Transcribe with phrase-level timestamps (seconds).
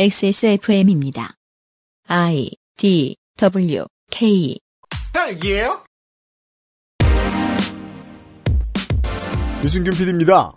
[0.00, 1.34] XSFM입니다.
[2.06, 4.56] I D W K
[5.12, 5.80] 딸기예요?
[9.64, 10.50] 유승균 PD입니다.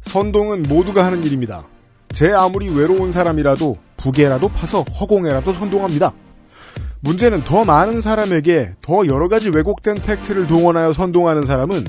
[0.00, 1.66] 선동은 모두가 하는 일입니다.
[2.14, 6.14] 제 아무리 외로운 사람이라도 부계라도 파서 허공에라도 선동합니다.
[7.00, 11.84] 문제는 더 많은 사람에게 더 여러 가지 왜곡된 팩트를 동원하여 선동하는 사람은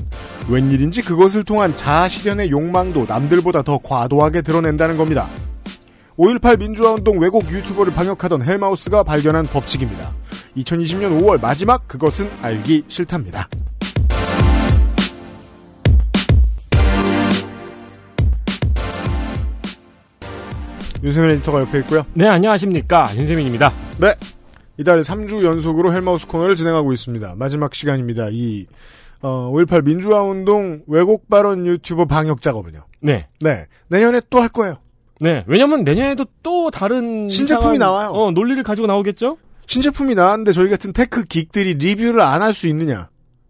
[0.50, 5.26] 웬일인지 그것을 통한 자아 실현의 욕망도 남들보다 더 과도하게 드러낸다는 겁니다.
[6.18, 10.12] 5.18 민주화운동 왜곡 유튜버를 방역하던 헬마우스가 발견한 법칙입니다.
[10.56, 13.48] 2020년 5월 마지막 그것은 알기 싫답니다.
[21.02, 22.02] 윤세민 에디터가 옆에 있고요.
[22.14, 23.10] 네, 안녕하십니까.
[23.16, 23.72] 윤세민입니다.
[24.00, 24.14] 네.
[24.78, 27.34] 이달 3주 연속으로 헬마우스 코너를 진행하고 있습니다.
[27.36, 28.28] 마지막 시간입니다.
[28.30, 28.66] 이,
[29.20, 32.84] 어, 5.18 민주화운동 왜곡 발언 유튜버 방역 작업은요.
[33.00, 33.28] 네.
[33.40, 33.66] 네.
[33.88, 34.74] 내년에 또 할 거예요.
[35.20, 35.44] 네.
[35.46, 38.10] 왜냐면 내년에도 또 다른 신제품이 이상한, 나와요.
[38.10, 39.36] 어, 논리를 가지고 나오겠죠?
[39.66, 43.08] 신제품이 나왔는데 저희 같은 tech geek들이 리뷰를 안 할 수 있느냐.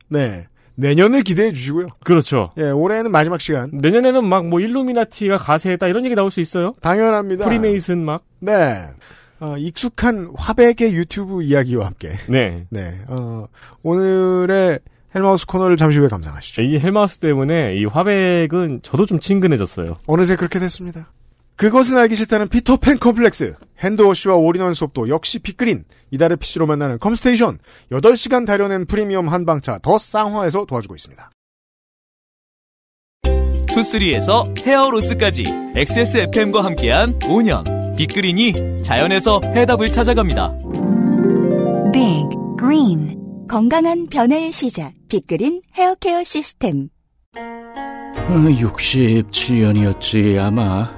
[0.08, 0.46] 네.
[0.76, 1.88] 내년을 기대해 주시고요.
[2.04, 2.52] 그렇죠.
[2.56, 3.70] 예, 올해는 마지막 시간.
[3.72, 6.74] 내년에는 막 뭐 일루미나티가 가세했다 이런 얘기 나올 수 있어요.
[6.80, 7.44] 당연합니다.
[7.44, 8.22] 프리메이슨 막.
[8.40, 8.86] 네.
[9.40, 12.12] 어, 익숙한 화백의 유튜브 이야기와 함께.
[12.28, 12.64] 네.
[12.70, 13.00] 네.
[13.08, 13.46] 어,
[13.82, 14.78] 오늘의
[15.14, 16.62] 헬마우스 코너를 잠시 후에 감상하시죠.
[16.62, 19.96] 이 헬마우스 때문에 이 화백은 저도 좀 친근해졌어요.
[20.06, 21.10] 어느새 그렇게 됐습니다.
[21.58, 27.58] 그것은 알기 싫다는 피터팬 컴플렉스, hand wash와 all-in-one 수업도 역시 빅그린, 이달의 PC로 만나는 컴스테이션,
[27.90, 31.30] 8시간 다려낸 프리미엄 한방차 더 쌍화에서 도와주고 있습니다.
[33.66, 35.42] 투쓰리에서 hair loss까지
[35.74, 40.56] XSFM과 함께한 5년 빅그린이 자연에서 해답을 찾아갑니다.
[41.92, 42.28] Big
[42.58, 44.92] Green 건강한 변화의 시작.
[45.08, 46.88] 빅그린 헤어케어 시스템.
[48.28, 50.97] 67년이었지 아마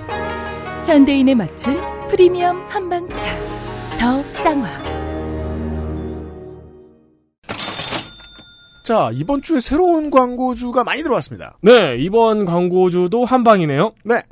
[0.87, 3.27] 현대인에 맞춘 프리미엄 한방차.
[3.99, 4.67] 더 쌍화.
[8.83, 11.57] 자, 이번 주에 새로운 광고주가 많이 들어왔습니다.
[11.61, 13.93] 네, 이번 광고주도 한방이네요.
[14.03, 14.23] 네.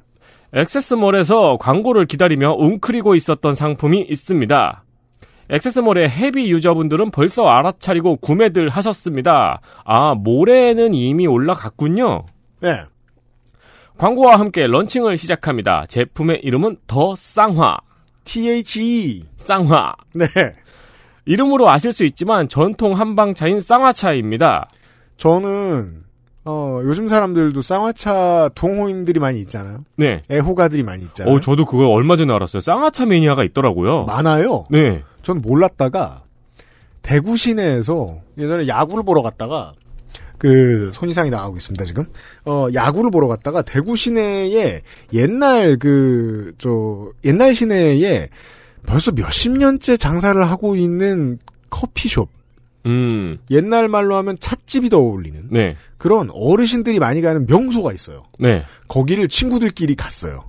[0.54, 4.84] 액세스몰에서 광고를 기다리며 웅크리고 있었던 상품이 있습니다.
[5.52, 9.62] 액세스몰의 헤비 유저분들은 벌써 알아차리고 구매들 하셨습니다.
[9.86, 12.26] 아, 모레는 이미 올라갔군요.
[12.62, 12.84] 네.
[14.00, 15.84] 광고와 함께 런칭을 시작합니다.
[15.90, 17.80] 제품의 이름은 더 쌍화.
[18.24, 19.26] THE.
[19.36, 19.94] 쌍화.
[20.14, 20.26] 네.
[21.26, 24.70] 이름으로 아실 수 있지만 전통 한방차인 쌍화차입니다.
[25.18, 26.04] 저는,
[26.46, 29.80] 어, 요즘 사람들도 쌍화차 동호인들이 많이 있잖아요.
[29.98, 30.22] 네.
[30.32, 31.36] 애호가들이 많이 있잖아요.
[31.36, 32.62] 어, 저도 그거 얼마 전에 알았어요.
[32.62, 34.06] 쌍화차 매니아가 있더라고요.
[34.06, 34.66] 많아요.
[34.70, 35.04] 네.
[35.24, 36.22] 전 몰랐다가
[37.02, 39.74] 대구 시내에서 예전에 야구를 보러 갔다가
[40.40, 42.06] 그 손이상이 나가고 있습니다 지금
[42.46, 44.82] 어 야구를 보러 갔다가 대구 시내에
[45.14, 48.28] 옛날 그 저 옛날 시내에
[48.86, 51.38] 벌써 몇십 년째 장사를 하고 있는
[51.70, 52.30] 커피숍
[52.86, 53.38] 음.
[53.52, 55.76] 옛날 말로 하면 찻집이 더 어울리는 네.
[55.98, 58.64] 그런 어르신들이 많이 가는 명소가 있어요 네.
[58.88, 60.46] 거기를 친구들끼리 갔어요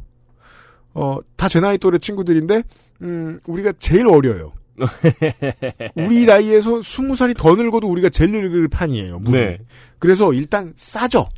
[0.94, 2.62] 어 다 제 나이 또래 친구들인데
[3.02, 4.52] 음 우리가 제일 어려요
[5.96, 9.18] 우리 나이에서 스무 살이 더 늙어도 우리가 제일 늙을 판이에요.
[9.20, 9.36] 물이.
[9.36, 9.58] 네.
[9.98, 11.28] 그래서 일단 싸죠.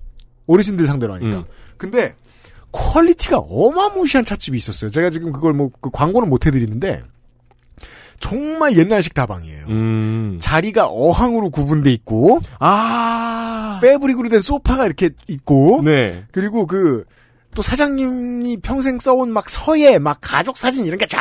[0.47, 1.39] 어르신들 상대로 하니까.
[1.39, 1.45] 음.
[1.77, 2.15] 근데
[2.73, 4.91] quality가 어마무시한 찻집이 있었어요.
[4.91, 7.03] 제가 지금 그걸 뭐 그 광고는 못 해드리는데
[8.21, 9.67] 정말 옛날식 다방이에요.
[9.69, 10.39] 음.
[10.41, 13.81] 자리가 어항으로 구분돼 있고 아.
[13.83, 16.25] fabric으로 된 소파가 이렇게 있고 네.
[16.31, 17.05] 그리고 그
[17.55, 21.21] 또 사장님이 평생 써온 막 서예 막 가족 사진 이런 게 쫙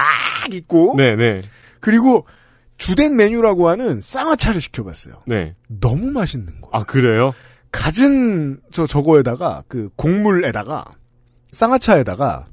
[0.53, 1.41] 있고 네, 네.
[1.81, 2.25] 그리고
[2.77, 5.23] 주된 메뉴라고 하는 쌍화차를 시켜봤어요.
[5.27, 5.55] 네.
[5.67, 6.69] 너무 맛있는 거.
[6.71, 7.33] 아, 그래요?
[7.71, 10.85] 갖은 저 저거에다가 그 곡물에다가
[11.51, 12.45] 쌍화차에다가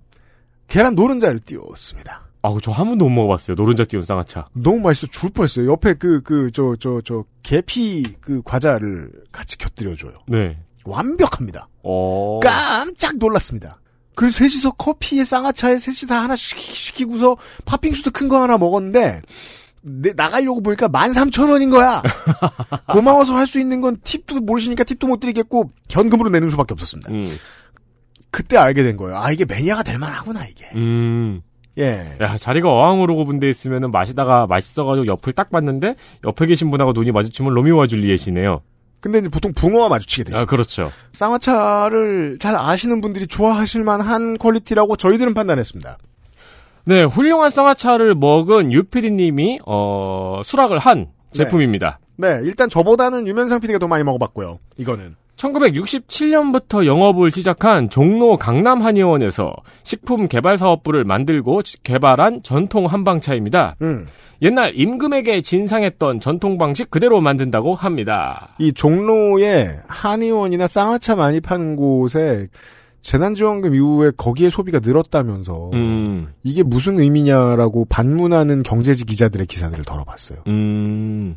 [0.66, 2.26] 계란 노른자를 띄웠습니다.
[2.42, 3.54] 아, 저한 번도 못 먹어봤어요.
[3.56, 4.48] 노른자 띄운 쌍화차.
[4.54, 5.70] 너무 맛있어 죽을 뻔했어요.
[5.72, 10.12] 옆에 그 그 저 저 저 계피 그 과자를 같이 곁들여줘요.
[10.28, 10.58] 네.
[10.84, 11.68] 완벽합니다.
[11.82, 12.38] 어.
[12.42, 13.80] 깜짝 놀랐습니다.
[14.18, 17.36] 그래서 셋이서 커피에 쌍화차에 셋이 다 하나씩 시키고서
[17.66, 19.22] 팥빙수도 큰 거 하나 먹었는데
[19.82, 22.02] 내, 나가려고 보니까 13,000원인 거야.
[22.92, 27.12] 고마워서 할 수 있는 건 팁도 모르시니까 팁도 못 드리겠고 현금으로 내는 수밖에 없었습니다.
[27.12, 27.38] 음.
[28.32, 29.16] 그때 알게 된 거예요.
[29.16, 30.66] 아 이게 매니아가 될 만하구나 이게.
[30.74, 31.40] 음.
[31.78, 32.16] 예.
[32.20, 35.94] 야, 자리가 어항으로 구분돼 있으면은 마시다가 맛있어가지고 옆을 딱 봤는데
[36.26, 38.62] 옆에 계신 분하고 눈이 마주치면 로미오와 줄리엣이네요.
[39.00, 40.38] 근데 이제 보통 붕어와 마주치게 되죠.
[40.38, 40.90] 아, 그렇죠.
[41.12, 45.98] 쌍화차를 잘 아시는 분들이 좋아하실 만한 퀄리티라고 저희들은 판단했습니다.
[46.84, 51.98] 네, 훌륭한 쌍화차를 먹은 유피디님이 어, 수락을 한 제품입니다.
[52.16, 54.58] 네, 일단 저보다는 유면상 PD가 더 많이 먹어봤고요.
[54.78, 55.14] 이거는.
[55.38, 59.54] 1967년부터 영업을 시작한 종로 강남 한의원에서
[59.84, 63.76] 식품 개발 사업부를 만들고 개발한 전통 한방차입니다.
[63.82, 64.06] 음.
[64.40, 68.54] 옛날 임금에게 진상했던 전통 방식 그대로 만든다고 합니다.
[68.58, 72.46] 이 종로에 한의원이나 쌍화차 많이 파는 곳에
[73.02, 80.40] 재난지원금 이후에 거기에 소비가 늘었다면서 음, 이게 무슨 의미냐라고 반문하는 경제지 기자들의 기사들을 덜어봤어요.
[80.46, 81.36] 음,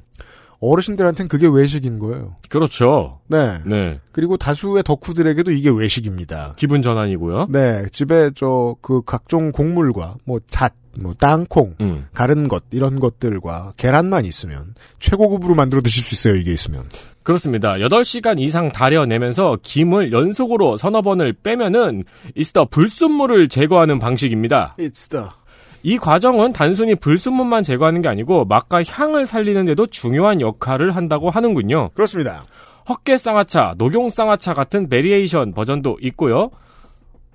[0.61, 2.35] 어르신들한테는 그게 외식인 거예요.
[2.49, 3.19] 그렇죠.
[3.27, 3.59] 네.
[3.65, 6.53] 네, 그리고 다수의 덕후들에게도 이게 외식입니다.
[6.57, 7.47] 기분 전환이고요.
[7.49, 13.73] 네, 집에 저 그 각종 곡물과 뭐 잣, 뭐 땅콩, 음, 가른 것 이런 것들과
[13.77, 16.39] 계란만 있으면 최고급으로 만들어 드실 수 있어요.
[16.39, 16.83] 이게 있으면.
[17.23, 17.73] 그렇습니다.
[17.75, 22.03] 8시간 이상 달여내면서 김을 연속으로 서너 번을 빼면은
[22.35, 24.75] 이스터 불순물을 제거하는 방식입니다.
[24.79, 25.25] It's the
[25.83, 31.89] 이 과정은 단순히 불순물만 제거하는 게 아니고 맛과 향을 살리는 데도 중요한 역할을 한다고 하는군요.
[31.93, 32.41] 그렇습니다.
[32.87, 36.49] 헛개 쌍화차, 녹용 쌍화차 같은 variation 버전도 있고요.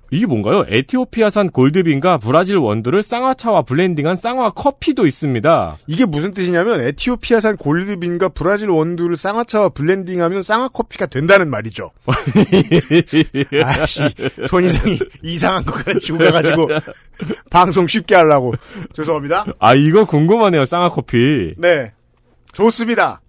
[0.09, 0.65] 이게 뭔가요?
[0.69, 5.77] 에티오피아산 gold bean과 브라질 원두를 쌍화차와 blending한 쌍화 커피도 있습니다.
[5.87, 11.91] 이게 무슨 뜻이냐면 에티오피아산 골드빈과 브라질 원두를 쌍화차와 블렌딩하면 쌍화 커피가 된다는 말이죠.
[13.63, 14.03] 아씨
[14.47, 16.69] 손이상이 이상한 거 가르치고 가가지고
[17.49, 18.53] 방송 쉽게 하려고
[18.93, 19.45] 죄송합니다.
[19.59, 21.53] 아, 이거 궁금하네요, 쌍화 커피.
[21.57, 21.91] 네
[22.53, 23.21] 좋습니다.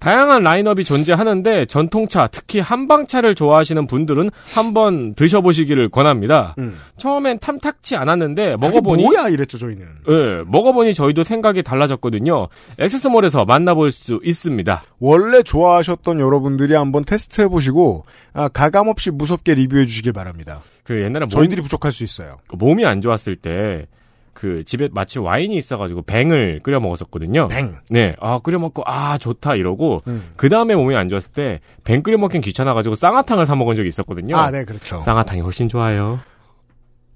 [0.00, 6.54] 다양한 라인업이 존재하는데 전통차, 특히 한방차를 좋아하시는 분들은 한번 드셔보시기를 권합니다.
[6.58, 6.78] 음.
[6.96, 9.86] 처음엔 탐탁치 않았는데 먹어보니 뭐야 이랬죠 저희는.
[10.08, 12.48] 예, 먹어보니 저희도 생각이 달라졌거든요.
[12.78, 14.82] 액세스몰에서 만나볼 수 있습니다.
[14.98, 20.62] 원래 좋아하셨던 여러분들이 한번 테스트 해보시고 아, 가감 없이 무섭게 리뷰해 주시길 바랍니다.
[20.82, 22.38] 그 옛날에 몸, 저희들이 부족할 수 있어요.
[22.48, 23.86] 그 몸이 안 좋았을 때
[24.32, 27.48] 그 집에 마침 와인이 있어가지고 뱅을 끓여 먹었었거든요.
[27.48, 27.74] 뱅.
[27.90, 30.32] 네, 아 끓여 먹고 아 좋다 이러고 음.
[30.36, 34.36] 그 다음에 몸이 안 좋았을 때 뱅 끓여 먹긴 귀찮아가지고 쌍화탕을 사 먹은 적이 있었거든요.
[34.36, 35.00] 아, 네, 그렇죠.
[35.00, 36.20] 쌍화탕이 훨씬 좋아요.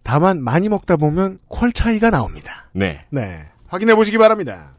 [0.03, 2.69] 다만 많이 먹다 보면 퀄 차이가 나옵니다.
[2.73, 3.01] 네.
[3.11, 4.75] 네, 확인해 보시기 바랍니다.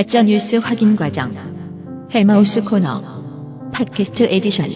[0.00, 1.30] 가짜 뉴스 확인 과정.
[2.14, 3.02] 헬마우스 코너.
[3.70, 4.66] 팟캐스트 에디션.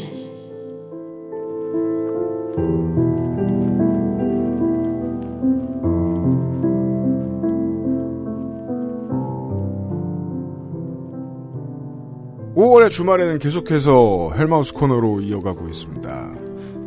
[12.54, 16.34] 오월의 주말에는 계속해서 헬마우스 코너로 이어가고 있습니다.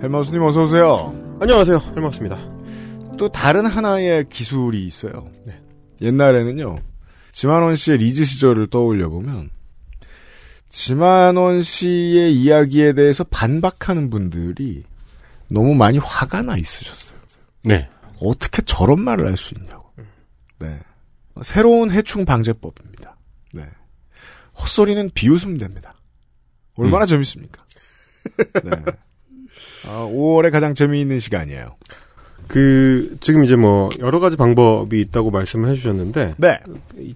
[0.04, 1.16] 헬마우스님 어서 오세요.
[1.40, 1.82] 안녕하세요.
[1.96, 2.38] 헬마우스입니다.
[3.18, 5.28] 또 다른 하나의 기술이 있어요.
[6.04, 6.97] 옛날에는요.
[7.38, 9.52] 지만원 씨의 리즈 시절을 떠올려 보면
[10.70, 14.84] 지만원 씨의 이야기에 대해서 반박하는 분들이
[15.48, 17.16] 너무 많이 화가 나 있으셨어요.
[17.62, 17.88] 네.
[18.20, 19.94] 어떻게 저런 말을 할 수 있냐고.
[20.58, 20.80] 네.
[21.44, 23.16] 새로운 해충 방제법입니다.
[23.54, 23.70] 네.
[24.60, 25.94] 헛소리는 비웃으면 됩니다.
[26.74, 27.64] 얼마나 재밌습니까?
[28.64, 28.72] 네.
[29.86, 31.78] 아, 5월에 가장 재미있는 시간이에요.
[32.48, 36.60] 그 지금 이제 뭐 여러 가지 방법이 있다고 말씀을 해주셨는데 네.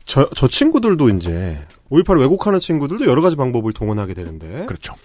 [0.06, 1.58] 저, 저 친구들도 이제
[1.90, 4.96] 5.18을 왜곡하는 친구들도 여러 가지 방법을 동원하게 되는데 그렇죠.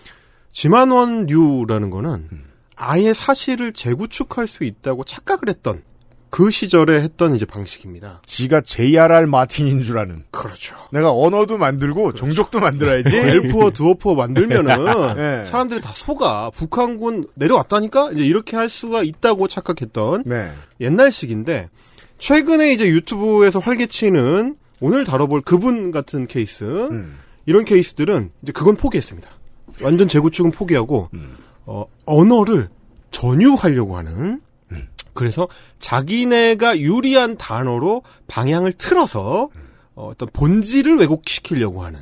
[0.52, 2.28] 지만원류라는 거는
[2.76, 5.82] 아예 사실을 재구축할 수 있다고 착각을 했던
[6.36, 8.20] 그 시절에 했던 이제 방식입니다.
[8.26, 10.22] 지가 JRR 마틴인 줄 아는.
[10.30, 10.76] 그렇죠.
[10.92, 13.16] 내가 언어도 만들고 종족도 만들어야지.
[13.16, 14.66] 엘프어 두어프어 만들면은
[15.16, 15.46] 네.
[15.46, 20.52] 사람들이 다 속아 북한군 내려왔다니까 이제 이렇게 할 수가 있다고 착각했던 네.
[20.78, 21.70] 옛날식인데
[22.18, 27.16] 최근에 이제 유튜브에서 활개치는 오늘 다뤄볼 그분 같은 케이스 음.
[27.46, 29.30] 이런 케이스들은 이제 그건 포기했습니다.
[29.80, 31.38] 완전 재구축은 포기하고 음.
[31.64, 32.68] 어, 언어를
[33.10, 34.42] 전유하려고 하는
[35.16, 35.48] 그래서
[35.80, 39.48] 자기네가 유리한 단어로 방향을 틀어서
[39.96, 42.00] 어, 어떤 본질을 왜곡시키려고 하는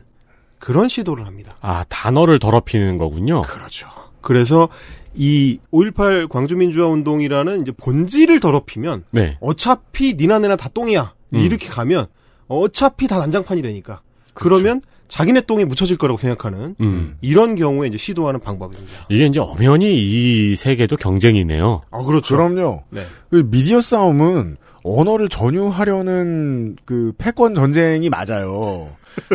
[0.59, 1.57] 그런 시도를 합니다.
[1.61, 3.43] 아, 단어를 더럽히는 거군요.
[3.43, 3.89] 그렇죠.
[4.21, 4.69] 그래서
[5.15, 9.39] 이 5.18 광주민주화 운동이라는 이제 본질을 더럽히면 네.
[9.41, 11.15] 어차피 니나네나 다 똥이야.
[11.35, 11.39] 음.
[11.39, 12.07] 이렇게 가면
[12.49, 14.01] 어차피 다 난장판이 되니까.
[14.35, 17.17] 그러면 자기네 똥이 묻혀질 거라고 생각하는 음.
[17.21, 19.07] 이런 경우에 이제 시도하는 방법입니다.
[19.09, 21.83] 이게 이제 엄연히 이 세계도 경쟁이네요.
[21.91, 22.37] 아 그렇죠.
[22.37, 22.83] 그럼요.
[22.91, 23.03] 네.
[23.31, 28.89] 그 미디어 싸움은 언어를 전유하려는 그 패권 전쟁이 맞아요.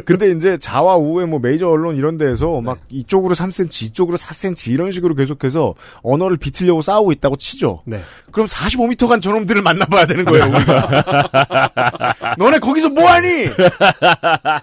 [0.06, 4.92] 근데 이제 자와 우의 뭐 메이저 언론 이런 데에서 막 이쪽으로 3cm, 이쪽으로 4cm 이런
[4.92, 7.82] 식으로 계속해서 언어를 비틀려고 싸우고 있다고 치죠.
[7.86, 8.02] 네.
[8.32, 12.16] 그럼 45m 간 저놈들을 만나봐야 되는 거예요, 우리가.
[12.38, 13.48] 너네 거기서 뭐하니?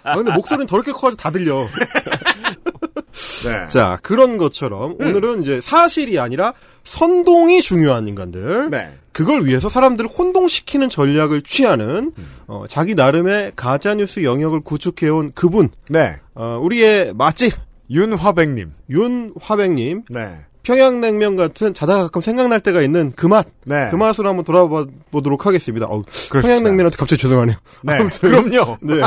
[0.03, 1.67] 아, 근데 목소리는 더럽게 커가지고 다 들려.
[3.45, 3.69] 네.
[3.69, 6.53] 자, 그런 것처럼 오늘은 이제 사실이 아니라
[6.87, 8.71] 선동이 중요한 인간들.
[8.71, 8.95] 네.
[9.13, 12.13] 그걸 위해서 사람들을 혼동시키는 전략을 취하는
[12.47, 15.71] 어, 자기 나름의 가짜 뉴스 영역을 구축해온 그분.
[15.89, 16.17] 네.
[16.35, 17.55] 어, 우리의 맛집
[17.91, 18.73] 윤화백님.
[18.91, 20.03] 윤화백님.
[20.11, 20.39] 네.
[20.63, 23.47] 평양냉면 같은 자다가 가끔 생각날 때가 있는 그 맛.
[23.65, 23.87] 네.
[23.91, 25.87] 그 맛으로 한번 돌아봐 보도록 하겠습니다.
[25.87, 26.41] 어우, 그럽시다.
[26.43, 27.57] 평양냉면한테 갑자기 죄송하네요.
[27.85, 27.95] 네.
[27.95, 28.79] 아무튼 그럼요.
[28.81, 29.01] 네.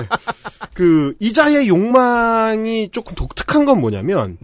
[0.73, 4.37] 그 이자의 욕망이 조금 독특한 건 뭐냐면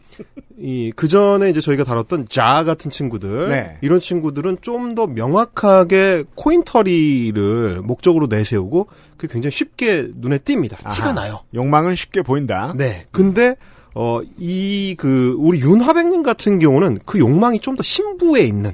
[0.58, 3.78] 이 그 전에 이제 저희가 다뤘던 자 같은 친구들 네.
[3.82, 10.90] 이런 친구들은 좀 더 명확하게 코인터리를 목적으로 내세우고 그 굉장히 쉽게 눈에 띕니다.
[10.94, 11.14] 티가 아하.
[11.14, 11.40] 나요.
[11.54, 12.74] 욕망은 쉽게 보인다.
[12.78, 13.06] 네.
[13.12, 13.56] 근데
[13.94, 18.72] 어 이 그 우리 윤화백님 같은 경우는 그 욕망이 좀 더 신부에 있는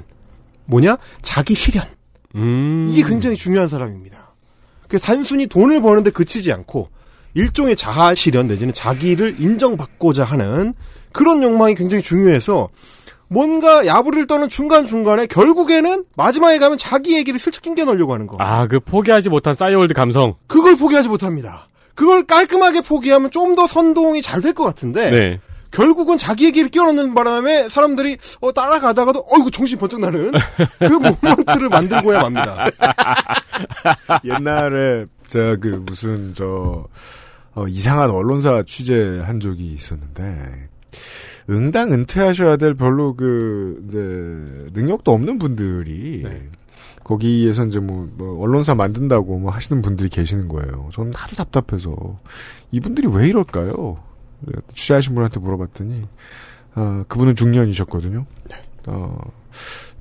[0.66, 1.84] 뭐냐 자기 실현
[2.36, 2.86] 음.
[2.90, 4.34] 이게 굉장히 중요한 사람입니다.
[4.88, 6.88] 그 단순히 돈을 버는데 그치지 않고
[7.34, 10.74] 일종의 자아 실현 내지는 자기를 인정받고자 하는
[11.12, 12.68] 그런 욕망이 굉장히 중요해서
[13.28, 18.36] 뭔가 야부를 떠는 중간 중간에 결국에는 마지막에 가면 자기 얘기를 슬쩍 낑겨 넣으려고 하는 거.
[18.40, 20.34] 아, 그 포기하지 못한 싸이월드 감성.
[20.46, 21.68] 그걸 포기하지 못합니다.
[21.94, 25.40] 그걸 깔끔하게 포기하면 좀 더 선동이 잘 될 것 같은데 네.
[25.70, 30.30] 결국은 자기 얘기를 끼워넣는 바람에 사람들이 어, 따라가다가도 어이구 정신 번쩍 나는
[30.78, 32.66] 그 모먼트를 만들고야 맙니다.
[34.24, 36.86] 옛날에 저그 무슨 저
[37.54, 40.68] 어, 이상한 언론사 취재한 적이 있었는데
[41.50, 43.98] 응당 은퇴하셔야 될 별로 그 이제
[44.72, 46.24] 능력도 없는 분들이
[47.04, 50.88] 거기에서 이제 뭐, 뭐 언론사 만든다고 뭐 하시는 분들이 계시는 거예요.
[50.92, 52.20] 저는 하도 답답해서
[52.70, 53.98] 이분들이 왜 이럴까요?
[54.40, 56.02] 네, 취재하신 분한테 물어봤더니
[56.74, 58.24] 어, 그분은 중년이셨거든요.
[58.86, 59.18] 어,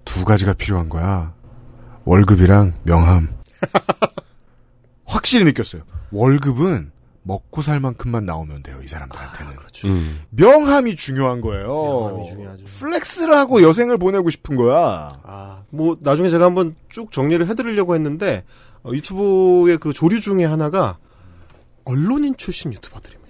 [0.06, 1.34] 두 가지가 필요한 거야.
[2.06, 3.30] 월급이랑 명함.
[5.06, 5.84] 확실히 느꼈어요.
[6.12, 6.92] 월급은
[7.24, 9.54] 먹고 살 만큼만 나오면 돼요, 이 사람들한테는.
[9.86, 10.22] 음.
[10.32, 11.68] 명함이 중요한 거예요.
[11.68, 12.64] 명함이 중요하죠.
[12.80, 15.20] flex를 하고 여생을 보내고 싶은 거야.
[15.24, 18.44] 아, 뭐 나중에 제가 한번 쭉 정리를 해드리려고 했는데
[18.84, 20.98] 어, 유튜브의 그 조류 중에 하나가
[21.86, 23.22] 언론인 출신 유튜버들입니다.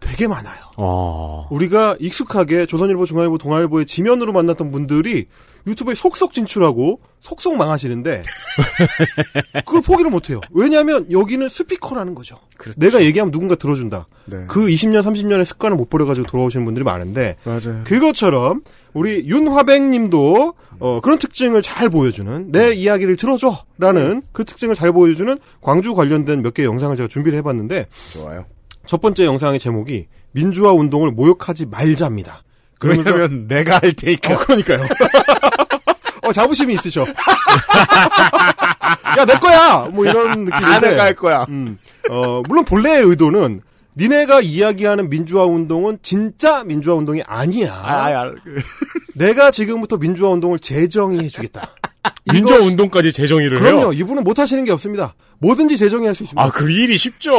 [0.00, 0.62] 되게 많아요.
[0.76, 1.46] 어.
[1.50, 5.26] 우리가 익숙하게 조선일보, 중앙일보, 동아일보의 지면으로 만났던 분들이
[5.66, 8.22] 유튜브에 속속 진출하고 속속 망하시는데
[9.64, 10.40] 그걸 포기를 못해요.
[10.50, 12.36] 왜냐하면 여기는 스피커라는 거죠.
[12.76, 14.06] 내가 얘기하면 누군가 들어준다.
[14.26, 14.44] 네.
[14.48, 17.82] 그 20년, 30년의 습관을 못 버려가지고 돌아오시는 분들이 많은데 맞아요.
[17.84, 25.38] 그것처럼 우리 윤화백님도 어, 그런 특징을 잘 보여주는 내 이야기를 들어줘라는 그 특징을 잘 보여주는
[25.60, 28.44] 광주 관련된 몇 개의 영상을 제가 준비를 해봤는데 좋아요.
[28.86, 32.42] 첫 번째 영상의 제목이 민주화 운동을 모욕하지 말자입니다.
[32.82, 34.34] 그러면서 왜냐면 내가 할 테니까.
[34.34, 34.80] 어, 그러니까요.
[36.24, 37.04] 어, 자부심이 있으셔.
[39.18, 39.88] 야, 내 거야!
[39.92, 40.54] 뭐 이런 느낌인데.
[40.66, 41.44] 아, 내가 할 거야.
[41.48, 41.78] 음,
[42.10, 43.60] 어, 물론 본래의 의도는
[43.96, 47.72] 니네가 이야기하는 민주화 운동은 진짜 민주화 운동이 아니야.
[47.74, 48.62] 아, 아, 그-
[49.14, 51.74] 내가 지금부터 민주화 운동을 재정의해 주겠다.
[52.32, 53.80] 민주화 운동까지 재정의를 그럼요.
[53.80, 53.92] 해요.
[53.92, 55.14] 이분은 못 하시는 게 없습니다.
[55.38, 56.42] 뭐든지 재정의할 수 있습니다.
[56.42, 57.32] 아, 그 일이 쉽죠.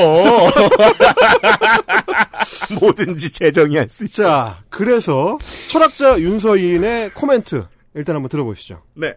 [2.80, 4.24] 뭐든지 재정의할 수 있어.
[4.24, 5.38] 자, 그래서
[5.70, 7.66] 철학자 윤서인의 코멘트
[7.96, 8.82] 일단 한번 들어보시죠.
[8.96, 9.14] 네.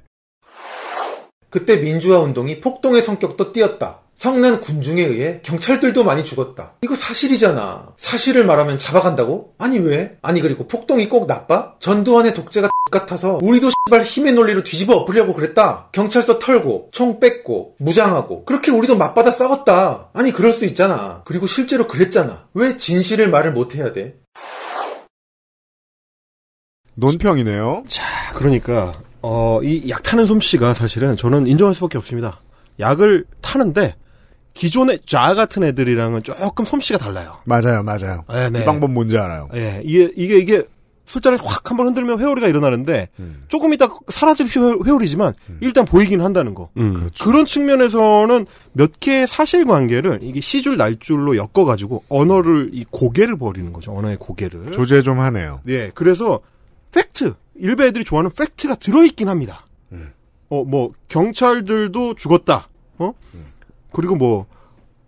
[1.51, 4.01] 그때 민주화 운동이 폭동의 성격도 띄었다.
[4.17, 6.73] 성난 군중에 의해 경찰들도 많이 죽었다.
[6.83, 7.93] 이거 사실이잖아.
[7.99, 9.55] 사실을 말하면 잡아간다고?
[9.59, 10.17] 아니 왜?
[10.23, 11.75] 아니 그리고 폭동이 꼭 나빠?
[11.81, 15.91] 전두환의 독재가 같아서 우리도 씨발 힘의 논리로 뒤집어 엎으려고 그랬다.
[15.93, 20.11] 경찰서 털고 총 뺏고 무장하고 그렇게 우리도 맞받아 싸웠다.
[20.15, 21.23] 아니 그럴 수 있잖아.
[21.27, 22.49] 그리고 실제로 그랬잖아.
[22.55, 24.17] 왜 진실을 말을 못 해야 돼?
[26.95, 27.85] 논평이네요.
[28.35, 28.93] 그러니까
[29.29, 32.41] 어, 이 약 타는 솜씨가 사실은 저는 인정할 수밖에 없습니다.
[32.79, 33.95] 약을 타는데
[34.55, 37.37] 기존의 자 같은 애들이랑은 조금 솜씨가 달라요.
[37.45, 38.25] 맞아요, 맞아요.
[38.31, 38.61] 네, 네.
[38.61, 39.49] 이 방법 뭔지 알아요.
[39.55, 40.63] 예, 이게 이게 이게
[41.07, 43.09] 술자리 확 한번 흔들면 회오리가 일어나는데
[43.49, 44.51] 조금 있다 사라질 회-
[44.87, 46.71] 회오리지만 일단 보이긴 한다는 거.
[46.79, 47.09] 음.
[47.21, 53.93] 그런 측면에서는 몇 개의 사실관계를 이게 시줄 날줄로 엮어가지고 언어를 이 고개를 버리는 거죠.
[53.93, 54.71] 언어의 고개를.
[54.73, 55.61] 조제 좀 하네요.
[55.69, 56.41] 예, 그래서
[56.93, 59.67] 팩트 일베 애들이 좋아하는 팩트가 들어있긴 합니다.
[60.49, 62.69] 어, 뭐 경찰들도 죽었다.
[62.99, 63.13] 어?
[63.93, 64.47] 그리고 뭐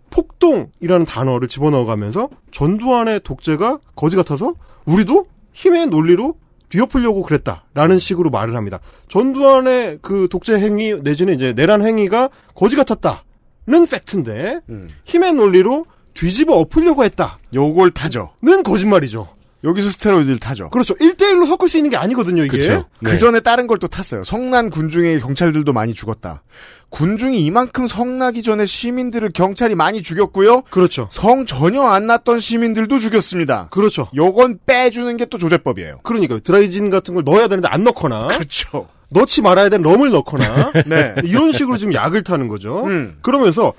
[0.09, 6.35] 폭동이라는 단어를 집어넣어가면서 전두환의 독재가 거지 같아서 우리도 힘의 논리로
[6.69, 8.79] 뒤엎으려고 그랬다라는 식으로 말을 합니다.
[9.07, 14.89] 전두환의 그 독재 행위 내지는 이제 내란 행위가 거지 같았다는 팩트인데 음.
[15.03, 18.31] 힘의 논리로 뒤집어 엎으려고 했다는 요걸 타죠.
[18.63, 19.27] 거짓말이죠.
[19.63, 20.69] 여기서 스테로이드를 타죠.
[20.69, 20.95] 그렇죠.
[20.95, 22.57] 1대1로 섞을 수 있는 게 아니거든요, 이게.
[22.57, 22.85] 그쵸.
[23.01, 23.11] 네.
[23.11, 24.23] 그 전에 다른 걸 또 탔어요.
[24.23, 26.43] 성난 군중의 경찰들도 많이 죽었다.
[26.89, 30.61] 군중이 이만큼 성나기 전에 시민들을 경찰이 많이 죽였고요.
[30.69, 31.07] 그렇죠.
[31.11, 33.67] 성 전혀 안 났던 시민들도 죽였습니다.
[33.71, 34.07] 그렇죠.
[34.15, 35.99] 요건 빼주는 게 또 조제법이에요.
[36.03, 38.87] 그러니까 드라이진 같은 걸 넣어야 되는데 안 넣거나 그렇죠.
[39.11, 41.15] 넣지 말아야 되는 럼을 넣거나 네.
[41.23, 42.83] 이런 식으로 지금 약을 타는 거죠.
[42.85, 43.17] 음.
[43.21, 43.73] 그러면서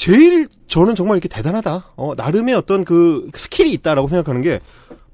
[0.00, 1.92] 제일 저는 정말 이렇게 대단하다.
[1.94, 4.60] 어, 나름의 어떤 그 skill이 있다라고 생각하는 게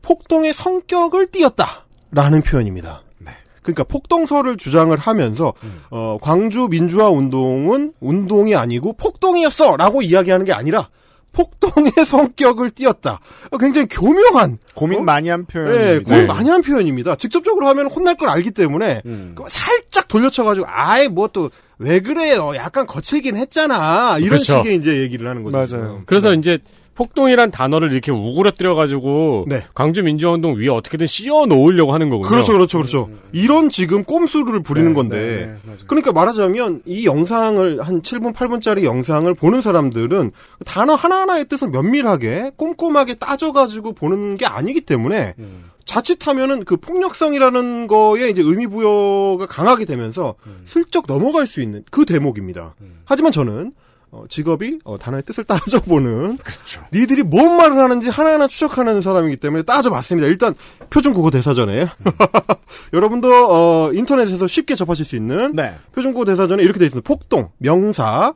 [0.02, 3.02] 폭동의 성격을 띄었다라는 표현입니다.
[3.19, 3.33] 네.
[3.62, 5.55] 그러니까 폭동설을 주장을 하면서
[5.90, 10.88] 어, 광주 민주화 운동은 운동이 아니고 폭동이었어라고 이야기하는 게 아니라
[11.37, 13.21] 폭동의 성격을 띄었다.
[13.50, 15.02] 어, 굉장히 교묘한 고민 어?
[15.02, 16.11] 많이 한 예, 표현입니다.
[16.11, 17.16] 고민 많이 한 표현입니다.
[17.16, 19.33] 직접적으로 하면 혼날 걸 알기 때문에 음.
[19.37, 22.52] 그 살짝 돌려쳐가지고 아예 뭐 또 왜 그래요?
[22.57, 24.16] 약간 거칠긴 했잖아.
[24.19, 24.62] 이런 그렇죠.
[24.62, 25.57] 식의 이제 얘기를 하는 거죠.
[25.57, 25.66] 맞아요.
[25.69, 26.02] 지금.
[26.07, 26.59] 그래서 이제
[26.97, 29.62] 폭동이란 단어를 이렇게 우그러뜨려 가지고 네.
[29.75, 32.29] 광주 민주화운동 위에 어떻게든 씌워 놓으려고 하는 거군요.
[32.29, 33.11] 그렇죠, 그렇죠, 그렇죠.
[33.33, 35.17] 이런 지금 꼼수를 부리는 네, 건데.
[35.17, 35.79] 네, 네, 맞아요.
[35.87, 40.33] 그러니까 말하자면 이 영상을 한 7분, 8분짜리 영상을 보는 사람들은
[40.65, 45.71] 단어 하나 하나의 뜻을 면밀하게 꼼꼼하게 따져가지고 보는 게 아니기 때문에 음.
[45.85, 50.62] 자칫하면은 그 폭력성이라는 거에 이제 의미 부여가 강하게 되면서 음.
[50.65, 52.75] 슬쩍 넘어갈 수 있는 그 대목입니다.
[53.05, 53.86] 하지만 저는 어,
[54.28, 56.82] 직업이 어, 단어의 뜻을 따져보는 그렇죠.
[56.92, 60.28] 니들이 뭔 말을 하는지 하나하나 추적하는 사람이기 때문에 따져봤습니다.
[60.28, 60.54] 일단
[60.90, 62.12] 표준국어 대사전에 음.
[62.92, 65.75] 여러분도 어, 인터넷에서 쉽게 접하실 수 있는 네.
[65.92, 67.06] 표준국어 대사전에 이렇게 되어 있습니다.
[67.06, 68.35] 폭동, 명사,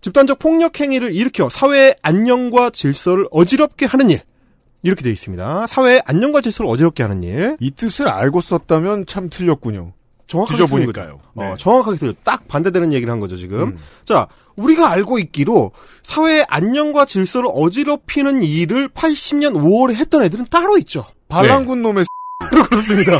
[0.00, 4.20] 집단적 폭력 행위를 일으켜 사회의 안녕과 질서를 어지럽게 하는 일.
[4.82, 5.66] 이렇게 되어 있습니다.
[5.66, 7.56] 사회의 안녕과 질서를 어지럽게 하는 일.
[7.60, 9.92] 이 뜻을 알고 썼다면 참 틀렸군요.
[10.28, 11.20] 정확하게 틀린 거죠.
[11.34, 11.54] 어, 네.
[11.58, 12.12] 정확하게 틀려.
[12.22, 13.60] 딱 반대되는 얘기를 한 거죠, 지금.
[13.60, 13.78] 음.
[14.04, 14.28] 자,
[14.58, 15.72] 우리가 알고 있기로
[16.02, 21.04] 사회의 안녕과 질서를 어지럽히는 일을 80년 5월에 했던 애들은 따로 있죠.
[21.28, 22.04] 반란군 놈의
[22.68, 23.18] 그렇습니다.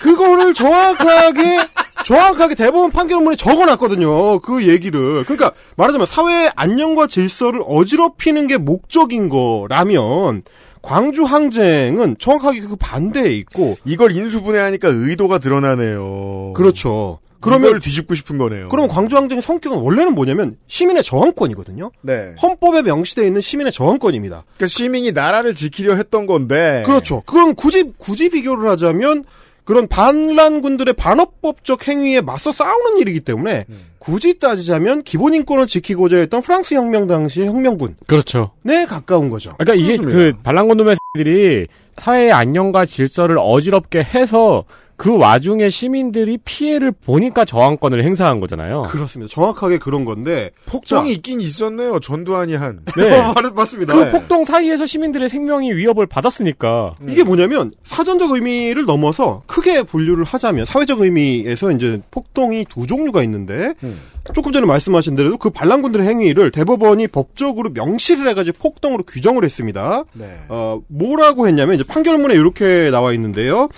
[0.00, 1.58] 그거를 정확하게
[2.04, 4.40] 정확하게 대법원 판결문에 적어놨거든요.
[4.40, 5.24] 그 얘기를.
[5.24, 10.42] 그러니까 말하자면 사회의 안녕과 질서를 어지럽히는 게 목적인 거라면
[10.80, 16.52] 광주 항쟁은 정확하게 그 반대에 있고 이걸 인수분해하니까 의도가 드러나네요.
[16.54, 17.18] 그렇죠.
[17.40, 18.68] 그러면 그러면 뒤집고 싶은 거네요.
[18.68, 21.90] 그러면 광주 항쟁의 성격은 원래는 뭐냐면 시민의 저항권이거든요.
[22.02, 22.34] 네.
[22.42, 24.44] 헌법에 명시되어 있는 시민의 저항권입니다.
[24.56, 26.82] 그러니까 시민이 나라를 지키려 했던 건데.
[26.84, 27.22] 그렇죠.
[27.26, 29.24] 그건 굳이 굳이 비교를 하자면
[29.64, 33.66] 그런 반란군들의 반어법적 행위에 맞서 싸우는 일이기 때문에
[33.98, 38.52] 굳이 따지자면 기본 인권을 지키고자 했던 프랑스 혁명 당시의 혁명군에 그렇죠.
[38.88, 39.54] 가까운 거죠.
[39.58, 40.10] 그러니까 이게 그렇습니다.
[40.10, 41.66] 그 반란군 놈의 들이
[41.98, 44.64] 사회의 안녕과 질서를 어지럽게 해서
[44.98, 48.82] 그 와중에 시민들이 피해를 보니까 저항권을 행사한 거잖아요.
[48.90, 49.32] 그렇습니다.
[49.32, 51.14] 정확하게 그런 건데 폭정이 자.
[51.14, 52.00] 있긴 있었네요.
[52.00, 52.80] 전두환이 한.
[52.96, 53.08] 네.
[53.32, 53.94] 맞- 맞습니다.
[53.94, 56.96] 그 폭동 사이에서 시민들의 생명이 위협을 받았으니까.
[57.08, 63.74] 이게 뭐냐면 사전적 의미를 넘어서 크게 분류를 하자면 사회적 의미에서 이제 폭동이 두 종류가 있는데
[63.84, 64.00] 음.
[64.34, 70.02] 조금 전에 말씀하신 대로 그 반란군들의 행위를 대법원이 법적으로 명시를 해가지고 폭동으로 규정을 했습니다.
[70.12, 70.26] 네.
[70.48, 73.68] 어, 뭐라고 했냐면 이제 판결문에 이렇게 나와 있는데요.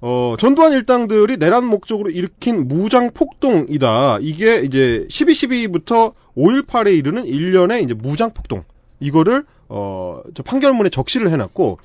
[0.00, 4.18] 어, 전두환 일당들이 내란 목적으로 일으킨 무장 폭동이다.
[4.20, 8.64] 이게 이제 12.12부터 5.18에 이르는 1년의 이제 무장 폭동.
[9.00, 11.78] 이거를 어, 저 판결문에 적시를 해놨고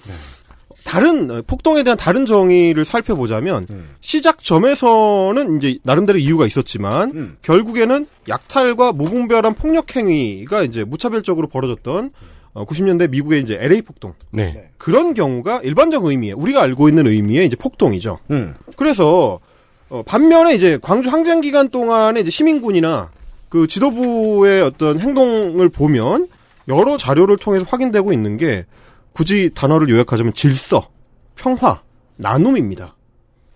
[0.86, 3.89] 다른 어, 폭동에 대한 다른 정의를 살펴보자면 음.
[4.01, 7.38] 시작점에서는 이제 나름대로 이유가 있었지만 음.
[7.41, 12.12] 결국에는 약탈과 무분별한 폭력 행위가 이제 무차별적으로 벌어졌던
[12.55, 14.69] 어, 90년대 미국의 이제 LA 폭동 네.
[14.77, 18.19] 그런 경우가 일반적 의미의 우리가 알고 있는 의미의 이제 폭동이죠.
[18.31, 18.55] 음.
[18.77, 19.39] 그래서
[19.89, 23.11] 어, 반면에 이제 광주 항쟁 기간 동안에 이제 시민군이나
[23.49, 26.29] 그 지도부의 어떤 행동을 보면
[26.69, 28.65] 여러 자료를 통해서 확인되고 있는 게
[29.11, 30.89] 굳이 단어를 요약하자면 질서,
[31.35, 31.81] 평화,
[32.15, 32.95] 나눔입니다.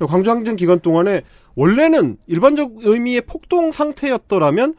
[0.08, 1.22] 광주 항쟁 기간 동안에
[1.56, 4.76] 원래는 일반적 의미의 폭동 상태였더라면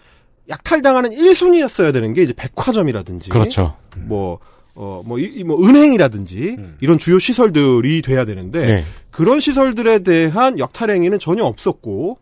[0.48, 3.76] 약탈당하는 1순위였어야 되는 게 이제 백화점이라든지 그렇죠.
[3.96, 4.38] 뭐,
[4.74, 8.84] 어, 뭐, 이, 이 뭐, 은행이라든지, 이런 주요 시설들이 돼야 되는데, 네.
[9.10, 12.18] 그런 시설들에 대한 약탈행위는 전혀 없었고,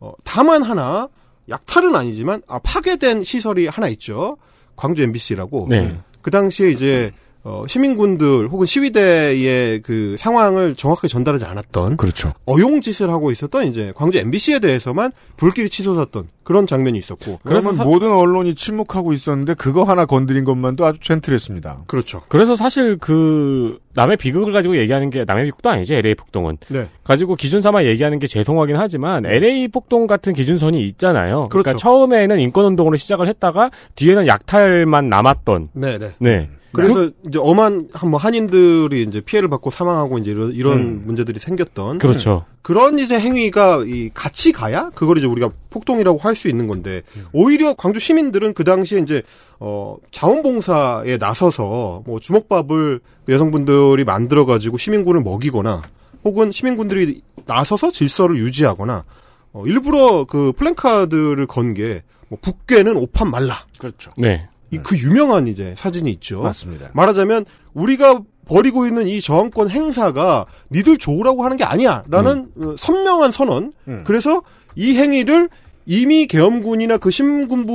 [0.00, 1.08] 어, 다만 하나,
[1.48, 4.36] 약탈은 아니지만, 아, 파괴된 시설이 하나 있죠.
[4.76, 5.66] 광주 MBC라고.
[5.68, 5.98] 네.
[6.22, 12.32] 그 당시에 이제, 어, 시민군들 혹은 시위대의 그 상황을 정확하게 전달하지 않았던 그렇죠.
[12.44, 18.12] 어용짓을 하고 있었던 이제 광주 MBC에 대해서만 불길이 치솟았던 그런 장면이 있었고 그러면 사- 모든
[18.12, 21.84] 언론이 침묵하고 있었는데 그거 하나 건드린 것만도 아주 젠틀했습니다.
[21.86, 22.22] 그렇죠.
[22.28, 26.88] 그래서 사실 그 남의 비극을 가지고 얘기하는 게 남의 비극도 아니죠 LA 폭동은 네.
[27.04, 31.48] 가지고 기준 삼아 얘기하는 게 죄송하긴 하지만 LA 폭동 같은 기준선이 있잖아요.
[31.50, 31.78] 그러니까 그렇죠.
[31.78, 36.10] 처음에는 인권 운동으로 시작을 했다가 뒤에는 약탈만 남았던 네, 네.
[36.18, 36.48] 네.
[36.72, 41.02] 그래서 이제 엄한 한뭐 한인들이 이제 피해를 받고 사망하고 이제 이런, 이런 음.
[41.04, 42.44] 문제들이 생겼던 그렇죠.
[42.62, 47.02] 그런 이제 행위가 이 같이 가야 그걸 이제 우리가 폭동이라고 할 수 있는 건데
[47.32, 49.22] 오히려 광주 시민들은 그 당시에 이제
[49.58, 55.82] 어 자원봉사에 나서서 뭐 주먹밥을 여성분들이 만들어 가지고 시민군을 먹이거나
[56.24, 59.04] 혹은 시민군들이 나서서 질서를 유지하거나
[59.52, 64.12] 어 일부러 그 플랜카드를 건게 뭐 북괴는 오판 말라 그렇죠.
[64.16, 64.48] 네.
[64.70, 66.42] 이그 유명한 이제 사진이 있죠.
[66.42, 66.90] 맞습니다.
[66.92, 73.32] 말하자면 우리가 벌이고 있는 이 저항권 행사가 니들 좋으라고 하는 게 아니야 라는 어, 선명한
[73.32, 73.72] 선언.
[73.88, 74.02] 음.
[74.06, 74.42] 그래서
[74.76, 75.48] 이 행위를
[75.86, 77.10] 이미 계엄군이나 그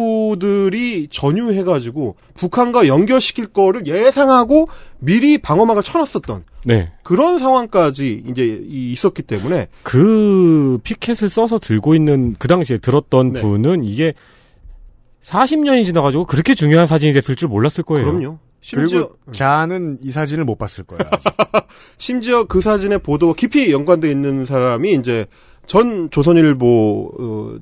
[0.05, 4.67] 신군부들이 전유해가지고 북한과 연결시킬 거를 예상하고
[4.99, 6.91] 미리 방어막을 쳐놨었던 네.
[7.03, 13.41] 그런 상황까지 이제 이- 있었기 때문에 그 피켓을 써서 들고 있는 그 당시에 들었던 네.
[13.41, 14.13] 분은 이게
[15.25, 18.05] 40년이 지나가지고 그렇게 중요한 사진이 됐을 줄 몰랐을 거예요.
[18.05, 18.39] 그럼요.
[18.61, 20.99] 심지어 그리고 자는 이 사진을 못 봤을 거야.
[21.11, 21.29] 아직.
[21.97, 25.25] 심지어 그 사진의 보도와 깊이 연관돼 있는 사람이 이제
[25.67, 27.59] 전 조선일보의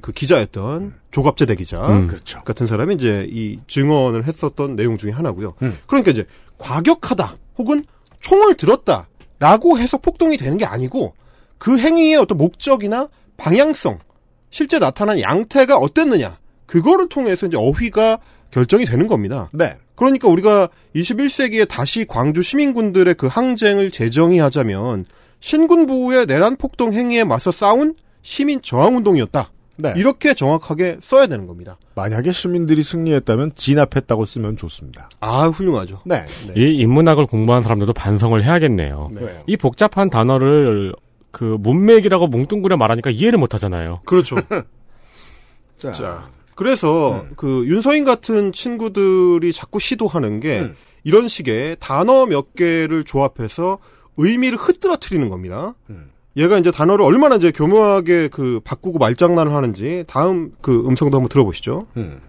[0.00, 2.08] 그 기자였던 조갑재 대기자 음.
[2.08, 2.42] 그렇죠.
[2.42, 5.54] 같은 사람이 이제 이 증언을 했었던 내용 중에 하나고요.
[5.62, 5.78] 음.
[5.86, 6.26] 그러니까 이제
[6.58, 7.84] 과격하다 혹은
[8.20, 11.14] 총을 들었다라고 해서 폭동이 되는 게 아니고
[11.58, 13.98] 그 행위의 어떤 목적이나 방향성,
[14.50, 16.38] 실제 나타난 양태가 어땠느냐
[16.74, 18.18] 그거를 통해서 이제 어휘가
[18.50, 19.48] 결정이 되는 겁니다.
[19.52, 19.76] 네.
[19.94, 25.04] 그러니까 우리가 21세기에 다시 광주 시민군들의 그 항쟁을 재정의하자면
[25.38, 29.52] 신군부의 내란 폭동 행위에 맞서 싸운 시민 저항 운동이었다.
[29.76, 29.92] 네.
[29.96, 31.78] 이렇게 정확하게 써야 되는 겁니다.
[31.94, 35.08] 만약에 시민들이 승리했다면 진압했다고 쓰면 좋습니다.
[35.20, 36.00] 아 훌륭하죠.
[36.04, 36.24] 네.
[36.56, 39.10] 이 인문학을 공부한 사람들도 반성을 해야겠네요.
[39.12, 39.42] 네.
[39.46, 40.92] 이 복잡한 단어를
[41.30, 44.00] 그 문맥이라고 뭉뚱그려 말하니까 이해를 못 하잖아요.
[44.04, 44.36] 그렇죠.
[45.78, 50.76] 자, 자, 그래서 그 윤서인 같은 친구들이 자꾸 시도하는 게 음.
[51.02, 53.78] 이런 식의 단어 몇 개를 조합해서
[54.16, 55.74] 의미를 흐트러트리는 겁니다.
[55.90, 56.10] 음.
[56.36, 61.86] 얘가 이제 단어를 얼마나 이제 교묘하게 그 바꾸고 말장난을 하는지 다음 그 음성도 한번 들어보시죠.
[61.96, 62.20] 음.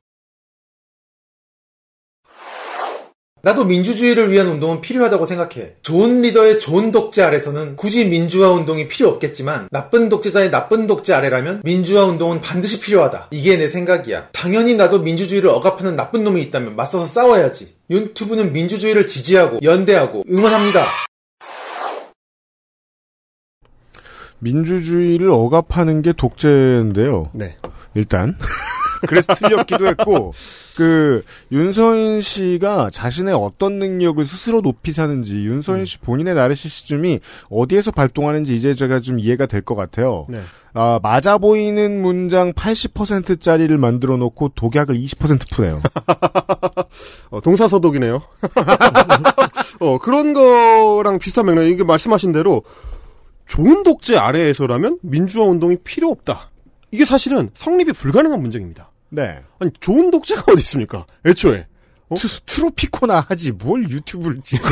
[3.45, 5.75] 나도 민주주의를 위한 운동은 필요하다고 생각해.
[5.83, 11.61] 좋은 리더의 좋은 독재 아래서는 굳이 민주화 운동이 필요 없겠지만 나쁜 독재자의 나쁜 독재 아래라면
[11.63, 13.27] 민주화 운동은 반드시 필요하다.
[13.29, 14.29] 이게 내 생각이야.
[14.31, 17.75] 당연히 나도 민주주의를 억압하는 나쁜 놈이 있다면 맞서서 싸워야지.
[17.91, 20.87] 윤튜브는 민주주의를 지지하고 연대하고 응원합니다.
[24.39, 27.29] 민주주의를 억압하는 게 독재인데요.
[27.35, 27.57] 네.
[27.93, 28.35] 일단
[29.07, 30.33] 그래서 틀렸기도 했고
[30.75, 38.55] 그 윤서인 씨가 자신의 어떤 능력을 스스로 높이 사는지 윤서인 씨 본인의 나르시시즘이 어디에서 발동하는지
[38.55, 40.25] 이제 제가 좀 이해가 될 것 같아요.
[40.29, 40.39] 네.
[40.77, 45.81] 아, 맞아 보이는 문장 80%짜리를 만들어 놓고 독약을 20% 푸네요.
[47.31, 48.21] 어, 동사서독이네요.
[49.79, 51.65] 어, 그런 거랑 비슷한 맥락.
[51.65, 52.63] 이게 말씀하신 대로
[53.47, 56.51] 좋은 독재 아래에서라면 민주화 운동이 필요 없다.
[56.95, 58.89] 이게 사실은 성립이 불가능한 문제입니다.
[59.09, 59.39] 네.
[59.59, 61.05] 아니 좋은 독재가 어디 있습니까?
[61.25, 61.67] 애초에.
[62.07, 62.15] 어?
[62.15, 64.61] 트, 트로피코나 하지 뭘 유튜브를 찍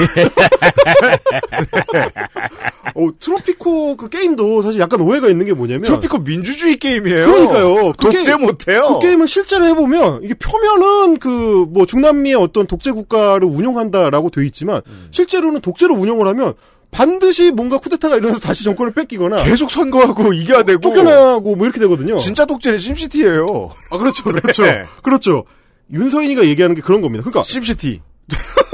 [2.95, 7.25] 어, 트로피코 그 게임도 사실 약간 오해가 있는 게 뭐냐면 트로피코 민주주의 게임이에요.
[7.25, 7.91] 그러니까요.
[7.97, 8.87] 그 독재 게임- 못해요.
[8.87, 14.81] 그 게임을 실제로 해보면 이게 표면은 그 뭐 중남미의 어떤 독재 국가를 운영한다라고 돼 있지만
[14.87, 15.07] 음.
[15.11, 16.53] 실제로는 독재를 운영을 하면
[16.93, 22.17] 반드시 뭔가 쿠데타가 일어나서 다시 정권을 뺏기거나 계속 선거하고 이겨야 되고 쫓겨나고 뭐 이렇게 되거든요.
[22.17, 23.45] 진짜 독재는 심시티예요.
[23.89, 24.83] 아 그렇죠, 그렇죠, 네.
[25.01, 25.43] 그렇죠.
[25.91, 27.23] 윤서인이가 얘기하는 게 그런 겁니다.
[27.23, 28.01] 그러니까 심시티.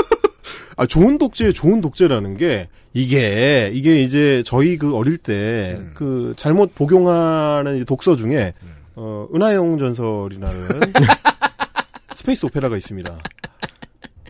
[0.77, 5.91] 아, 좋은 독재, 좋은 독재라는 게, 이게, 이게 이제 저희 그 어릴 때, 음.
[5.93, 8.53] 그 잘못 복용하는 독서 중에,
[8.95, 10.67] 어, 은하영웅전설이라는
[12.15, 13.17] space opera가 있습니다.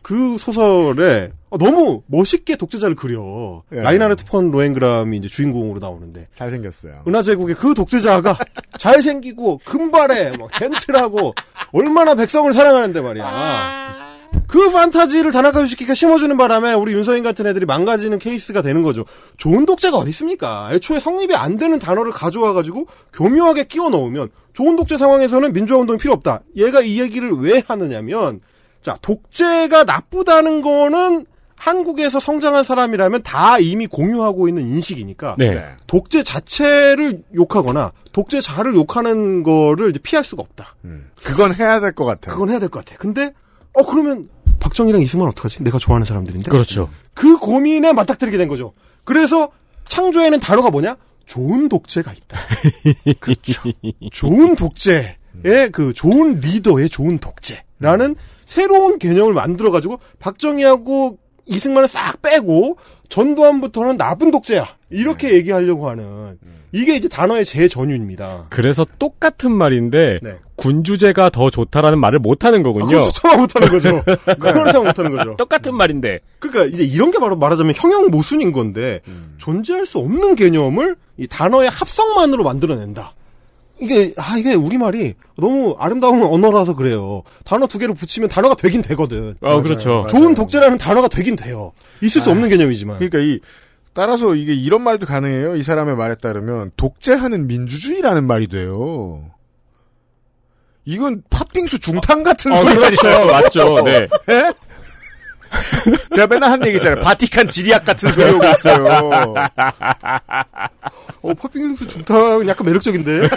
[0.09, 3.61] 그 소설에 어, 너무 멋있게 독재자를 그려.
[3.71, 3.79] 예.
[3.79, 7.03] 라인하르트 폰 로엔그람이 이제 주인공으로 나오는데, 잘생겼어요.
[7.07, 8.35] 은하제국의 그 독재자가
[8.79, 11.35] 잘생기고, 금발에, 막 gentle하고,
[11.73, 13.99] 얼마나 백성을 사랑하는데 말이야.
[14.47, 19.05] 그 판타지를 다나카 요시키가 심어주는 바람에 우리 윤서인 같은 애들이 망가지는 케이스가 되는 거죠.
[19.37, 20.69] 좋은 독재가 어디 있습니까?
[20.71, 26.13] 애초에 성립이 안 되는 단어를 가져와가지고 교묘하게 끼워 넣으면 좋은 독재 상황에서는 민주화 운동이 필요
[26.13, 26.41] 없다.
[26.55, 28.41] 얘가 이 얘기를 왜 하느냐면
[28.81, 35.61] 자, 독재가 나쁘다는 거는 한국에서 성장한 사람이라면 다 이미 공유하고 있는 인식이니까 네.
[35.87, 40.75] 독재 자체를 욕하거나 독재자를 욕하는 거를 이제 피할 수가 없다.
[40.85, 41.09] 음.
[41.21, 42.33] 그건 해야 될 것 같아요.
[42.33, 42.97] 그건 해야 될 것 같아.
[42.97, 43.33] 근데
[43.73, 44.29] 어 그러면
[44.61, 45.61] 박정희랑 이승만 어떡하지?
[45.63, 46.49] 내가 좋아하는 사람들인데.
[46.49, 46.89] 그렇죠.
[47.13, 48.71] 그 고민에 맞닥뜨리게 된 거죠.
[49.03, 49.49] 그래서
[49.89, 50.95] 창조에는 단어가 뭐냐?
[51.25, 52.39] 좋은 독재가 있다.
[53.19, 53.61] 그렇죠.
[54.13, 55.15] 좋은 독재의
[55.73, 58.15] 그 좋은 리더의 좋은 독재라는
[58.49, 64.67] 새로운 개념을 만들어 가지고 박정희하고 이승만을 싹 빼고 전두환부터는 나쁜 독재야.
[64.89, 66.39] 이렇게 얘기하려고 하는
[66.71, 68.47] 이게 이제 단어의 재전유입니다.
[68.49, 70.33] 그래서 똑같은 말인데 네.
[70.55, 72.87] 군주제가 더 좋다라는 말을 못 하는 아, 거군요.
[72.87, 74.03] 그건 참 못하는 거죠.
[74.25, 75.35] 그걸 참 못하는 거죠.
[75.37, 76.19] 똑같은 말인데.
[76.39, 79.01] 그러니까 이제 이런 게 바로 말하자면 형용 모순인 건데
[79.37, 83.13] 존재할 수 없는 개념을 이 단어의 합성만으로 만들어낸다.
[83.81, 87.23] 이게 아 이게 우리 말이 너무 아름다운 언어라서 그래요.
[87.45, 89.35] 단어 두 개를 붙이면 단어가 되긴 되거든.
[89.41, 90.05] 어, 그렇죠.
[90.09, 91.71] 좋은 독재라는 단어가 되긴 돼요.
[92.01, 92.97] 있을 수 없는 개념이지만.
[92.97, 93.39] 그러니까 이
[93.93, 95.55] 따라서 이게 이런 말도 가능해요.
[95.55, 99.23] 이 사람의 말에 따르면 독재하는 민주주의라는 말이 돼요.
[100.85, 103.25] 이건 팥빙수 중탕 같은 어, 소리 그렇죠.
[103.27, 103.83] 맞죠.
[103.83, 104.07] 네.
[104.29, 104.53] 예?
[106.15, 107.01] 제가 맨날 한 얘기 있잖아요.
[107.01, 108.85] 바티칸 지리학 같은 소리 오고 있어요.
[111.21, 113.27] 어 팥빙수 중탕 약간 매력적인데.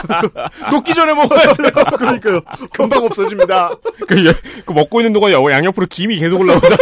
[0.70, 1.70] 녹기 전에 먹어야 돼요.
[1.98, 2.40] 그러니까요.
[2.72, 3.70] 금방 없어집니다.
[4.06, 4.32] 그, 예,
[4.64, 6.76] 그 먹고 있는 동안 여- 양옆으로 김이 계속 올라오잖아요.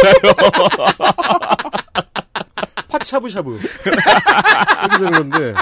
[2.89, 3.59] 파티 샤브샤브.
[3.85, 5.53] 이렇게 되는 건데.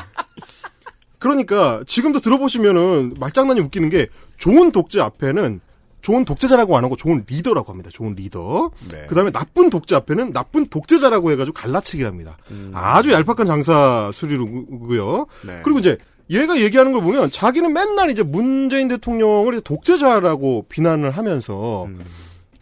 [1.19, 5.59] 그러니까 지금도 들어보시면은 말장난이 웃기는 게 좋은 독재 앞에는
[6.05, 7.89] 좋은 독재자라고 안 하고 좋은 리더라고 합니다.
[7.91, 8.69] 좋은 리더.
[8.91, 9.07] 네.
[9.07, 12.37] 그다음에 나쁜 독재 앞에는 나쁜 독재자라고 해가지고 갈라치기랍니다.
[12.73, 15.25] 아주 얄팍한 장사 수리로고요.
[15.47, 15.61] 네.
[15.63, 15.97] 그리고 이제
[16.29, 21.87] 얘가 얘기하는 걸 보면 자기는 맨날 이제 문재인 대통령을 독재자라고 비난을 하면서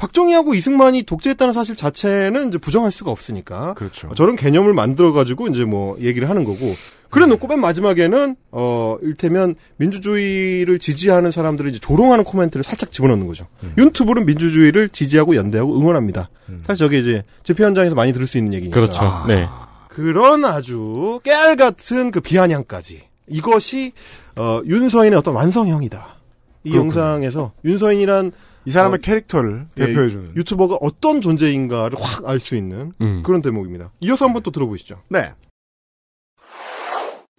[0.04, 4.10] 박정희하고 이승만이 독재했다는 사실 자체는 이제 부정할 수가 없으니까 그렇죠.
[4.10, 6.76] 어, 저런 개념을 만들어 가지고 이제 뭐 얘기를 하는 거고
[7.10, 13.46] 그래 놓고 맨 마지막에는 어 일테면 민주주의를 지지하는 사람들을 이제 조롱하는 코멘트를 살짝 집어넣는 거죠.
[13.78, 16.30] 윤튜브는 민주주의를 지지하고 연대하고 응원합니다.
[16.66, 18.74] 사실 저게 이제 집회 현장에서 많이 들을 수 있는 얘기니까.
[18.74, 19.04] 그렇죠.
[19.28, 19.48] 네.
[19.90, 23.94] 그런 아주 깨알 같은 그 비아냥까지 이것이
[24.36, 26.16] 어 윤서인의 어떤 완성형이다.
[26.64, 26.86] 이 그렇군요.
[26.86, 28.32] 영상에서 윤서인이란
[28.66, 30.34] 이 사람의 어, 캐릭터를 예, 대표해주는.
[30.36, 33.24] 유튜버가 어떤 존재인가를 확 알 수 있는 음.
[33.24, 33.92] 그런 대목입니다.
[34.02, 35.02] 이어서 한번 또 들어보시죠.
[35.10, 35.32] 네.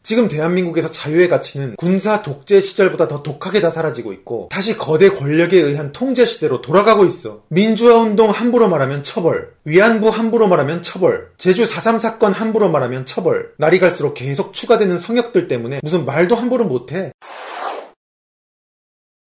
[0.03, 5.57] 지금 대한민국에서 자유의 가치는 군사 독재 시절보다 더 독하게 다 사라지고 있고 다시 거대 권력에
[5.59, 7.43] 의한 통제 시대로 돌아가고 있어.
[7.49, 13.53] 민주화 운동 함부로 말하면 처벌, 위안부 함부로 말하면 처벌, 제주 4.3 사건 함부로 말하면 처벌.
[13.57, 17.11] 날이 갈수록 계속 추가되는 성역들 때문에 무슨 말도 함부로 못해.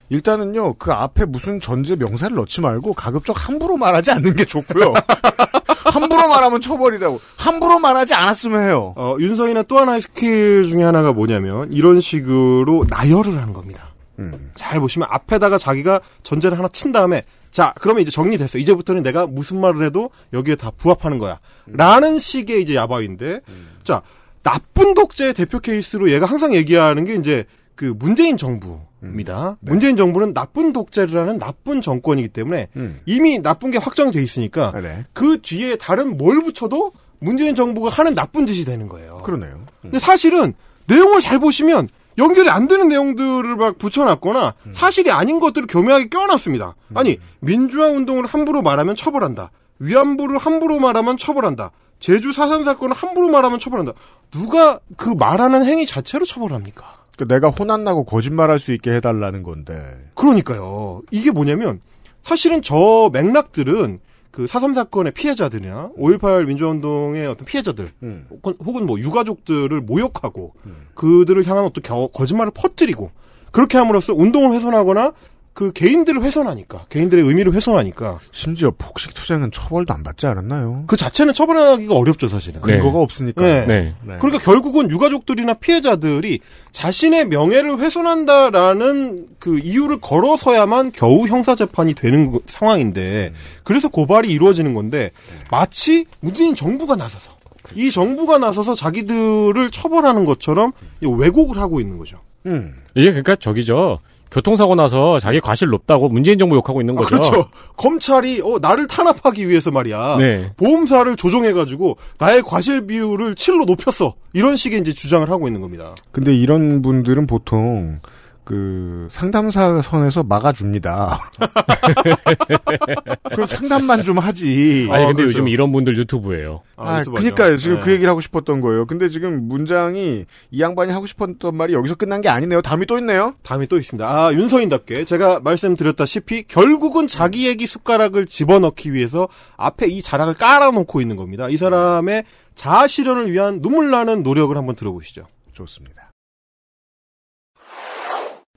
[0.10, 4.93] 일단은요, 그 앞에 무슨 전제 명사를 넣지 말고 가급적 함부로 말하지 않는 게 좋고요.
[5.91, 7.20] 함부로 말하면 처벌이다고.
[7.36, 8.93] 함부로 말하지 않았으면 해요.
[8.96, 13.93] 어, 윤서인의 또 하나의 스킬 중에 하나가 뭐냐면 이런 식으로 나열을 하는 겁니다.
[14.20, 14.52] 음.
[14.56, 18.58] 잘 보시면 앞에다가 자기가 전제를 하나 친 다음에 자 그러면 이제 정리됐어.
[18.58, 21.39] 이제부터는 내가 무슨 말을 해도 여기에 다 부합하는 거야.
[21.67, 23.41] 라는 식의 이제 야바인데
[23.84, 24.02] 자
[24.43, 27.46] 나쁜 독재의 대표 케이스로 얘가 항상 얘기하는 게 이제
[27.77, 29.57] 그 문재인 정부입니다.
[29.61, 32.99] 문재인 정부는 나쁜 독재를 하는 나쁜 정권이기 때문에 음.
[33.05, 35.05] 이미 나쁜 게 확정돼 있으니까 아, 네.
[35.13, 39.19] 그 뒤에 다른 뭘 붙여도 문재인 정부가 하는 나쁜 짓이 되는 거예요.
[39.23, 39.61] 그러네요.
[39.81, 40.53] 근데 사실은
[40.87, 41.87] 내용을 잘 보시면
[42.17, 46.75] 연결이 안 되는 내용들을 막 붙여놨거나 사실이 아닌 것들을 교묘하게 껴놨습니다.
[46.95, 49.51] 아니 민주화 운동을 함부로 말하면 처벌한다.
[49.77, 51.71] 위안부를 함부로 말하면 처벌한다.
[51.99, 53.93] 제주 사산 사건을 함부로 말하면 처벌한다.
[54.31, 56.96] 누가 그 말하는 행위 자체로 처벌합니까?
[57.17, 59.97] 그 내가 혼안 나고 거짓말할 수 있게 해달라는 건데.
[60.13, 61.01] 그러니까요.
[61.12, 61.82] 이게 뭐냐면
[62.23, 63.99] 사실은 저 맥락들은
[64.32, 68.27] 그4.3 사건의 피해자들이나 5.18 민주화운동의 어떤 피해자들 음.
[68.43, 70.53] 혹은- 뭐 유가족들을 모욕하고
[70.93, 73.10] 그들을 향한 어떤 겨- 거짓말을 퍼뜨리고
[73.51, 75.13] 그렇게 함으로써 운동을 훼손하거나
[75.58, 80.84] 그 개인들을 훼손하니까 개인들의 의미를 훼손하니까 심지어 폭식 투쟁은 처벌도 안 받지 않았나요?
[80.86, 82.62] 그 자체는 처벌하기가 어렵죠 사실은.
[82.62, 82.78] 네.
[82.78, 83.41] 근거가 없으니까.
[83.43, 83.65] 네.
[83.65, 83.96] 네.
[84.04, 84.17] 네.
[84.20, 86.41] 그러니까 결국은 유가족들이나 피해자들이
[86.74, 94.76] 자신의 명예를 훼손한다라는 그 이유를 걸어서야만 겨우 형사 재판이 되는 거- 상황인데 그래서 고발이 이루어지는
[94.76, 95.10] 건데
[95.50, 97.32] 마치 문재인 정부가 나서서
[97.74, 102.20] 이 정부가 나서서 자기들을 처벌하는 것처럼 이 왜곡을 하고 있는 거죠.
[102.46, 102.76] 음.
[102.93, 104.00] 이게 그러니까 저기죠.
[104.31, 107.15] 교통사고 나서 자기 과실 높다고 문재인 정부 욕하고 있는 아, 거죠.
[107.15, 107.49] 그렇죠.
[107.75, 110.17] 검찰이 어, 나를 탄압하기 위해서 말이야.
[110.17, 110.51] 네.
[110.57, 114.15] 보험사를 조정해가지고 나의 과실 비율을 7로 높였어.
[114.33, 115.95] 이런 식의 이제 주장을 하고 있는 겁니다.
[116.11, 117.99] 근데 이런 분들은 보통
[118.47, 121.19] 그 상담사 선에서 막아줍니다.
[123.29, 124.88] 그럼 상담만 좀 하지.
[124.89, 125.31] 아니 근데 그렇죠.
[125.31, 126.62] 요즘 이런 분들 유튜브예요.
[126.77, 127.55] 아, 그니까요.
[127.55, 127.57] 하죠.
[127.57, 127.83] 지금 네.
[127.83, 128.86] 그 얘기를 하고 싶었던 거예요.
[128.86, 132.62] 근데 지금 문장이 이 양반이 하고 싶었던 말이 여기서 끝난 게 아니네요.
[132.62, 133.33] 다음이 또 있네요.
[133.43, 134.07] 다음이 또 있습니다.
[134.07, 141.17] 아, 윤서인답게 제가 말씀드렸다시피 결국은 자기 얘기 숟가락을 집어넣기 위해서 앞에 이 자락을 깔아놓고 있는
[141.17, 141.49] 겁니다.
[141.49, 142.23] 이 사람의
[142.55, 145.25] 자아 실현을 위한 눈물 나는 노력을 한번 들어보시죠.
[145.51, 146.07] 좋습니다.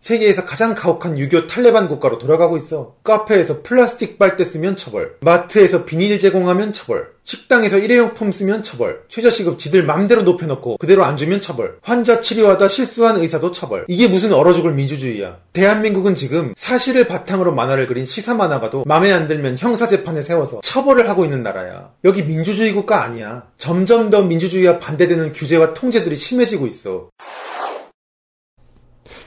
[0.00, 2.96] 세계에서 가장 가혹한 유교 탈레반 국가로 돌아가고 있어.
[3.04, 5.16] 카페에서 플라스틱 빨대 쓰면 처벌.
[5.20, 7.10] 마트에서 비닐 제공하면 처벌.
[7.22, 9.02] 식당에서 일회용품 쓰면 처벌.
[9.08, 11.76] 최저시급 지들 맘대로 높여놓고 그대로 안 주면 처벌.
[11.82, 13.84] 환자 치료하다 실수한 의사도 처벌.
[13.88, 15.38] 이게 무슨 얼어 죽을 민주주의야.
[15.52, 21.10] 대한민국은 지금 사실을 바탕으로 만화를 그린 시사 만화가도 맘에 안 들면 형사 재판에 세워서 처벌을
[21.10, 21.90] 하고 있는 나라야.
[22.04, 23.44] 여기 민주주의 국가 아니야.
[23.58, 27.10] 점점 더 민주주의와 반대되는 규제와 통제들이 심해지고 있어.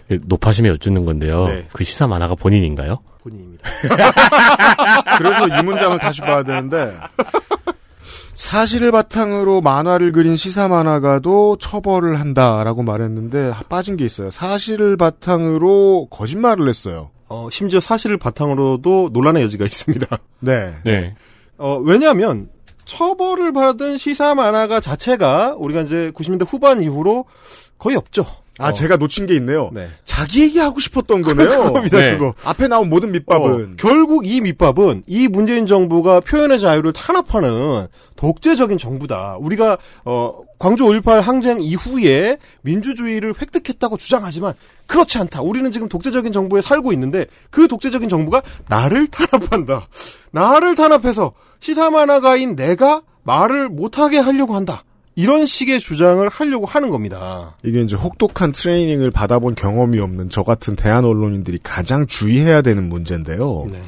[0.10, 1.48] 높아심에 여쭙는 건데요.
[1.48, 1.68] 네.
[1.74, 3.00] 그 시사 만화가 본인인가요?
[3.22, 3.70] 본인입니다.
[5.18, 6.94] 그래서 이 문장을 다시 봐야 되는데
[8.34, 14.32] 사실을 바탕으로 만화를 그린 시사 만화가도 처벌을 한다라고 말했는데 빠진 게 있어요.
[14.32, 17.12] 사실을 바탕으로 거짓말을 했어요.
[17.30, 20.18] 어, 심지어 사실을 바탕으로도 논란의 여지가 있습니다.
[20.42, 20.76] 네.
[20.84, 21.16] 네.
[21.58, 22.50] 어, 왜냐하면
[22.86, 27.26] 처벌을 받은 시사 만화가 자체가 우리가 이제 90년대 후반 이후로
[27.78, 28.26] 거의 없죠.
[28.60, 28.72] 아, 어.
[28.72, 29.72] 제가 놓친 게 있네요.
[29.74, 29.88] 네.
[30.04, 31.48] 자기 얘기하고 싶었던 거네요.
[31.50, 32.18] 그겁니다, 네.
[32.18, 32.36] 그거.
[32.44, 38.78] 앞에 나온 모든 밑밥은 어, 결국 이 밑밥은 이 문재인 정부가 표현의 자유를 탄압하는 독재적인
[38.78, 39.38] 정부다.
[39.40, 44.54] 우리가 어 광주 5.18 항쟁 이후에 민주주의를 획득했다고 주장하지만
[44.86, 45.42] 그렇지 않다.
[45.42, 49.88] 우리는 지금 독재적인 정부에 살고 있는데 그 독재적인 정부가 나를 탄압한다.
[50.32, 54.84] 나를 탄압해서 시사만화가인 내가 말을 못하게 하려고 한다.
[55.16, 57.56] 이런 식의 주장을 하려고 하는 겁니다.
[57.64, 63.68] 이게 이제 혹독한 트레이닝을 받아본 경험이 없는 저 같은 대한 언론인들이 가장 주의해야 되는 문제인데요.
[63.72, 63.82] 네.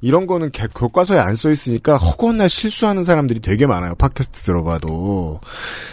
[0.00, 3.94] 이런 거는 개- 교과서에 안 써 있으니까 허구날 실수하는 사람들이 되게 많아요.
[3.96, 5.40] 팟캐스트 들어봐도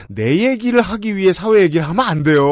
[0.09, 2.51] 내 얘기를 하기 위해 사회 얘기를 하면 안 돼요.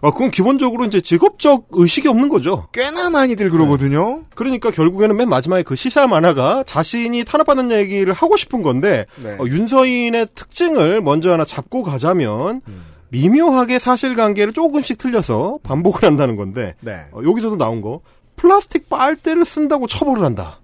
[0.00, 2.68] 어, 그건 기본적으로 이제 직업적 의식이 없는 거죠.
[2.72, 4.24] 꽤나 많이들 그러거든요.
[4.34, 9.36] 그러니까 결국에는 맨 마지막에 그 시사 만화가 자신이 탄압받는 얘기를 하고 싶은 건데 네.
[9.38, 12.62] 어, 윤서인의 특징을 먼저 하나 잡고 가자면
[13.10, 17.04] 미묘하게 사실관계를 조금씩 틀려서 반복을 한다는 건데 네.
[17.12, 18.00] 어, 여기서도 나온 거
[18.40, 20.60] 플라스틱 빨대를 쓴다고 처벌을 한다.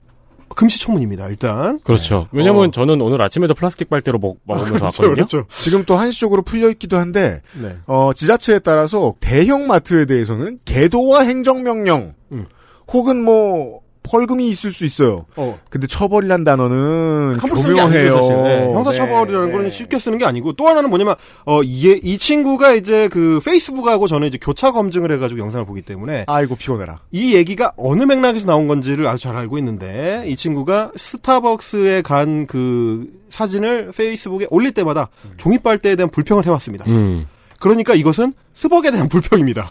[0.48, 1.28] 금시초문입니다.
[1.28, 2.28] 일단 그렇죠.
[2.32, 2.70] 왜냐면 어.
[2.70, 5.14] 저는 오늘 아침에도 플라스틱 빨대로 먹, 먹으면서 그렇죠, 왔거든요.
[5.14, 5.44] 그렇죠.
[5.58, 7.76] 지금 또 한시적으로 풀려 있기도 한데 네.
[7.86, 12.46] 어, 지자체에 따라서 대형 마트에 대해서는 계도와 행정명령 음.
[12.90, 15.26] 혹은 뭐 벌금이 있을 수 있어요.
[15.36, 15.58] 어.
[15.68, 18.16] 근데 처벌이란 단어는 교묘해요.
[18.16, 18.42] 아니죠.
[18.44, 19.70] 네, 형사처벌이라는 네, 거는 네.
[19.70, 21.14] 쉽게 쓰는 게 아니고 또 하나는 뭐냐면
[21.44, 26.24] 어, 이, 이 친구가 이제 그 페이스북하고 저는 이제 교차 검증을 해가지고 영상을 보기 때문에
[26.26, 27.00] 아이고 피곤해라.
[27.12, 33.06] 이 얘기가 어느 맥락에서 나온 건지를 아주 잘 알고 있는데 이 친구가 스타벅스에 간 그
[33.28, 36.84] 사진을 페이스북에 올릴 때마다 종이빨대에 대한 불평을 해왔습니다.
[36.88, 37.26] 음.
[37.60, 39.68] 그러니까 이것은 스벅에 대한 불평입니다.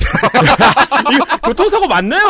[1.44, 2.22] 교통사고 맞네요.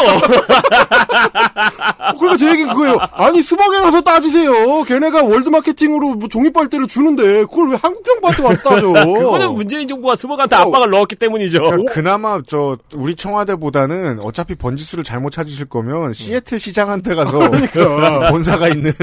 [2.17, 2.97] 그러니까 제 얘기는 그거예요.
[3.11, 4.83] 아니 스벅에 가서 따지세요.
[4.83, 8.87] 걔네가 world 마케팅으로 뭐 종이빨대를 주는데 그걸 왜 한국 정부한테 와서 따져?
[9.05, 11.61] 그거는 문재인 정부가 스벅한테 압박을 넣었기 때문이죠.
[11.61, 18.31] 그러니까 그나마 저 우리 청와대보다는 어차피 번지수를 잘못 찾으실 거면 시애틀 시장한테 가서 그러니까.
[18.31, 18.93] 본사가 있는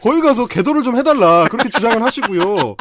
[0.00, 2.76] 거기 가서 개도를 좀 해달라 그렇게 주장을 하시고요.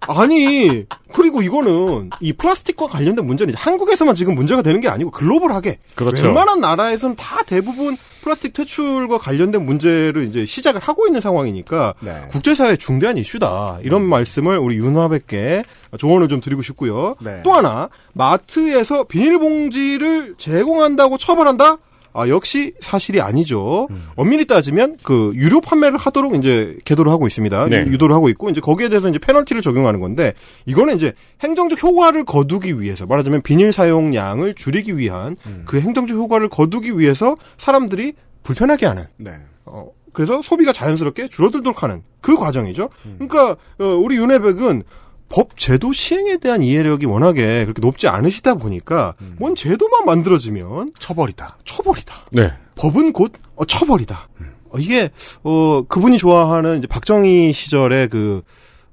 [0.00, 6.26] 아니 그리고 이거는 이 플라스틱과 관련된 문제는 한국에서만 지금 문제가 되는 게 아니고 글로벌하게 그렇죠.
[6.26, 12.28] 웬만한 나라에서는 다 대부분 플라스틱 퇴출과 관련된 문제를 이제 시작을 하고 있는 상황이니까 네.
[12.30, 15.64] 국제사회 중대한 이슈다 이런 말씀을 우리 윤화백께
[15.98, 17.16] 조언을 좀 드리고 싶고요.
[17.20, 17.40] 네.
[17.44, 21.78] 또 하나 마트에서 비닐봉지를 제공한다고 처벌한다?
[22.16, 23.88] 아, 역시 사실이 아니죠.
[23.90, 24.08] 음.
[24.16, 27.68] 엄밀히 따지면 그 유료 판매를 하도록 이제 계도를 하고 있습니다.
[27.68, 27.76] 네.
[27.86, 30.32] 유도를 하고 있고 이제 거기에 대해서 이제 페널티를 적용하는 건데
[30.64, 35.62] 이거는 이제 행정적 효과를 거두기 위해서 말하자면 비닐 사용량을 줄이기 위한 음.
[35.66, 39.32] 그 행정적 효과를 거두기 위해서 사람들이 불편하게 하는 네.
[39.64, 42.88] 어, 그래서 소비가 자연스럽게 줄어들도록 하는 그 과정이죠.
[43.04, 43.16] 음.
[43.18, 44.82] 그러니까 어, 우리 윤회백은
[45.28, 49.36] 법 제도 시행에 대한 이해력이 워낙에 그렇게 높지 않으시다 보니까 음.
[49.38, 51.58] 뭔 제도만 만들어지면 처벌이다.
[51.64, 52.14] 처벌이다.
[52.32, 52.52] 네.
[52.76, 54.28] 법은 곧 어, 처벌이다.
[54.70, 55.10] 어, 이게
[55.42, 58.42] 어 그분이 좋아하는 이제 박정희 시절의 그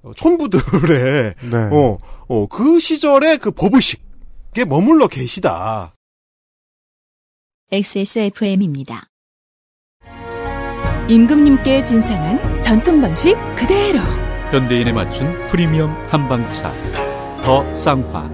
[0.01, 1.57] 어, 촌부들의 네.
[1.71, 5.93] 어, 어, 그 시절의 그 법의식에 머물러 계시다.
[7.71, 9.07] XSFM입니다.
[11.09, 14.22] 임금님께 진상한 전통 방식 그대로.
[14.53, 16.71] 현대인에 맞춘 프리미엄 한방차
[17.41, 18.29] 더 쌍화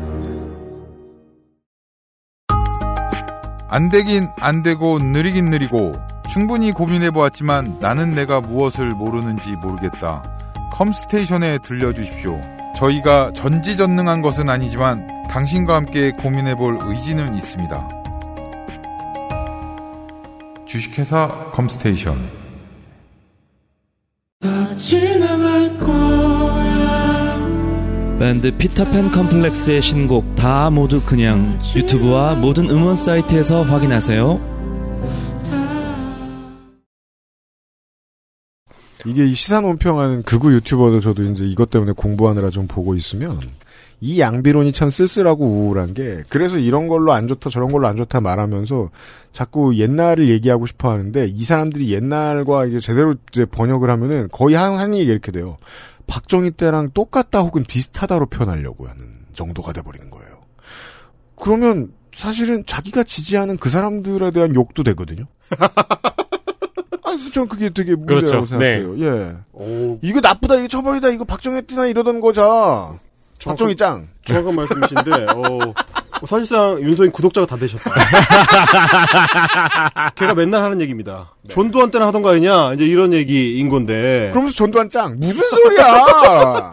[3.70, 5.93] 안 되긴 안 되고 느리긴 느리고
[6.28, 10.38] 충분히 고민해 보았지만 나는 내가 무엇을 모르는지 모르겠다.
[10.74, 12.41] 컴스테이션에 들려주십시오.
[12.76, 17.88] 저희가 전지전능한 것은 아니지만 당신과 함께 고민해 볼 의지는 있습니다.
[20.65, 22.38] 주식회사 컴스테이션
[28.19, 34.39] 밴드 피터팬 컴플렉스의 신곡 다 모두 그냥 유튜브와 모든 음원 사이트에서 확인하세요.
[39.05, 43.39] 이게 이 시사 논평하는 극우 유튜버도 저도 이제 이것 때문에 공부하느라 좀 보고 있으면
[44.02, 48.22] 이 양비론이 참 쓸쓸하고 우울한 게 그래서 이런 걸로 안 좋다 저런 걸로 안 좋다
[48.22, 48.89] 말하면서
[49.32, 54.80] 자꾸 옛날을 얘기하고 싶어 하는데 이 사람들이 옛날과 이게 제대로 이제 번역을 하면은 거의 한,
[54.80, 55.58] 한 얘기 이렇게 돼요.
[56.08, 60.39] 박정희 때랑 똑같다 혹은 비슷하다로 표현하려고 하는 정도가 돼버리는 거예요.
[61.36, 65.26] 그러면 사실은 자기가 지지하는 그 사람들에 대한 욕도 되거든요.
[65.60, 68.45] 아, 전 그게 되게 문제라고 그렇죠.
[68.45, 69.00] 생각해요.
[69.00, 69.97] 예.
[70.02, 72.97] 이거 나쁘다, 이거 처벌이다, 이거 박정희 때나 이러던 거자.
[73.43, 74.07] 박정희 짱.
[74.25, 75.73] 정확한 말씀이신데, 어,
[76.25, 77.89] 사실상 윤서인 구독자가 다 되셨다.
[80.15, 81.33] 걔가 맨날 하는 얘기입니다.
[81.49, 82.73] 전두환 때나 하던 거 아니냐?
[82.73, 84.29] 이제 이런 얘기인 건데.
[84.31, 85.17] 그러면서 전두환 짱.
[85.19, 86.71] 무슨 소리야!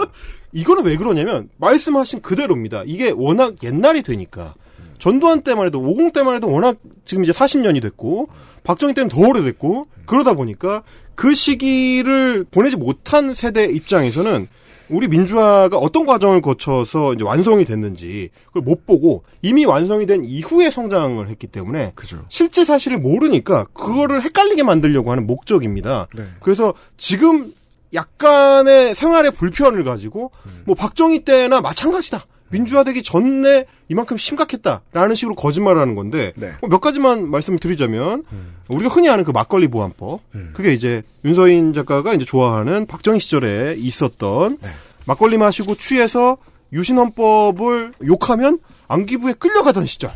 [0.53, 2.83] 이거는 왜 그러냐면, 말씀하신 그대로입니다.
[2.87, 4.55] 이게 워낙 옛날이 되니까.
[4.99, 8.29] 전두환 때만 해도, 50 때만 해도 워낙 지금 이제 40년이 됐고,
[8.65, 10.83] 박정희 때는 더 오래됐고, 그러다 보니까
[11.15, 14.49] 그 시기를 보내지 못한 세대 입장에서는
[14.89, 20.71] 우리 민주화가 어떤 과정을 거쳐서 이제 완성이 됐는지 그걸 못 보고 이미 완성이 된 이후에
[20.71, 21.93] 성장을 했기 때문에
[22.29, 26.07] 실제 사실을 모르니까 그거를 헷갈리게 만들려고 하는 목적입니다.
[26.15, 26.25] 네.
[26.41, 27.53] 그래서 지금
[27.95, 30.31] 약간의 생활의 불편을 가지고
[30.65, 32.25] 뭐 박정희 때나 마찬가지다.
[32.57, 38.25] 민주화되기 전에 이만큼 심각했다라는 식으로 거짓말을 하는 건데 뭐몇 가지만 말씀을 드리자면
[38.69, 40.21] 우리가 흔히 아는 그 막걸리 보안법.
[40.55, 44.59] 그게 이제 윤서인 작가가 이제 좋아하는 박정희 시절에 있었던
[45.07, 46.39] 막걸리 마시고 취해서
[46.73, 50.13] 유신헌법을 욕하면 안기부에 끌려가던 시절.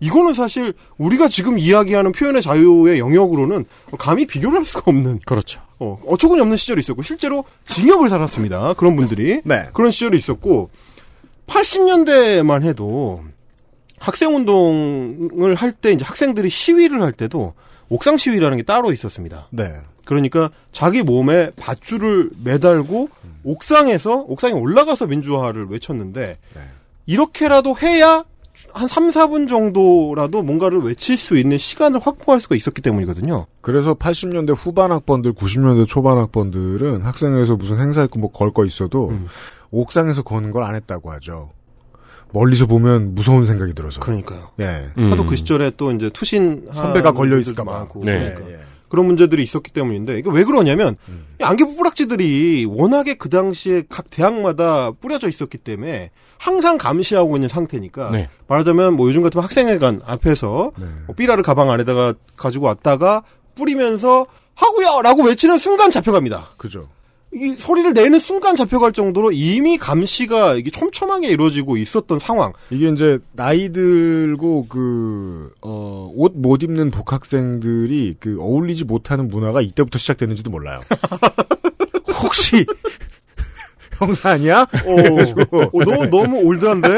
[0.00, 3.64] 이거는 사실 우리가 지금 이야기하는 표현의 자유의 영역으로는
[3.98, 5.60] 감히 비교를 할 수가 없는 그렇죠.
[5.78, 8.74] 어, 어처구니 없는 시절이 있었고 실제로 징역을 살았습니다.
[8.74, 9.40] 그런 분들이.
[9.72, 10.70] 그런 시절이 있었고
[11.46, 13.22] 80년대만 해도
[13.98, 17.54] 학생 운동을 할 때 이제 학생들이 시위를 할 때도
[17.88, 19.48] 옥상 시위라는 게 따로 있었습니다.
[19.50, 19.72] 네.
[20.04, 23.08] 그러니까 자기 몸에 밧줄을 매달고
[23.44, 26.38] 옥상에서 옥상에 올라가서 민주화를 외쳤는데
[27.06, 28.24] 이렇게라도 해야
[28.72, 33.46] 한 3, 4분 정도라도 뭔가를 외칠 수 있는 시간을 확보할 수가 있었기 때문이거든요.
[33.60, 39.08] 그래서 80년대 후반 학번들, 90년대 초반 학번들은 학생회에서 무슨 행사 있고 뭐 걸 거 있어도
[39.10, 39.26] 음.
[39.72, 41.50] 옥상에서 거는 걸안 했다고 하죠.
[42.32, 44.00] 멀리서 보면 무서운 생각이 들어서.
[44.00, 44.50] 그러니까요.
[44.60, 44.90] 예.
[44.96, 47.72] 하도 그 시절에 또 이제 투신 선배가 걸려 있을까 봐.
[47.80, 48.18] 많고 네.
[48.18, 48.48] 그러니까.
[48.48, 48.58] 예, 예.
[48.88, 50.96] 그런 문제들이 있었기 때문인데 이게 왜 그러냐면
[51.40, 58.10] 이 안개부 뿌락지들이 워낙에 그 당시에 각 대학마다 뿌려져 있었기 때문에 항상 감시하고 있는 상태니까
[58.12, 58.28] 네.
[58.48, 60.72] 말하자면 뭐 요즘 같으면 학생회관 앞에서
[61.06, 63.22] 뭐 삐라를 가방 안에다가 가지고 왔다가
[63.54, 66.50] 뿌리면서 하고요라고 외치는 순간 잡혀갑니다.
[66.58, 66.88] 그죠.
[67.34, 72.52] 이 소리를 내는 순간 잡혀갈 정도로 이미 감시가 이게 촘촘하게 이루어지고 있었던 상황.
[72.70, 79.98] 이게 이제 나이 들고 그, 어, 옷 못 입는 복학생들이 그 어울리지 못하는 문화가 이때부터
[79.98, 80.80] 시작됐는지도 몰라요.
[82.22, 82.66] 혹시
[83.98, 84.62] 형사 아니야?
[84.62, 86.88] 어, 어, 너 너무 올드한데?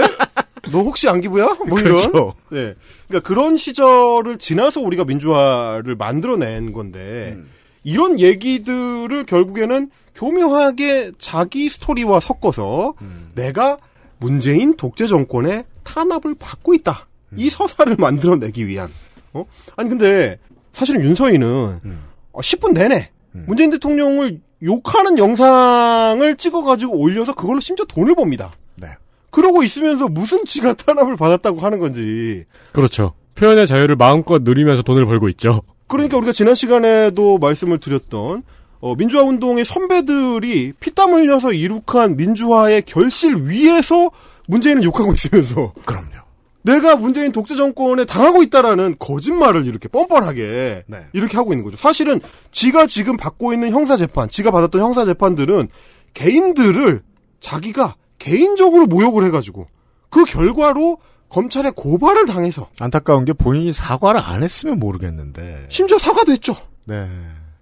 [0.72, 1.58] 너 혹시 안기부야?
[1.68, 2.10] 뭐 이런.
[2.10, 2.34] 그렇죠.
[2.50, 2.74] 네.
[3.06, 7.48] 그러니까 그런 시절을 지나서 우리가 민주화를 만들어낸 건데 음.
[7.84, 13.32] 이런 얘기들을 결국에는 교묘하게 자기 스토리와 섞어서 음.
[13.34, 13.78] 내가
[14.18, 17.06] 문재인 독재 정권의 탄압을 받고 있다.
[17.32, 17.36] 음.
[17.38, 18.90] 이 서사를 만들어내기 위한.
[19.32, 19.44] 어?
[19.76, 20.38] 아니 근데
[20.72, 22.04] 사실은 윤서인은 음.
[22.32, 23.10] 어, 10분 내내
[23.46, 28.52] 문재인 대통령을 욕하는 영상을 찍어가지고 올려서 그걸로 심지어 돈을 법니다.
[28.76, 28.88] 네.
[29.30, 32.44] 그러고 있으면서 무슨 지가 탄압을 받았다고 하는 건지.
[32.72, 33.14] 그렇죠.
[33.34, 35.62] 표현의 자유를 마음껏 누리면서 돈을 벌고 있죠.
[35.88, 38.44] 그러니까 우리가 지난 시간에도 말씀을 드렸던
[38.84, 44.10] 어, 민주화 운동의 선배들이 피땀 흘려서 이룩한 민주화의 결실 위에서
[44.46, 46.22] 문재인을 욕하고 있으면서 그럼요.
[46.60, 50.98] 내가 문재인 독재 정권에 당하고 있다라는 거짓말을 이렇게 뻔뻔하게 네.
[51.14, 51.78] 이렇게 하고 있는 거죠.
[51.78, 52.20] 사실은
[52.52, 55.68] 지가 지금 받고 있는 형사 재판, 지가 받았던 형사 재판들은
[56.12, 57.02] 개인들을
[57.40, 59.66] 자기가 개인적으로 모욕을 해가지고
[60.10, 60.98] 그 결과로
[61.30, 65.68] 검찰에 고발을 당해서 안타까운 게 본인이 사과를 안 했으면 모르겠는데.
[65.70, 66.54] 심지어 사과도 했죠.
[66.84, 67.08] 네.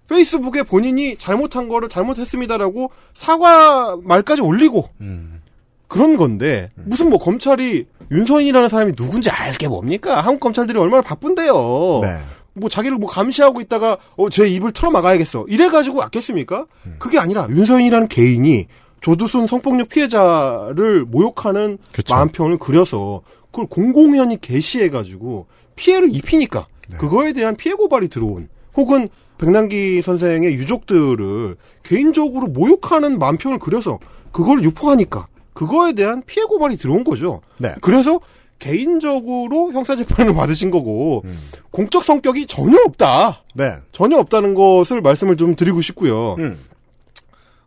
[0.09, 5.41] 페이스북에 본인이 잘못한 거를 잘못했습니다라고 사과 말까지 올리고 음.
[5.87, 10.21] 그런 건데 무슨 뭐 검찰이 윤선이라는 사람이 누군지 알게 뭡니까?
[10.21, 11.99] 한국 검찰들이 얼마나 바쁜데요.
[12.01, 12.17] 네.
[12.53, 15.45] 뭐 자기를 뭐 감시하고 있다가 어 제 입을 틀어 막아야겠어.
[15.49, 16.65] 이래 가지고 왔겠습니까?
[16.99, 18.67] 그게 아니라 윤서인이라는 개인이
[19.01, 22.13] 조두순 성폭력 피해자를 모욕하는 그쵸.
[22.15, 26.65] 마음평을 그려서 그걸 공공연히 게시해 가지고 피해를 입히니까
[26.97, 29.09] 그거에 대한 피해 고발이 들어온 혹은
[29.43, 33.99] 백남기 선생의 유족들을 개인적으로 모욕하는 만평을 그려서
[34.31, 37.41] 그걸 유포하니까 그거에 대한 피해 고발이 들어온 거죠.
[37.57, 37.75] 네.
[37.81, 38.21] 그래서
[38.59, 41.25] 개인적으로 형사재판을 받으신 거고
[41.71, 43.43] 공적 성격이 전혀 없다.
[43.53, 43.75] 네.
[43.91, 46.37] 전혀 없다는 것을 말씀을 좀 드리고 싶고요.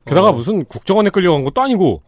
[0.07, 0.33] 게다가 어.
[0.33, 2.01] 무슨 국정원에 끌려간 것도 아니고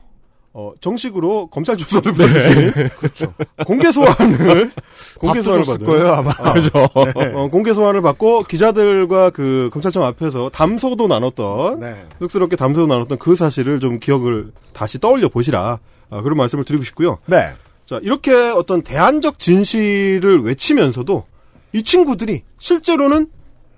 [0.60, 3.32] 어, 정식으로 검찰 조사를 받으신 그렇죠.
[3.64, 4.72] 공개 소환을
[5.16, 6.32] 공개 소환을 받은 거예요, 아마.
[6.52, 6.72] 그죠.
[6.74, 12.04] 어, 공개 소환을 받고 기자들과 그 검찰청 앞에서 담소도 나눴던 네.
[12.18, 15.78] 쑥스럽게 담소도 나눴던 그 사실을 좀 기억을 다시 떠올려 보시라
[16.10, 17.18] 아, 그런 말씀을 드리고 싶고요.
[17.26, 17.52] 네.
[17.86, 21.24] 자 이렇게 어떤 대안적 진실을 외치면서도
[21.72, 23.28] 이 친구들이 실제로는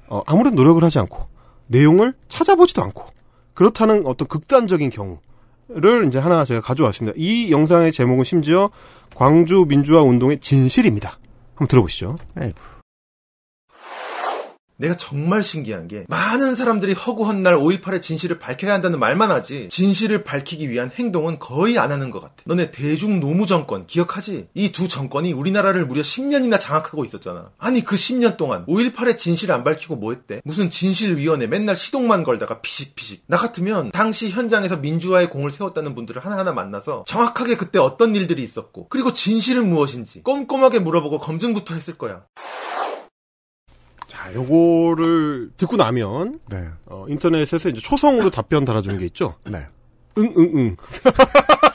[0.09, 1.27] 어, 아무런 노력을 하지 않고
[1.67, 3.05] 내용을 찾아보지도 않고
[3.53, 5.19] 그렇다는 어떤 극단적인 경우
[5.75, 7.15] 를 이제 하나 제가 가져왔습니다.
[7.17, 8.71] 이 영상의 제목은 심지어
[9.15, 11.19] 광주 민주화 운동의 진실입니다.
[11.55, 12.17] 한번 들어보시죠.
[14.81, 20.25] 내가 정말 신기한 게 많은 사람들이 허구한 날 5.18의 진실을 밝혀야 한다는 말만 하지 진실을
[20.25, 22.35] 밝히기 위한 행동은 거의 안 하는 것 같아.
[22.47, 24.49] 너네 대중 노무 정권 기억하지?
[24.55, 27.51] 이 두 정권이 우리나라를 무려 10년이나 장악하고 있었잖아.
[27.59, 30.41] 아니 그 10년 동안 5.18의 진실을 안 밝히고 뭐 했대?
[30.45, 33.25] 무슨 진실위원회 맨날 시동만 걸다가 피식피식.
[33.27, 38.87] 나 같으면 당시 현장에서 민주화의 공을 세웠다는 분들을 하나하나 만나서 정확하게 그때 어떤 일들이 있었고
[38.89, 42.23] 그리고 진실은 무엇인지 꼼꼼하게 물어보고 검증부터 했을 거야.
[44.21, 46.69] 자, 요거를 듣고 나면 네.
[46.87, 49.37] 어, 인터넷에서 이제 초성으로 답변 달아주는 게 있죠.
[49.45, 49.67] 네.
[50.19, 50.77] 응, 응, 응.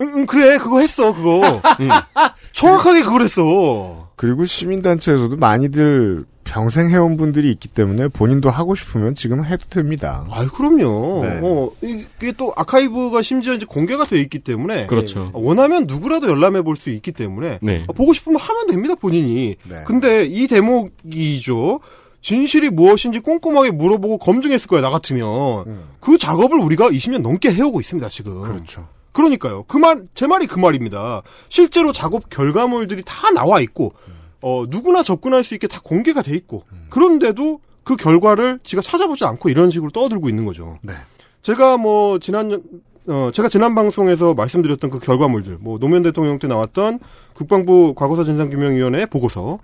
[0.00, 1.60] 응, 응, 그래, 그거 했어, 그거.
[2.52, 4.08] 정확하게 그걸 했어.
[4.16, 10.24] 그리고 시민단체에서도 많이들 평생 해온 분들이 있기 때문에 본인도 하고 싶으면 지금 해도 됩니다.
[10.30, 11.22] 아유, 그럼요.
[11.24, 11.40] 네.
[11.42, 14.86] 어, 이게 또 아카이브가 심지어 이제 공개가 돼 있기 때문에.
[14.86, 15.30] 그렇죠.
[15.32, 17.58] 어, 원하면 누구라도 열람해 볼 수 있기 때문에.
[17.60, 17.84] 네.
[17.86, 19.56] 어, 보고 싶으면 하면 됩니다, 본인이.
[19.68, 19.84] 네.
[19.86, 21.80] 근데 이 대목이죠.
[22.22, 25.82] 진실이 무엇인지 꼼꼼하게 물어보고 검증했을 거야, 나 같으면.
[26.00, 28.42] 그 작업을 우리가 20년 넘게 해오고 있습니다, 지금.
[28.42, 28.88] 그렇죠.
[29.12, 29.64] 그러니까요.
[29.64, 31.22] 그 말, 제 말이 그 말입니다.
[31.48, 33.92] 실제로 작업 결과물들이 다 나와 있고,
[34.40, 39.48] 어, 누구나 접근할 수 있게 다 공개가 돼 있고, 그런데도 그 결과를 지가 찾아보지 않고
[39.48, 40.78] 이런 식으로 떠들고 있는 거죠.
[40.82, 40.92] 네.
[41.42, 42.62] 제가 뭐, 지난,
[43.06, 47.00] 어, 제가 지난 방송에서 말씀드렸던 그 결과물들, 뭐, 노무현 대통령 때 나왔던
[47.34, 49.58] 국방부 과거사 진상규명위원회 보고서,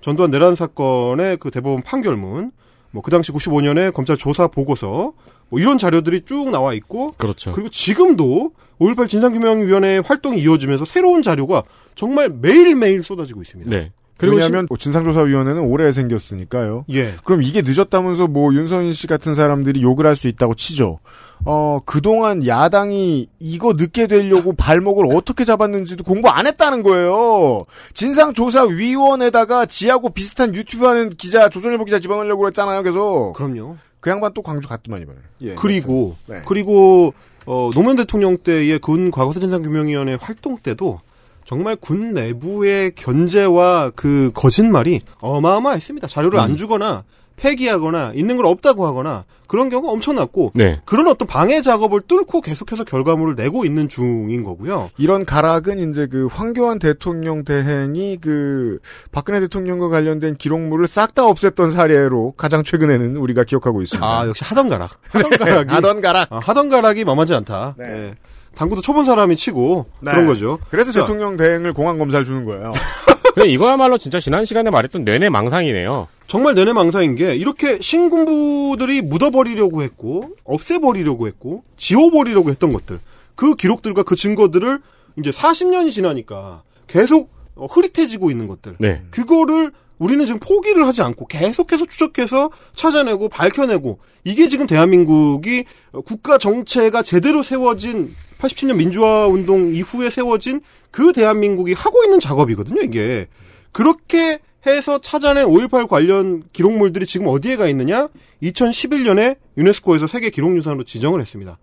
[0.00, 2.52] 전두환 내란 사건의 그 대법원 판결문,
[2.92, 5.12] 뭐, 그 당시 95년에 검찰 조사 보고서,
[5.48, 7.52] 뭐, 이런 자료들이 쭉 나와 있고, 그렇죠.
[7.52, 11.62] 그리고 지금도 5.18 진상규명위원회 활동이 이어지면서 새로운 자료가
[11.94, 13.70] 정말 매일매일 쏟아지고 있습니다.
[13.70, 13.92] 네.
[14.18, 16.86] 그리고 왜냐하면 진상조사위원회는 올해 생겼으니까요.
[16.90, 17.12] 예.
[17.24, 21.00] 그럼 이게 늦었다면서 뭐 윤서인 씨 같은 사람들이 욕을 할 수 있다고 치죠.
[21.44, 27.66] 어, 그동안 야당이 이거 늦게 되려고 발목을 어떻게 잡았는지도 공부 안 했다는 거예요.
[27.92, 33.34] 진상조사위원회다가 지하고 비슷한 유튜브 하는 기자, 조선일보 기자 집어넣으려고 했잖아요, 계속.
[33.36, 33.76] 그럼요.
[34.00, 35.18] 그 양반 또 광주 갔더만, 이번에.
[35.42, 36.42] 예, 그리고, 네.
[36.46, 37.14] 그리고,
[37.46, 41.00] 어, 노무현 대통령 때의 군 과거사 진상 규명위원회 활동 때도
[41.44, 46.08] 정말 군 내부의 견제와 그 거짓말이 어마어마했습니다.
[46.08, 47.04] 자료를 안 주거나
[47.36, 50.80] 폐기하거나 있는 걸 없다고 하거나 그런 경우가 엄청났고 네.
[50.84, 54.90] 그런 어떤 방해 작업을 뚫고 계속해서 결과물을 내고 있는 중인 거고요.
[54.98, 58.78] 이런 가락은 이제 그 황교안 대통령 대행이 그
[59.12, 64.06] 박근혜 대통령과 관련된 기록물을 싹 다 없앴던 사례로 가장 최근에는 우리가 기억하고 있습니다.
[64.06, 64.90] 아 역시 하던 가락.
[65.08, 66.32] 하던 가락이 하던 가락.
[66.32, 67.74] 아, 하던 가락이 만만치 않다.
[67.78, 67.84] 네.
[67.86, 68.14] 예.
[68.54, 70.10] 당구도 쳐본 사람이 치고 네.
[70.10, 70.58] 그런 거죠.
[70.70, 72.72] 그래서 자, 대통령 대행을 공안 검사를 주는 거예요.
[73.34, 76.08] 근데 이거야말로 진짜 지난 시간에 말했던 내내 망상이네요.
[76.26, 82.98] 정말 내내 망상인 게 이렇게 신군부들이 묻어버리려고 했고 없애버리려고 했고 지워버리려고 했던 것들
[83.34, 84.80] 그 기록들과 그 증거들을
[85.18, 89.02] 이제 40년이 지나니까 계속 어, 흐릿해지고 있는 것들 네.
[89.10, 96.38] 그거를 우리는 지금 포기를 하지 않고 계속해서 추적해서 찾아내고 밝혀내고 이게 지금 대한민국이 어, 국가
[96.38, 100.60] 정체가 제대로 세워진 87년 민주화 운동 이후에 세워진
[100.90, 103.28] 그 대한민국이 하고 있는 작업이거든요, 이게.
[103.72, 104.38] 그렇게
[104.72, 108.08] 해서 찾아낸 5.18 관련 기록물들이 지금 어디에 가 있느냐?
[108.42, 111.58] 2011년에 유네스코에서 세계 기록유산으로 지정을 했습니다.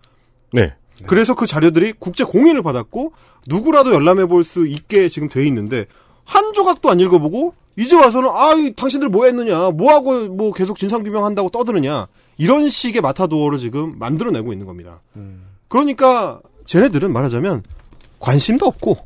[0.52, 0.72] 네.
[1.06, 3.12] 그래서 그 자료들이 국제 공인을 받았고
[3.46, 5.86] 누구라도 열람해 볼 수 있게 지금 돼 있는데
[6.24, 9.70] 한 조각도 안 읽어보고 이제 와서는 아, 이 당신들 뭐 했느냐?
[9.70, 12.06] 뭐 하고 뭐 계속 진상 규명한다고 떠드느냐?
[12.38, 15.00] 이런 식의 마타도어를 지금 만들어내고 있는 겁니다.
[15.68, 17.62] 그러니까 쟤네들은 말하자면
[18.20, 18.96] 관심도 없고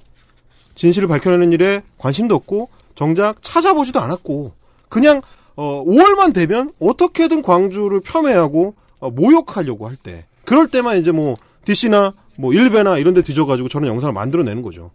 [0.74, 2.68] 진실을 밝혀내는 일에 관심도 없고
[2.98, 4.52] 정작 찾아보지도 않았고
[4.88, 5.22] 그냥
[5.54, 12.14] 어 5월만 되면 어떻게든 광주를 폄훼하고 어, 모욕하려고 할 때 그럴 때만 이제 뭐 DC나
[12.36, 14.90] 뭐 일베나 이런 데 뒤져가지고 저는 영상을 만들어내는 거죠.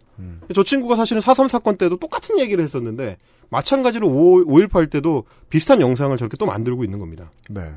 [0.54, 3.16] 저 친구가 사실은 4.3 사건 때도 똑같은 얘기를 했었는데
[3.48, 7.30] 마찬가지로 5, 5.18 때도 비슷한 영상을 저렇게 또 만들고 있는 겁니다.
[7.48, 7.70] 네.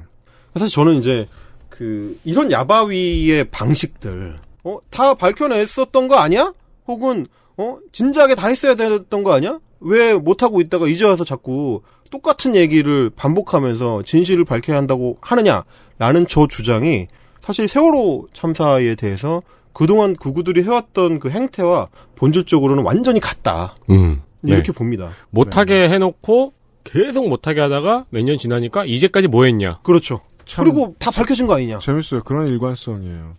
[0.53, 1.27] 사실 저는 이제
[1.69, 6.53] 그 이런 야바위의 방식들 어, 다 밝혀냈었던 거 아니야?
[6.87, 9.59] 혹은 어, 진작에 다 했어야 됐던 거 아니야?
[9.79, 17.07] 왜 못하고 있다가 이제 와서 자꾸 똑같은 얘기를 반복하면서 진실을 밝혀야 한다고 하느냐라는 저 주장이
[17.41, 19.41] 사실 세월호 참사에 대해서
[19.73, 23.75] 그동안 구구들이 해왔던 그 행태와 본질적으로는 완전히 같다.
[23.89, 24.21] 음.
[24.43, 24.71] 이렇게 네.
[24.71, 25.09] 봅니다.
[25.29, 26.53] 못하게 해놓고
[26.83, 29.79] 계속 못하게 하다가 몇 년 지나니까 이제까지 뭐 했냐.
[29.83, 30.21] 그렇죠.
[30.45, 31.79] 참 그리고 다 밝혀진 거 아니냐.
[31.79, 32.21] 재밌어요.
[32.23, 33.35] 그런 일관성이에요.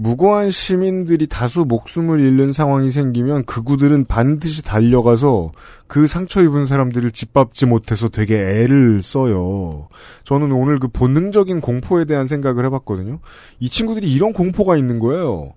[0.00, 5.50] 무고한 시민들이 다수 목숨을 잃는 상황이 생기면 극우들은 반드시 달려가서
[5.88, 9.88] 그 상처 입은 사람들을 짓밟지 못해서 되게 애를 써요.
[10.22, 13.18] 저는 오늘 그 본능적인 공포에 대한 생각을 해봤거든요.
[13.58, 15.54] 이 친구들이 이런 공포가 있는 거예요.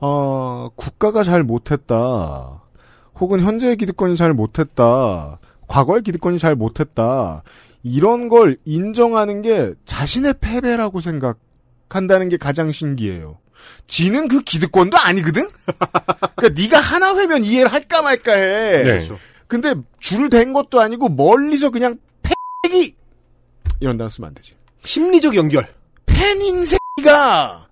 [0.00, 2.62] 아, 국가가 잘 못했다.
[3.20, 5.38] 혹은 현재의 기득권이 잘 못했다.
[5.68, 7.44] 과거의 기득권이 잘 못했다.
[7.84, 13.36] 이런 걸 인정하는 게 자신의 패배라고 생각한다는 게 가장 신기해요.
[13.86, 15.48] 지는 그 기득권도 아니거든?
[16.36, 18.82] 그러니까 네가 하나 회면 이해를 할까 말까 해.
[18.82, 19.08] 네.
[19.46, 22.96] 근데 줄댄 것도 아니고 멀리서 그냥 패기
[23.80, 24.54] 이런 단어 쓰면 안 되지.
[24.84, 25.66] 심리적 연결.
[26.06, 27.68] 팬인 새끼가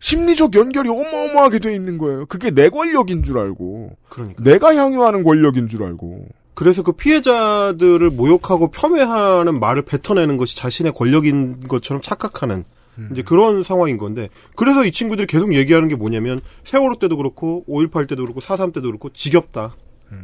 [0.00, 2.26] 심리적 연결이 어마어마하게 돼 있는 거예요.
[2.26, 3.96] 그게 내 권력인 줄 알고.
[4.08, 4.42] 그러니까.
[4.42, 6.28] 내가 향유하는 권력인 줄 알고.
[6.54, 12.64] 그래서 그 피해자들을 모욕하고 폄훼하는 말을 뱉어내는 것이 자신의 권력인 것처럼 착각하는
[13.12, 18.08] 이제 그런 상황인 건데 그래서 이 친구들이 계속 얘기하는 게 뭐냐면 세월호 때도 그렇고 5.18
[18.08, 19.74] 때도 그렇고 4.3 때도 그렇고 지겹다.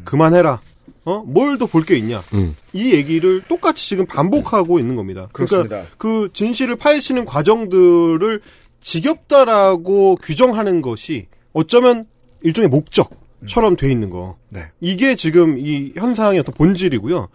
[0.04, 0.60] 그만해라.
[1.04, 1.22] 어?
[1.26, 2.22] 뭘 더 볼 게 있냐.
[2.34, 2.54] 음.
[2.72, 5.28] 이 얘기를 똑같이 지금 반복하고 있는 겁니다.
[5.32, 5.90] 그러니까 그렇습니다.
[5.98, 8.40] 그 진실을 파헤치는 과정들을
[8.80, 12.06] 지겹다라고 규정하는 것이 어쩌면
[12.42, 14.36] 일종의 목적처럼 돼 있는 거.
[14.48, 14.66] 네.
[14.80, 17.28] 이게 지금 이 현상의 어떤 본질이고요.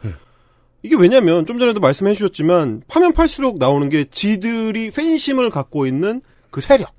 [0.84, 6.22] 이게 왜냐면 좀 전에도 말씀해 주셨지만 파면 팔수록 나오는 게 지들이 팬심을 갖고 있는
[6.52, 6.94] 그 세력.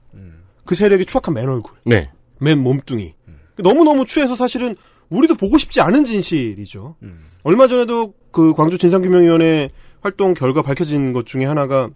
[0.64, 2.10] 그 세력이 추악한 맨 얼굴, 네.
[2.40, 3.14] 맨 몸뚱이.
[3.56, 4.76] 너무너무 추해서 사실은
[5.08, 6.96] 우리도 보고 싶지 않은 진실이죠.
[7.42, 9.70] 얼마 전에도 그 광주 진상규명위원회
[10.00, 11.88] 활동 결과 밝혀진 것 중에 하나가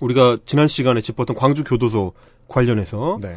[0.00, 2.12] 우리가 지난 시간에 짚었던 광주 교도소
[2.48, 3.36] 관련해서 네.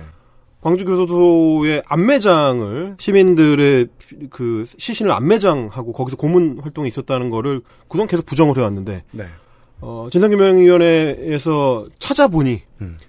[0.66, 3.88] 광주 교도소의 안매장을 시민들의
[4.32, 9.26] 그 시신을 안매장하고 거기서 고문 활동이 있었다는 거를 그동안 계속 부정을 해왔는데 네.
[9.82, 12.64] 어, 진상규명위원회에서 찾아보니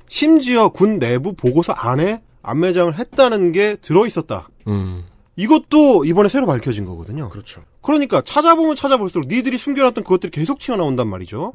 [0.07, 4.50] 심지어 군 내부 보고서 안에 안매장을 했다는 게 들어 있었다.
[4.66, 5.04] 음.
[5.36, 7.30] 이것도 이번에 새로 밝혀진 거거든요.
[7.30, 7.62] 그렇죠.
[7.80, 11.54] 그러니까 찾아보면 찾아볼수록 니들이 숨겨놨던 그것들이 계속 튀어나온단 말이죠.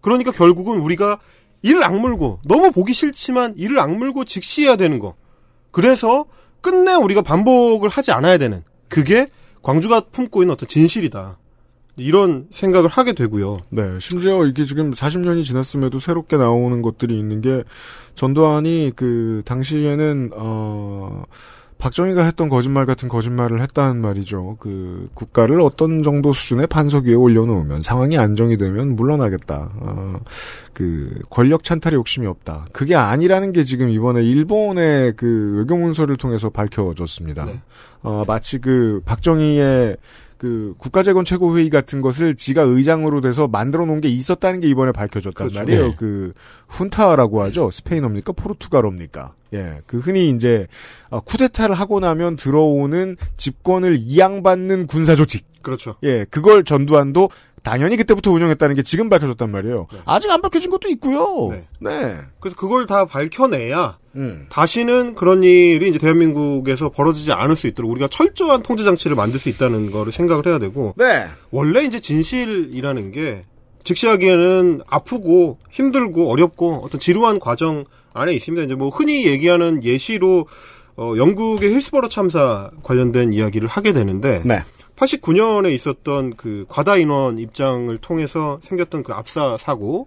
[0.00, 1.18] 그러니까 결국은 우리가
[1.62, 5.16] 이를 악물고 너무 보기 싫지만 이를 악물고 직시해야 되는 거.
[5.70, 6.26] 그래서
[6.60, 9.28] 끝내 우리가 반복을 하지 않아야 되는 그게
[9.62, 11.38] 광주가 품고 있는 어떤 진실이다.
[11.96, 13.58] 이런 생각을 하게 되고요.
[13.68, 17.62] 네, 심지어 이게 지금 40년이 지났음에도 새롭게 나오는 것들이 있는 게
[18.14, 21.24] 전두환이 그 당시에는 어
[21.80, 24.58] 박정희가 했던 거짓말 같은 거짓말을 했다는 말이죠.
[24.60, 29.72] 그 국가를 어떤 정도 수준의 판석 위에 올려놓으면 상황이 안정이 되면 물러나겠다.
[29.80, 30.20] 어,
[30.72, 32.66] 그 권력 찬탈의 욕심이 없다.
[32.72, 37.48] 그게 아니라는 게 지금 이번에 일본의 그 외교 문서를 통해서 밝혀졌습니다.
[38.02, 39.96] 어, 마치 그 박정희의
[40.40, 45.34] 그 국가재건 최고회의 같은 것을 지가 의장으로 돼서 만들어 놓은 게 있었다는 게 이번에 밝혀졌단
[45.34, 45.58] 그렇죠.
[45.58, 45.88] 말이에요.
[45.88, 45.96] 네.
[45.98, 46.32] 그
[46.66, 47.70] 훈타라고 하죠.
[47.70, 48.32] 스페인어입니까?
[48.32, 49.34] 포르투갈어입니까?
[49.52, 49.82] 예.
[49.84, 50.66] 그 흔히 이제
[51.10, 55.44] 어, 쿠데타를 하고 나면 들어오는 집권을 이양받는 군사 조직.
[55.60, 55.96] 그렇죠.
[56.04, 56.24] 예.
[56.30, 57.28] 그걸 전두환도
[57.62, 59.86] 당연히 그때부터 운영했다는 게 지금 밝혀졌단 말이에요.
[60.04, 61.48] 아직 안 밝혀진 것도 있고요.
[61.50, 61.66] 네.
[61.80, 62.16] 네.
[62.40, 64.46] 그래서 그걸 다 밝혀내야 음.
[64.48, 69.48] 다시는 그런 일이 이제 대한민국에서 벌어지지 않을 수 있도록 우리가 철저한 통제 장치를 만들 수
[69.48, 71.26] 있다는 거를 생각을 해야 되고 네.
[71.50, 73.44] 원래 이제 진실이라는 게
[73.84, 78.64] 직시하기에는 아프고 힘들고 어렵고 어떤 지루한 과정 안에 있습니다.
[78.64, 80.46] 이제 뭐 흔히 얘기하는 예시로
[80.96, 84.62] 어, 영국의 힐스버러 참사 관련된 이야기를 하게 되는데 네.
[85.00, 90.06] 89년에 있었던 그 과다 인원 입장을 통해서 생겼던 그 압사 사고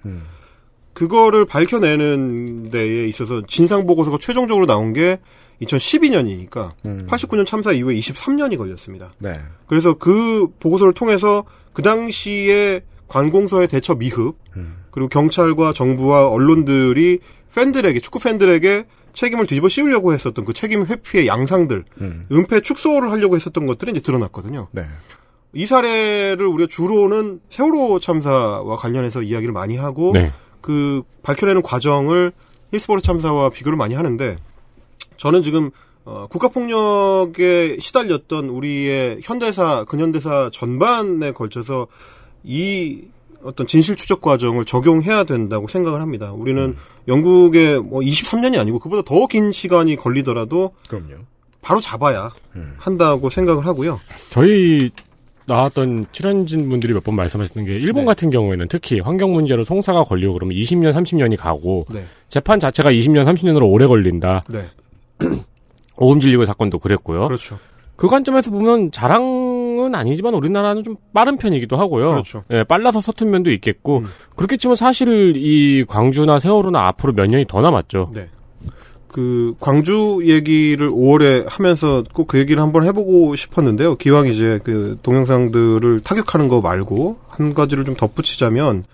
[0.94, 5.20] 그거를 밝혀내는 데에 있어서 진상 보고서가 최종적으로 나온 게
[5.62, 6.74] 2012년이니까
[7.08, 9.14] 89년 참사 이후에 23년이 걸렸습니다.
[9.18, 9.34] 네.
[9.68, 14.36] 그래서 그 보고서를 통해서 그 당시에 관공서의 대처 미흡
[14.92, 17.20] 그리고 경찰과 정부와 언론들이
[17.56, 22.28] 팬들에게 축구 팬들에게 책임을 뒤집어 씌우려고 했었던 그 책임 회피의 양상들, 음.
[22.32, 24.68] 은폐 축소를 하려고 했었던 것들이 이제 드러났거든요.
[24.72, 24.84] 네.
[25.54, 30.32] 이 사례를 우리가 주로는 세월호 참사와 관련해서 이야기를 많이 하고 네.
[30.62, 32.32] 그 밝혀내는 과정을
[32.72, 34.38] 힐스버로 참사와 비교를 많이 하는데
[35.18, 35.70] 저는 지금
[36.06, 41.88] 어, 국가폭력에 시달렸던 우리의 현대사 근현대사 전반에 걸쳐서
[42.44, 43.04] 이
[43.44, 46.32] 어떤 진실 추적 과정을 적용해야 된다고 생각을 합니다.
[46.34, 46.76] 우리는
[47.08, 51.16] 영국의 뭐 23년이 아니고 그보다 더 긴 시간이 걸리더라도 그럼요.
[51.62, 52.30] 바로 잡아야
[52.78, 54.00] 한다고 생각을 하고요.
[54.30, 54.90] 저희
[55.46, 58.06] 나왔던 출연진 분들이 몇 번 말씀하셨던 게 일본 네.
[58.06, 62.06] 같은 경우에는 특히 환경 문제로 송사가 걸리고 그러면 20년, 30년이 가고 네.
[62.30, 64.46] 재판 자체가 20년, 30년으로 오래 걸린다.
[64.50, 64.66] 네.
[65.98, 67.28] 오음진리고 사건도 그랬고요.
[67.28, 67.60] 그렇죠.
[67.96, 69.43] 그 관점에서 보면 자랑
[69.86, 72.12] 은 아니지만 우리나라는 좀 빠른 편이기도 하고요.
[72.12, 72.44] 그렇죠.
[72.52, 74.08] 예, 빨라서 서툰 면도 있겠고 음.
[74.36, 78.12] 그렇게 치면 사실 이 광주나 세월호나 앞으로 몇 년이 더 남았죠.
[78.14, 78.28] 네.
[79.08, 83.96] 그 광주 얘기를 5월에 하면서 꼭 그 얘기를 한번 해보고 싶었는데요.
[83.96, 88.86] 기왕 이제 그 동영상들을 타격하는 거 말고 한 가지를 좀 덧붙이자면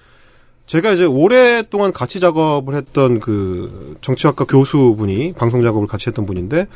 [0.68, 6.68] 제가 이제 오랫동안 같이 작업을 했던 그 정치학과 교수분이 방송 작업을 같이 했던 분인데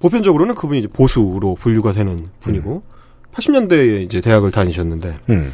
[0.00, 2.82] 보편적으로는 그분이 이제 보수로 분류가 되는 분이고
[3.38, 5.52] 80년대에 이제 대학을 다니셨는데 음.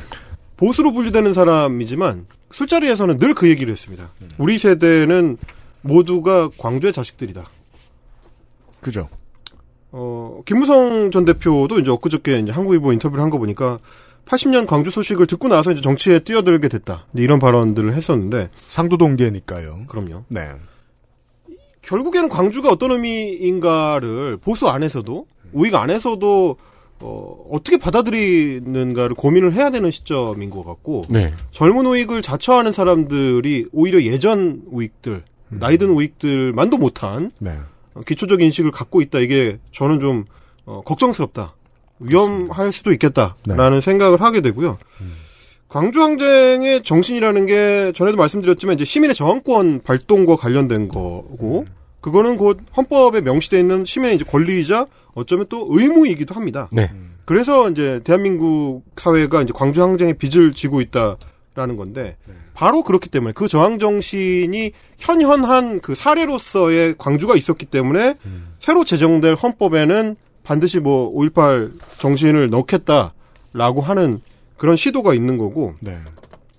[0.56, 4.10] 보수로 분류되는 사람이지만 술자리에서는 늘 그 얘기를 했습니다.
[4.38, 5.36] 우리 세대는
[5.82, 7.44] 모두가 광주의 자식들이다.
[8.80, 9.08] 그죠.
[9.90, 13.78] 어, 김무성 전 대표도 이제 엊그저께 이제 한국일보 인터뷰를 한 거 보니까
[14.26, 17.06] 80년 광주 소식을 듣고 나서 이제 정치에 뛰어들게 됐다.
[17.14, 18.48] 이런 발언들을 했었는데.
[18.68, 19.84] 상도동계니까요.
[19.86, 20.24] 그럼요.
[20.28, 20.52] 네.
[21.82, 26.56] 결국에는 광주가 어떤 의미인가를 보수 안에서도, 우익 안에서도,
[27.06, 31.04] 어, 어떻게 받아들이는가를 고민을 해야 되는 시점인 것 같고.
[31.10, 31.34] 네.
[31.50, 37.58] 젊은 우익을 자처하는 사람들이 오히려 예전 우익들, 나이든 우익들만도 못한 네.
[37.92, 39.18] 어, 기초적 인식을 갖고 있다.
[39.18, 40.24] 이게 저는 좀
[40.64, 41.54] 어, 걱정스럽다.
[42.00, 44.78] 위험할 수도 있겠다라는 생각을 하게 되고요.
[45.68, 51.66] 광주 항쟁의 정신이라는 게 전에도 말씀드렸지만 이제 시민의 저항권 발동과 관련된 거고
[52.04, 56.68] 그거는 곧 헌법에 명시되어 있는 시민의 이제 권리이자 어쩌면 또 의무이기도 합니다.
[56.70, 56.90] 네.
[57.24, 62.18] 그래서 이제 대한민국 사회가 이제 광주 항쟁의 빚을 지고 있다라는 건데
[62.52, 68.16] 바로 그렇기 때문에 그 저항 정신이 현현한 그 사례로서의 광주가 있었기 때문에
[68.60, 74.20] 새로 제정될 헌법에는 반드시 뭐 5.18 정신을 넣겠다라고 하는
[74.58, 75.96] 그런 시도가 있는 거고 네.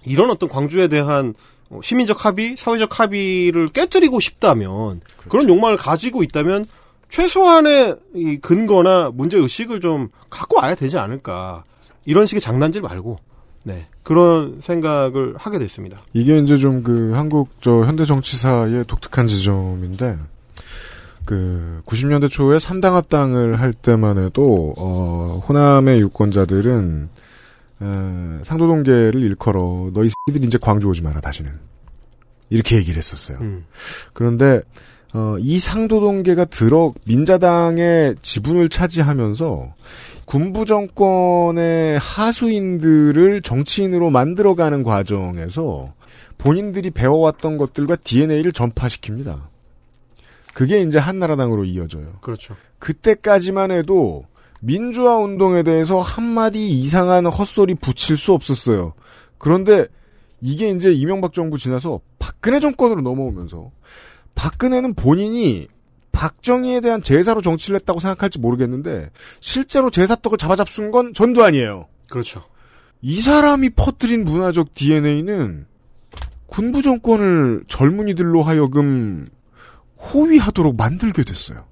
[0.05, 1.35] 이런 어떤 광주에 대한 어,
[1.81, 6.67] 시민적 합의, 사회적 합의를 깨뜨리고 싶다면 그런 욕망을 가지고 있다면
[7.09, 11.63] 최소한의 이 근거나 문제 의식을 좀 갖고 와야 되지 않을까.
[12.05, 13.19] 이런 식의 장난질 말고.
[13.63, 13.87] 네.
[14.03, 15.97] 그런 생각을 하게 됐습니다.
[16.13, 20.17] 이게 이제 좀 그 한국 저 현대 정치사의 독특한 지점인데
[21.25, 27.09] 그 90년대 초에 3당 합당을 할 때만 해도 어 호남의 유권자들은
[27.81, 31.51] 에, 상도동계를 일컬어 너희 새끼들이 이제 광주 오지 마라 다시는
[32.49, 33.37] 이렇게 얘기를 했었어요.
[33.41, 33.65] 음.
[34.13, 34.61] 그런데
[35.13, 39.73] 어, 이 상도동계가 들어 민자당의 지분을 차지하면서
[40.25, 45.93] 군부 정권의 하수인들을 정치인으로 만들어가는 과정에서
[46.37, 49.43] 본인들이 배워왔던 것들과 DNA를 전파시킵니다.
[50.53, 52.13] 그게 이제 한나라당으로 이어져요.
[52.21, 52.55] 그렇죠.
[52.79, 54.25] 그때까지만 해도
[54.65, 58.93] 민주화 운동에 대해서 한마디 이상한 헛소리 붙일 수 없었어요.
[59.37, 59.85] 그런데
[60.41, 63.71] 이게 이제 이명박 정부 지나서 박근혜 정권으로 넘어오면서
[64.33, 65.67] 박근혜는 본인이
[66.11, 71.87] 박정희에 대한 제사로 정치를 했다고 생각할지 모르겠는데 실제로 제사떡을 잡아잡순 건 전도 아니에요.
[72.09, 72.43] 그렇죠.
[73.01, 75.67] 이 사람이 퍼뜨린 문화적 DNA는
[76.47, 79.25] 군부 정권을 젊은이들로 하여금
[79.99, 81.65] 호위하도록 만들게 됐어요.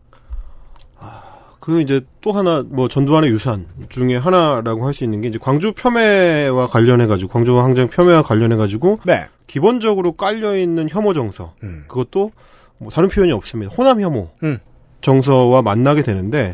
[1.64, 5.72] 그리고 이제 또 하나 뭐 전두환의 유산 중에 하나라고 할 수 있는 게 이제 광주
[5.72, 9.28] 폄훼와 관련해 가지고 광주 항쟁 폄훼와 관련해 가지고 네.
[9.48, 11.86] 기본적으로 깔려 있는 혐오 정서 음.
[11.88, 12.34] 그것도
[12.80, 13.74] 뭐 다른 표현이 없습니다.
[13.78, 14.60] 호남 혐오 음.
[15.00, 16.54] 정서와 만나게 되는데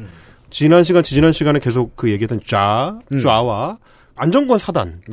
[0.52, 3.18] 지난 시간 지지난 시간에 계속 그 얘기했던 좌 음.
[3.18, 3.80] 좌와
[4.16, 5.04] 안정권 사단들이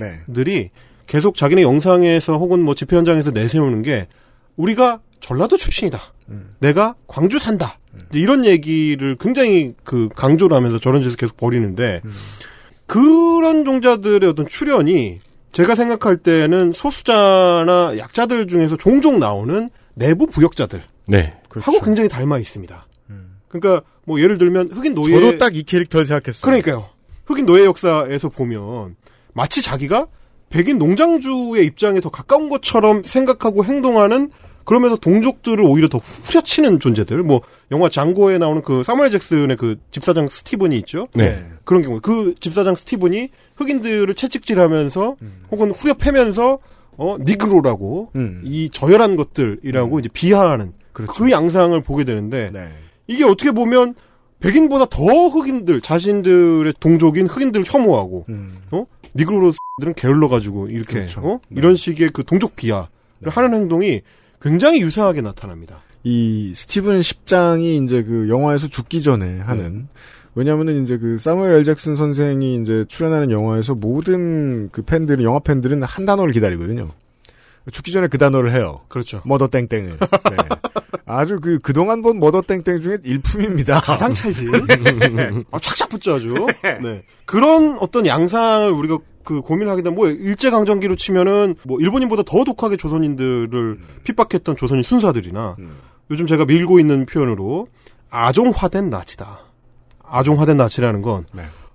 [0.45, 0.71] 네.
[1.07, 4.09] 계속 자기네 영상에서 혹은 뭐 집회 현장에서 내세우는 게
[4.57, 5.99] 우리가 전라도 출신이다.
[6.29, 6.55] 음.
[6.61, 7.79] 내가 광주 산다.
[8.11, 12.11] 이제 이런 얘기를 굉장히 그 강조를 하면서 저런 짓을 계속 벌이는데 음.
[12.87, 15.21] 그런 종자들의 어떤 출현이
[15.53, 21.35] 제가 생각할 때는 소수자나 약자들 중에서 종종 나오는 내부 부역자들 네.
[21.51, 22.87] 하고 굉장히 닮아 있습니다.
[23.49, 25.27] 그러니까 뭐 예를 들면 흑인 노예 그렇죠.
[25.27, 26.45] 저도 딱 이 캐릭터를 생각했어요.
[26.45, 26.91] 그러니까요.
[27.25, 28.97] 흑인 노예 역사에서 보면
[29.33, 30.07] 마치 자기가
[30.51, 34.31] 백인 농장주의 입장에 더 가까운 것처럼 생각하고 행동하는
[34.67, 37.23] 그러면서 동족들을 오히려 더 후려치는 존재들.
[37.23, 37.41] 뭐
[37.71, 41.07] 영화 장고에 나오는 그 사무엘 잭슨의 그 집사장 스티븐이 있죠.
[41.15, 41.43] 네.
[41.65, 45.17] 그런 경우 그 집사장 스티븐이 흑인들을 채찍질하면서
[45.53, 46.59] 혹은 후려 패면서
[46.99, 48.43] 어 니그로라고 음.
[48.45, 52.71] 이 저열한 것들이라고 이제 비하하는 그 양상을 보게 되는데 네.
[53.07, 53.95] 이게 어떻게 보면
[54.41, 58.27] 백인보다 더 흑인들 자신들의 동족인 흑인들 을 혐오하고
[58.73, 61.21] 어 니그로들은 게을러 가지고 이렇게 그렇죠.
[61.21, 62.89] 어 이런 식의 그 동족 비하를
[63.31, 64.03] 하는 행동이
[64.41, 65.81] 굉장히 유사하게 나타납니다.
[66.05, 69.89] 이 스티븐 십장이 이제 그 영화에서 죽기 전에 하는
[70.37, 75.83] 왜냐하면은 이제 그 사무엘 엘 잭슨 선생이 이제 출연하는 영화에서 모든 그 팬들은 영화 팬들은
[75.83, 76.93] 한 단어를 기다리거든요.
[77.73, 78.83] 죽기 전에 그 단어를 해요.
[78.89, 79.23] 그렇죠.
[79.25, 79.97] 머더 땡땡을.
[79.99, 80.37] 네.
[81.05, 83.81] 아주 그 그동안 본 머더 땡땡 중에 일품입니다.
[83.81, 84.47] 가장 찰지.
[85.51, 86.35] 아, 착착 붙죠 아주.
[86.83, 87.03] 네.
[87.25, 92.77] 그런 어떤 양상을 우리가 그 고민하게 되면 뭐 일제 강점기로 치면은 뭐 일본인보다 더 독하게
[92.77, 95.57] 조선인들을 핍박했던 조선인 순사들이나
[96.11, 97.69] 요즘 제가 밀고 있는 표현으로
[98.11, 99.41] 아종화된 나치다.
[100.03, 101.27] 아종화된 나치라는 건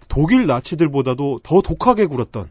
[0.08, 2.50] 독일 나치들보다도 더 독하게 굴었던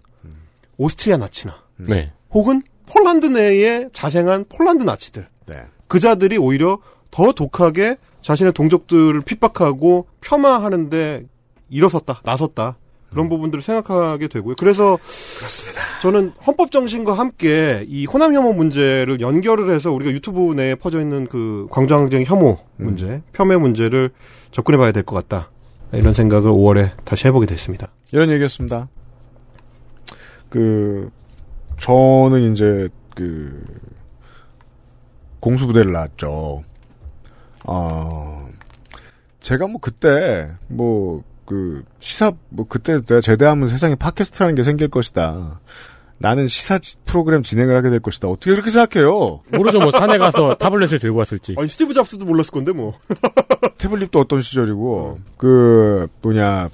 [0.76, 2.12] 오스트리아 나치나 네.
[2.30, 5.62] 혹은 폴란드 내에 자생한 폴란드 나치들 네.
[5.90, 6.78] 그자들이 오히려
[7.10, 11.26] 더 독하게 자신의 동족들을 핍박하고 폄하하는데
[11.68, 12.76] 일어섰다, 나섰다.
[13.10, 14.54] 그런 부분들을 생각하게 되고요.
[14.56, 14.96] 그래서
[16.00, 21.26] 저는 헌법 정신과 함께 이 호남 혐오 문제를 연결을 해서 우리가 유튜브 내에 퍼져 있는
[21.26, 24.10] 그 광장적 혐오 문제, 폄훼 문제를
[24.52, 25.50] 접근해 봐야 될 것 같다.
[25.92, 27.88] 이런 생각을 5월에 다시 해보게 됐습니다.
[28.12, 28.88] 이런 얘기였습니다.
[30.48, 31.10] 그
[31.78, 33.60] 저는 이제 그
[35.40, 36.62] 공수부대를 나왔죠.
[37.64, 38.48] 어
[39.40, 45.58] 제가 뭐 그때 뭐 그 시사 뭐 그때 내가 제대하면 세상에 팟캐스트라는 게 생길 것이다.
[46.18, 48.28] 나는 시사 지- 프로그램 진행을 하게 될 것이다.
[48.28, 49.40] 어떻게 그렇게 생각해요?
[49.50, 49.80] 모르죠.
[49.80, 51.56] 뭐 산에 가서 타블렛을 들고 왔을지.
[51.58, 52.92] 아니 스티브 잡스도 몰랐을 건데 뭐.
[53.78, 56.68] 태블릿도 어떤 시절이고 그 뭐냐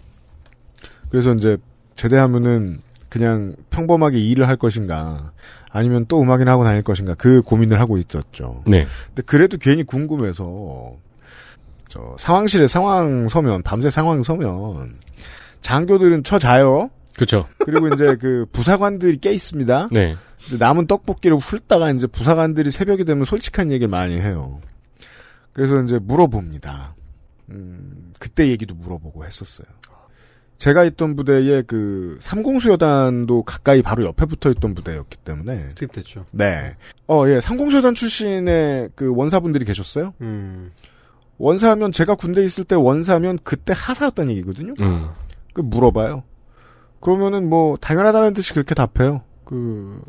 [1.09, 1.57] 그래서 이제
[1.95, 5.33] 제대하면은 그냥 평범하게 일을 할 것인가
[5.71, 8.62] 아니면 또 음악이나 하고 다닐 것인가 그 고민을 하고 있었죠.
[8.67, 8.87] 네.
[9.09, 10.97] 근데 그래도 괜히 궁금해서
[11.89, 14.95] 저 상황실에 상황 서면 밤새 상황 서면
[15.61, 16.91] 장교들은 쳐 자요.
[17.14, 17.47] 그렇죠.
[17.59, 19.89] 그리고 이제 그 부사관들이 깨 있습니다.
[19.91, 20.17] 네.
[20.47, 24.61] 이제 남은 떡볶이를 훑다가 이제 부사관들이 새벽이 되면 솔직한 얘기를 많이 해요.
[25.53, 26.95] 그래서 이제 물어봅니다.
[27.51, 29.67] 음, 그때 얘기도 물어보고 했었어요.
[30.59, 36.27] 제가 있던 부대에 그 삼공수여단도 가까이 바로 옆에 붙어 있던 부대였기 때문에 투입됐죠.
[36.33, 36.77] 네.
[37.09, 37.41] 어, 예.
[37.41, 40.15] 삼공수여단 출신의 그 원사분들이 계셨어요.
[40.23, 40.71] 음.
[41.39, 44.75] 원사하면 제가 군대 에 있을 때 원사면 그때 하사였다는 얘기거든요.
[44.81, 45.09] 음.
[45.53, 46.23] 그 물어봐요.
[47.01, 49.23] 그러면은 뭐 당연하다는 듯이 그렇게 답해요.
[49.45, 50.01] 그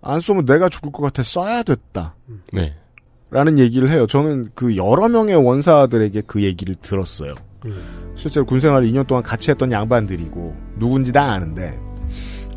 [0.00, 2.14] 안 쏘면 내가 죽을 것 같아 쏴야 됐다.
[2.52, 2.74] 네.
[3.30, 4.06] 라는 얘기를 해요.
[4.06, 7.34] 저는 그 여러 명의 원사들에게 그 얘기를 들었어요.
[8.14, 11.78] 실제로 군 생활 2년 동안 같이 했던 양반들이고 누군지 다 아는데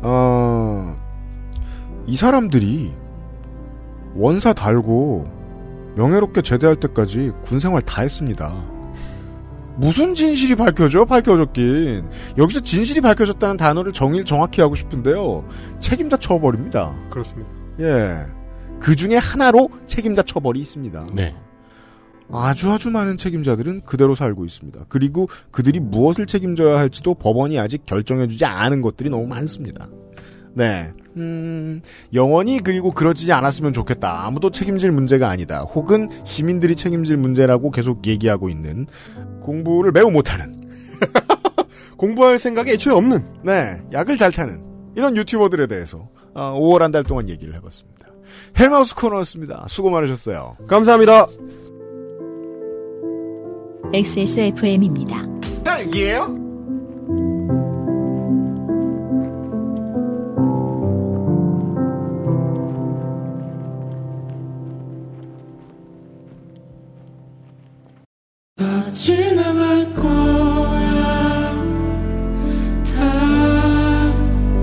[0.02, 0.96] 어,
[2.06, 2.92] 이 사람들이
[4.14, 5.42] 원사 달고
[5.96, 8.52] 명예롭게 제대할 때까지 군 생활 다 했습니다.
[9.76, 11.04] 무슨 진실이 밝혀져?
[11.04, 12.04] 밝혀졌긴.
[12.36, 15.46] 여기서 진실이 밝혀졌다는 단어를 정의를 정확히 하고 싶은데요.
[15.80, 16.94] 책임자 처벌입니다.
[17.08, 17.50] 그렇습니다.
[17.80, 18.26] 예.
[18.80, 21.06] 그 중에 하나로 책임자 처벌이 있습니다.
[21.14, 21.34] 네.
[22.32, 24.86] 아주 아주 많은 책임자들은 그대로 살고 있습니다.
[24.88, 29.88] 그리고 그들이 무엇을 책임져야 할지도 법원이 아직 결정해주지 않은 것들이 너무 많습니다.
[30.54, 30.92] 네.
[31.16, 31.80] 음,
[32.14, 34.26] 영원히 그리고 그러지 않았으면 좋겠다.
[34.26, 35.60] 아무도 책임질 문제가 아니다.
[35.60, 38.86] 혹은 시민들이 책임질 문제라고 계속 얘기하고 있는
[39.42, 40.60] 공부를 매우 못하는.
[41.96, 43.24] 공부할 생각이 애초에 없는.
[43.44, 43.80] 네.
[43.92, 44.62] 약을 잘 타는.
[44.96, 48.08] 이런 유튜버들에 대해서 어, 5월 한 달 동안 얘기를 해봤습니다.
[48.58, 49.66] 헬마우스 코너였습니다.
[49.68, 50.56] 수고 많으셨어요.
[50.68, 51.26] 감사합니다.
[53.94, 55.26] XSFM입니다.
[55.64, 56.42] 딸기예요?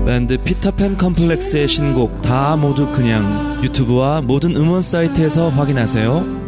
[0.06, 6.40] 밴드 피터팬 컴플렉스의 신곡 다 모두 그냥 유튜브와 모든 음원 사이트에서 확인하세요.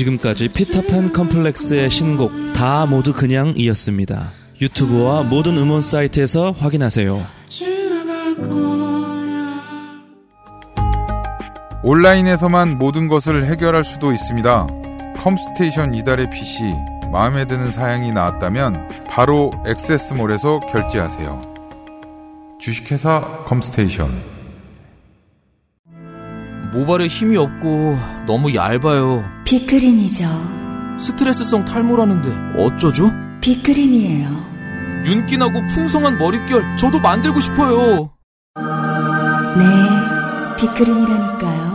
[0.00, 4.30] 지금까지 피터팬 컴플렉스의 신곡 다 모두 그냥이었습니다.
[4.60, 7.24] 유튜브와 모든 음원 사이트에서 확인하세요.
[11.82, 14.66] 온라인에서만 모든 것을 해결할 수도 있습니다.
[15.22, 16.62] 컴스테이션 이달의 PC
[17.10, 21.42] 마음에 드는 사양이 나왔다면 바로 액세스몰에서 결제하세요.
[22.60, 24.08] 주식회사 컴스테이션
[26.72, 29.24] 모발에 힘이 없고 너무 얇아요.
[29.44, 30.24] 빅그린이죠.
[31.00, 33.10] 스트레스성 탈모라는데 어쩌죠?
[33.40, 34.28] 빅그린이에요.
[35.04, 38.12] 윤기 나고 풍성한 머릿결 저도 만들고 싶어요.
[39.58, 39.64] 네,
[40.58, 41.69] 빅그린이라니까요.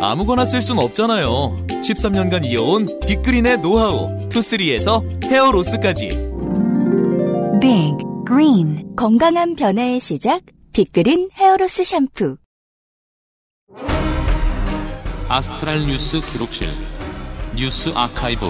[0.00, 1.56] 아무거나 쓸 순 없잖아요.
[1.66, 6.08] 13년간 이어온 빅그린의 노하우 투쓰리에서 헤어로스까지
[7.60, 10.42] Big Green 건강한 변화의 시작,
[10.72, 12.36] 빅그린 헤어로스 샴푸.
[15.28, 16.68] 아스트랄 뉴스 기록실
[17.56, 18.46] 뉴스 아카이브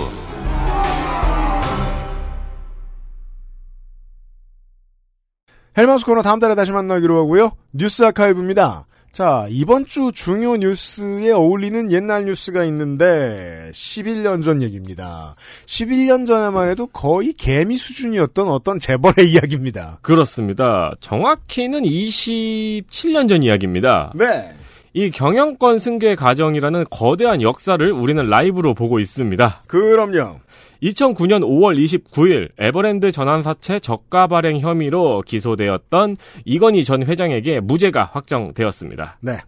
[5.79, 7.53] 헬마우스 코너 다음 달에 다시 만나기로 하고요.
[7.73, 8.87] 뉴스 아카이브입니다.
[9.17, 15.35] 자, 이번 주 중요 뉴스에 어울리는 옛날 뉴스가 있는데 11년 전 얘기입니다.
[15.65, 20.01] 11년 전에만 해도 거의 개미 수준이었던 어떤 재벌의 이야기입니다.
[20.03, 20.93] 그렇습니다.
[21.01, 24.13] 정확히는 27년 전 이야기입니다.
[24.17, 24.53] 네.
[24.93, 29.63] 이 경영권 승계 과정이라는 거대한 역사를 우리는 라이브로 보고 있습니다.
[29.67, 30.41] 그럼요.
[30.83, 39.19] 2009년 5월 29일 에버랜드 전환사채 저가 발행 혐의로 기소되었던 이건희 전 회장에게 무죄가 확정되었습니다.
[39.23, 39.39] 네.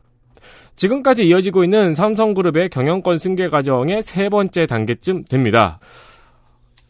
[0.77, 5.81] 지금까지 이어지고 있는 삼성그룹의 경영권 승계 과정의 세 번째 단계쯤 됩니다.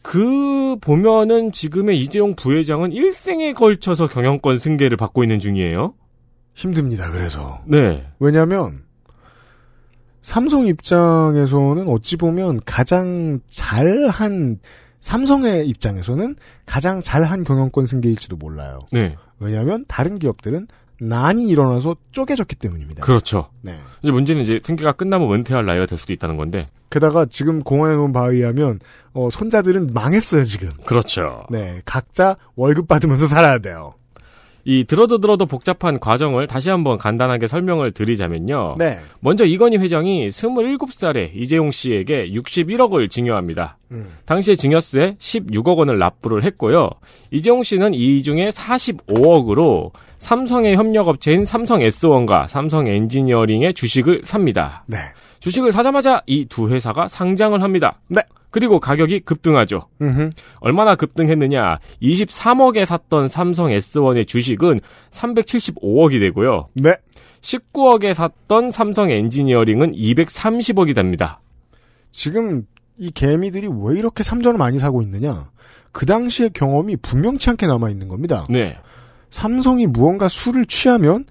[0.01, 5.95] 그 보면은 지금의 이재용 부회장은 일생에 걸쳐서 경영권 승계를 받고 있는 중이에요.
[6.53, 7.11] 힘듭니다.
[7.11, 7.61] 그래서.
[7.65, 8.05] 네.
[8.19, 8.83] 왜냐하면
[10.21, 14.59] 삼성 입장에서는 어찌 보면 가장 잘한
[15.01, 18.79] 삼성의 입장에서는 가장 잘한 경영권 승계일지도 몰라요.
[18.91, 19.15] 네.
[19.39, 20.67] 왜냐하면 다른 기업들은
[21.01, 23.03] 난이 일어나서 쪼개졌기 때문입니다.
[23.03, 23.49] 그렇죠.
[23.61, 23.79] 네.
[24.03, 26.67] 이제 문제는 이제 승계가 끝나면 은퇴할 나이가 될 수도 있다는 건데.
[26.89, 28.79] 게다가 지금 공원에 놓은 바에 의하면
[29.13, 30.69] 어, 손자들은 망했어요 지금.
[30.85, 31.45] 그렇죠.
[31.49, 33.93] 네, 각자 월급 받으면서 살아야 돼요.
[34.65, 38.75] 이 들어도 들어도 복잡한 과정을 다시 한번 간단하게 설명을 드리자면요.
[38.77, 38.99] 네.
[39.19, 43.77] 먼저 이건희 회장이 27살에 이재용 씨에게 61억을 증여합니다.
[43.91, 44.07] 음.
[44.25, 46.89] 당시에 증여세 16억 원을 납부를 했고요.
[47.31, 54.83] 이재용 씨는 이 중에 45억으로 삼성의 협력업체인 삼성 S1과 삼성 엔지니어링의 주식을 삽니다.
[54.85, 54.97] 네.
[55.39, 57.99] 주식을 사자마자 이 두 회사가 상장을 합니다.
[58.07, 58.21] 네.
[58.51, 59.87] 그리고 가격이 급등하죠.
[60.01, 60.29] 음흠.
[60.59, 61.77] 얼마나 급등했느냐?
[62.01, 64.79] 23억에 샀던 삼성 S1의 주식은
[65.11, 66.69] 375억이 되고요.
[66.73, 66.95] 네.
[67.41, 71.39] 19억에 샀던 삼성 엔지니어링은 230억이 됩니다.
[72.11, 72.63] 지금
[72.97, 75.51] 이 개미들이 왜 이렇게 삼전을 많이 사고 있느냐?
[75.91, 78.45] 그 당시의 경험이 분명치 않게 남아 있는 겁니다.
[78.49, 78.75] 네.
[79.29, 81.25] 삼성이 무언가 술을 취하면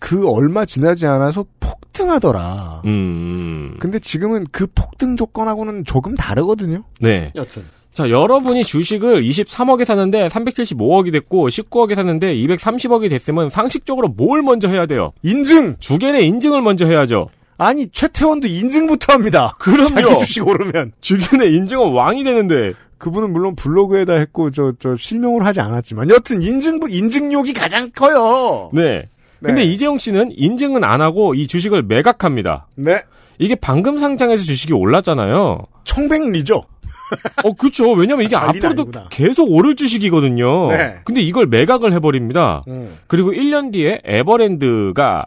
[0.00, 2.82] 그 얼마 지나지 않아서 폭등하더라.
[2.84, 3.76] 음.
[3.80, 6.84] 근데 지금은 그 폭등 조건하고는 조금 다르거든요.
[7.00, 7.32] 네.
[7.34, 7.64] 여튼.
[7.92, 14.84] 자, 여러분이 주식을 23억에 샀는데 375억이 됐고 19억에 샀는데 230억이 됐으면 상식적으로 뭘 먼저 해야
[14.84, 15.12] 돼요?
[15.22, 15.76] 인증!
[15.78, 17.30] 주겐의 인증을 먼저 해야죠.
[17.56, 19.54] 아니, 최태원도 인증부터 합니다.
[19.58, 19.86] 그럼요.
[19.86, 20.92] 자기 주식 오르면.
[21.00, 22.74] 주겐의 인증은 왕이 되는데.
[22.98, 28.70] 그분은 물론 블로그에다 했고, 저, 저, 실명으로 하지 않았지만, 여튼 인증부, 인증욕이 가장 커요.
[28.74, 29.08] 네.
[29.46, 32.66] 근데 이재용 씨는 인증은 안 하고 이 주식을 매각합니다.
[32.76, 33.02] 네.
[33.38, 35.58] 이게 방금 상장해서 주식이 올랐잖아요.
[35.84, 36.64] 청백리죠.
[37.44, 37.92] 어, 그렇죠.
[37.92, 39.06] 왜냐면 이게 앞으로도 아니구나.
[39.10, 40.70] 계속 오를 주식이거든요.
[40.70, 40.96] 네.
[41.04, 42.64] 근데 이걸 매각을 해버립니다.
[42.68, 42.96] 음.
[43.06, 45.26] 그리고 1년 뒤에 에버랜드가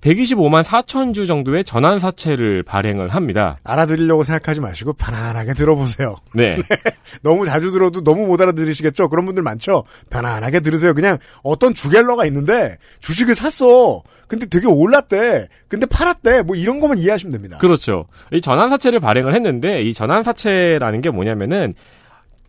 [0.00, 3.56] 125만 4천 주 정도의 전환 사채를 발행을 합니다.
[3.64, 6.16] 알아들으려고 생각하지 마시고, 편안하게 들어보세요.
[6.34, 6.58] 네.
[7.22, 9.08] 너무 자주 들어도 너무 못 알아들으시겠죠?
[9.08, 9.84] 그런 분들 많죠?
[10.08, 10.94] 편안하게 들으세요.
[10.94, 14.02] 그냥 어떤 주갤러가 있는데, 주식을 샀어.
[14.30, 15.48] 근데 되게 올랐대.
[15.66, 16.42] 근데 팔았대.
[16.42, 17.58] 뭐 이런 것만 이해하시면 됩니다.
[17.58, 18.06] 그렇죠.
[18.32, 21.74] 이 전환 사채를 발행을 했는데 이 전환 사채라는 게 뭐냐면은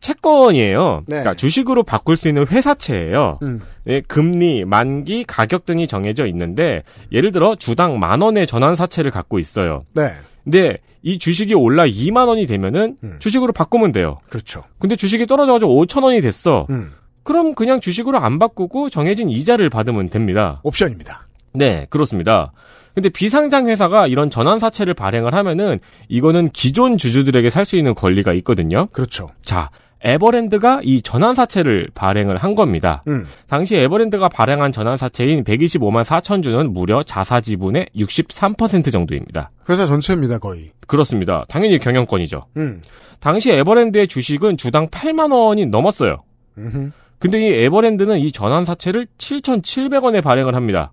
[0.02, 1.04] 채권이에요.
[1.08, 1.18] 네.
[1.18, 3.40] 그러니까 주식으로 바꿀 수 있는 회사채예요.
[3.44, 3.62] 음.
[3.86, 9.40] 네, 금리, 만기, 가격 등이 정해져 있는데 예를 들어 주당 만 원의 전환 사채를 갖고
[9.40, 9.86] 있어요.
[9.94, 10.12] 네.
[10.44, 13.16] 근데 이 주식이 올라 2만 원이 되면은 음.
[13.20, 14.20] 주식으로 바꾸면 돼요.
[14.30, 14.64] 그렇죠.
[14.80, 16.66] 근데 주식이 떨어져가지고 5천 원이 됐어.
[16.72, 16.92] 음.
[17.24, 20.60] 그럼 그냥 주식으로 안 바꾸고 정해진 이자를 받으면 됩니다.
[20.64, 21.28] 옵션입니다.
[21.54, 22.52] 네, 그렇습니다.
[22.96, 25.80] 근데 비상장 회사가 이런 전환 사채를 발행을 하면은
[26.10, 28.88] 이거는 기존 주주들에게 살 수 있는 권리가 있거든요.
[28.88, 29.30] 그렇죠.
[29.44, 29.70] 자,
[30.04, 33.04] 에버랜드가 이 전환 사채를 발행을 한 겁니다.
[33.08, 33.28] 음.
[33.48, 39.52] 당시 에버랜드가 발행한 전환 사채인 125만 4천 주는 무려 자사 지분의 63% 정도입니다.
[39.70, 40.72] 회사 전체입니다, 거의.
[40.88, 41.46] 그렇습니다.
[41.48, 42.48] 당연히 경영권이죠.
[42.58, 42.82] 음.
[43.20, 46.24] 당시 에버랜드의 주식은 주당 8만 원이 넘었어요.
[46.58, 46.92] 음흠.
[47.20, 50.92] 근데 이 에버랜드는 이 전환 사채를 7,700원에 발행을 합니다.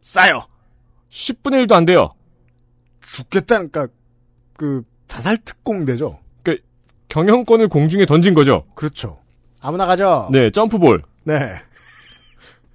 [0.00, 0.46] 싸요.
[1.10, 2.10] 10분의 1도 안 돼요.
[3.16, 3.92] 죽겠다는, 그니까,
[4.56, 6.18] 그, 자살 특공대죠.
[7.08, 8.64] 그, 경영권을 공중에 던진 거죠.
[8.74, 9.18] 그렇죠.
[9.60, 10.28] 아무나 가죠.
[10.32, 11.02] 네, 점프볼.
[11.24, 11.52] 네.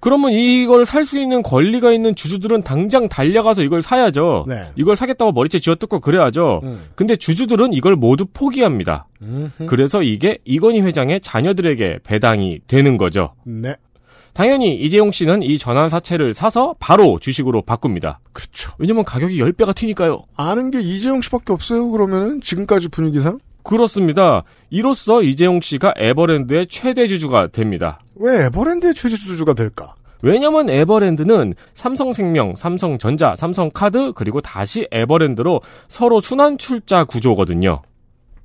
[0.00, 4.46] 그러면 이걸 살 수 있는 권리가 있는 주주들은 당장 달려가서 이걸 사야죠.
[4.48, 4.64] 네.
[4.74, 6.60] 이걸 사겠다고 머리채 쥐어뜯고 그래야죠.
[6.64, 6.80] 음.
[6.96, 9.06] 근데 주주들은 이걸 모두 포기합니다.
[9.22, 9.66] 음흠.
[9.66, 13.34] 그래서 이게 이건희 회장의 자녀들에게 배당이 되는 거죠.
[13.44, 13.76] 네.
[14.32, 18.18] 당연히 이재용 씨는 이 전환 사채를 사서 바로 주식으로 바꿉니다.
[18.32, 18.72] 그렇죠.
[18.78, 20.24] 왜냐면 가격이 10배가 튀니까요.
[20.36, 22.40] 아는 게 이재용 씨밖에 없어요, 그러면은?
[22.40, 23.38] 지금까지 분위기상?
[23.62, 24.42] 그렇습니다.
[24.70, 28.00] 이로써 이재용 씨가 에버랜드의 최대 주주가 됩니다.
[28.16, 29.94] 왜 에버랜드의 최대 주주가 될까?
[30.22, 37.82] 왜냐면 에버랜드는 삼성생명, 삼성전자, 삼성카드 그리고 다시 에버랜드로 서로 순환 출자 구조거든요.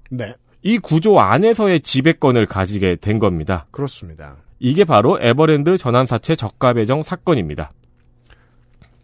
[0.10, 0.34] 네.
[0.64, 3.68] 이 구조 안에서의 지배권을 가지게 된 겁니다.
[3.72, 4.38] 그렇습니다.
[4.60, 7.72] 이게 바로 에버랜드 전환사채 저가 배정 사건입니다.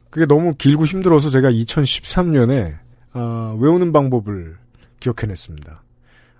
[0.09, 2.73] 그게 너무 길고 힘들어서 제가 2013년에
[3.13, 4.57] 어, 외우는 방법을
[4.99, 5.82] 기억해냈습니다.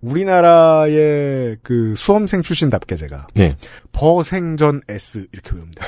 [0.04, 3.56] 우리나라의 그 수험생 출신답게 제가 네.
[3.94, 5.86] 버생전 S 이렇게 외웁니다.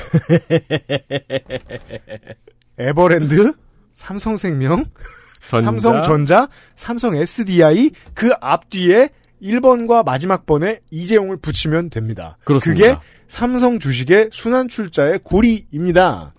[2.78, 3.52] 에버랜드,
[3.92, 4.84] 삼성생명,
[5.48, 5.64] 전자.
[5.64, 9.10] 삼성전자, 삼성 SDI 그 앞뒤에
[9.42, 12.38] 1번과 마지막 번에 이재용을 붙이면 됩니다.
[12.44, 12.86] 그렇습니다.
[12.86, 16.34] 그게 삼성 주식의 순환 출자의 고리입니다.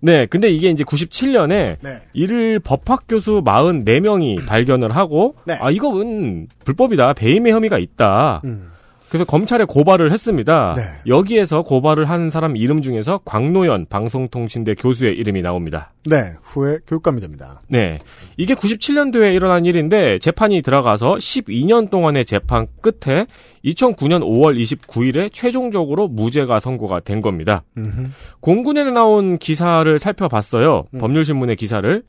[0.00, 2.02] 네, 근데 이게 이제 97년에 네.
[2.12, 5.58] 이를 법학 교수 44명이 발견을 하고 네.
[5.60, 7.14] 아 이건 불법이다.
[7.14, 8.42] 배임의 혐의가 있다.
[8.44, 8.72] 음.
[9.08, 10.74] 그래서 검찰에 고발을 했습니다.
[10.76, 10.82] 네.
[11.06, 15.92] 여기에서 고발을 한 사람 이름 중에서 광노현 방송통신대 교수의 이름이 나옵니다.
[16.08, 17.62] 네, 후에 교육감이 됩니다.
[17.68, 17.98] 네.
[18.36, 23.26] 이게 97년도에 일어난 일인데 재판이 들어가서 12년 동안의 재판 끝에
[23.64, 27.64] 2009년 5월 29일에 최종적으로 무죄가 선고가 된 겁니다.
[27.76, 28.10] 음흠.
[28.40, 30.84] 공군에 나온 기사를 살펴봤어요.
[30.98, 32.02] 법률신문의 기사를.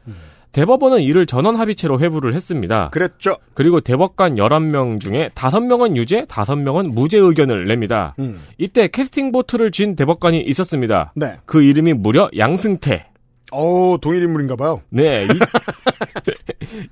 [0.51, 2.89] 대법원은 이를 전원 합의체로 회부를 했습니다.
[2.89, 3.37] 그랬죠.
[3.53, 8.15] 그리고 대법관 11명 중에 5명은 유죄, 5명은 무죄 의견을 냅니다.
[8.19, 8.39] 음.
[8.57, 11.13] 이때 캐스팅 보트를 쥔 대법관이 있었습니다.
[11.15, 11.35] 네.
[11.45, 13.05] 그 이름이 무려 양승태.
[13.51, 14.81] 어, 동일 인물인가 봐요.
[14.89, 15.25] 네.
[15.25, 15.27] 이,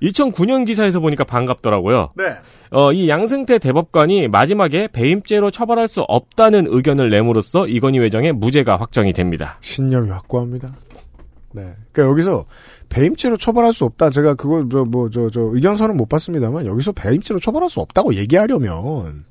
[0.02, 2.12] 2009년 기사에서 보니까 반갑더라고요.
[2.16, 2.24] 네.
[2.70, 9.12] 어, 이 양승태 대법관이 마지막에 배임죄로 처벌할 수 없다는 의견을 내므로써 이건희 회장의 무죄가 확정이
[9.12, 9.58] 됩니다.
[9.60, 10.74] 신념이 확고합니다.
[11.52, 11.74] 네.
[11.92, 12.44] 그러니까 여기서
[12.88, 14.10] 배임죄로 처벌할 수 없다.
[14.10, 19.24] 제가 그걸 뭐저 저 의견서는 못 봤습니다만 여기서 배임죄로 처벌할 수 없다고 얘기하려면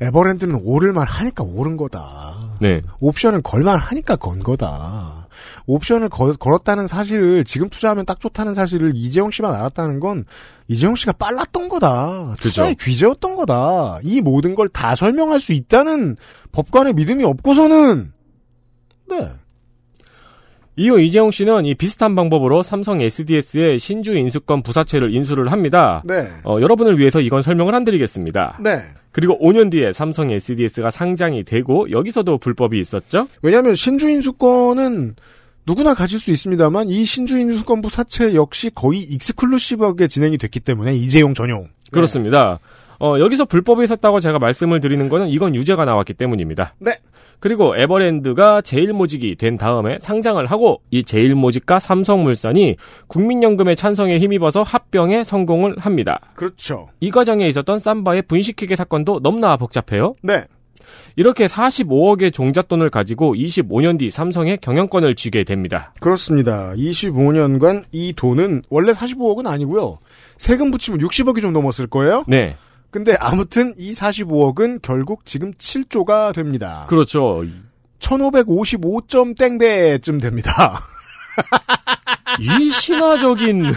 [0.00, 2.56] 에버랜드는 오를만 하니까 오른 거다.
[2.60, 2.82] 네.
[3.00, 5.28] 옵션은 걸만 하니까 건 거다.
[5.66, 10.24] 옵션을 걸, 걸었다는 사실을 지금 투자하면 딱 좋다는 사실을 이재용 씨만 알았다는 건
[10.68, 12.34] 이재용 씨가 빨랐던 거다.
[12.38, 13.98] 투자의 귀재였던 거다.
[14.02, 16.16] 이 모든 걸 다 설명할 수 있다는
[16.52, 18.12] 법관의 믿음이 없고서는
[19.08, 19.30] 네.
[20.76, 26.02] 이후 이재용 씨는 이 비슷한 방법으로 삼성 SDS의 신주 인수권 부사채를 인수를 합니다.
[26.04, 26.30] 네.
[26.44, 28.58] 어, 여러분을 위해서 이건 설명을 안 드리겠습니다.
[28.62, 28.82] 네.
[29.12, 33.28] 그리고 5년 뒤에 삼성 SDS가 상장이 되고 여기서도 불법이 있었죠?
[33.42, 35.16] 왜냐하면 신주 인수권은
[35.66, 41.34] 누구나 가질 수 있습니다만 이 신주 인수권부 사채 역시 거의 익스클루시브하게 진행이 됐기 때문에 이재용
[41.34, 41.68] 전용.
[41.90, 42.60] 그렇습니다.
[43.00, 46.74] 어, 여기서 불법이 있었다고 제가 말씀을 드리는 거는 이건 유죄가 나왔기 때문입니다.
[46.78, 46.92] 네.
[47.40, 52.76] 그리고 에버랜드가 제일모직이 된 다음에 상장을 하고 이 제일모직과 삼성물산이
[53.08, 56.20] 국민연금의 찬성에 힘입어서 합병에 성공을 합니다.
[56.34, 56.86] 그렇죠.
[57.00, 60.14] 이 과정에 있었던 삼바의 분식회계 사건도 너무나 복잡해요.
[60.22, 60.44] 네.
[61.16, 65.92] 이렇게 45억의 종잣돈을 가지고 25년 뒤 삼성에 경영권을 쥐게 됩니다.
[66.00, 66.72] 그렇습니다.
[66.76, 69.98] 25년간 이 돈은 원래 45억은 아니고요.
[70.38, 72.24] 세금 붙이면 60억이 좀 넘었을 거예요.
[72.26, 72.56] 네.
[72.90, 76.86] 근데 아무튼 이 45억은 결국 지금 7조가 됩니다.
[76.88, 77.44] 그렇죠.
[78.00, 80.80] 1555점 땡배쯤 됩니다.
[82.40, 83.72] 이 신화적인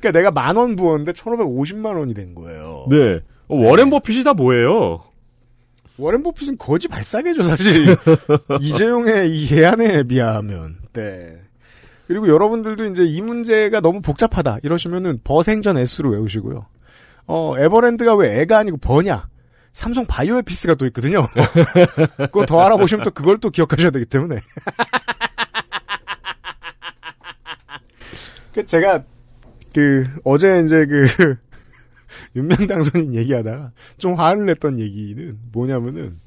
[0.00, 2.86] 그러니까 내가 만 원 부었는데 1550만 원이 된 거예요.
[2.90, 3.20] 네.
[3.48, 5.04] 어, 워렌 버핏이 다 뭐예요?
[5.98, 7.94] 워렌 버핏은 거지 발사계죠, 사실.
[8.60, 10.76] 이재용의 이 해안에 비하면.
[10.94, 11.38] 네.
[12.10, 16.66] 그리고 여러분들도 이제 이 문제가 너무 복잡하다 이러시면은 버생전 S로 외우시고요.
[17.28, 19.28] 어, 에버랜드가 왜 애가 아니고 버냐?
[19.72, 21.24] 삼성 바이오에피스가 또 있거든요.
[22.18, 24.40] 그거 더 알아보시면 또 그걸 또 기억하셔야 되기 때문에.
[28.54, 29.04] 그 제가
[29.72, 31.06] 그 어제 이제 그
[32.34, 36.18] 윤명 당선인 얘기하다가 좀 화를 냈던 얘기는 뭐냐면은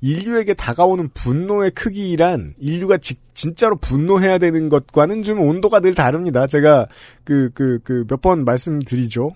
[0.00, 6.46] 인류에게 다가오는 분노의 크기란 인류가 지, 진짜로 분노해야 되는 것과는 좀 온도가 늘 다릅니다.
[6.46, 6.86] 제가
[7.24, 9.34] 그 그 그 몇 번 말씀드리죠.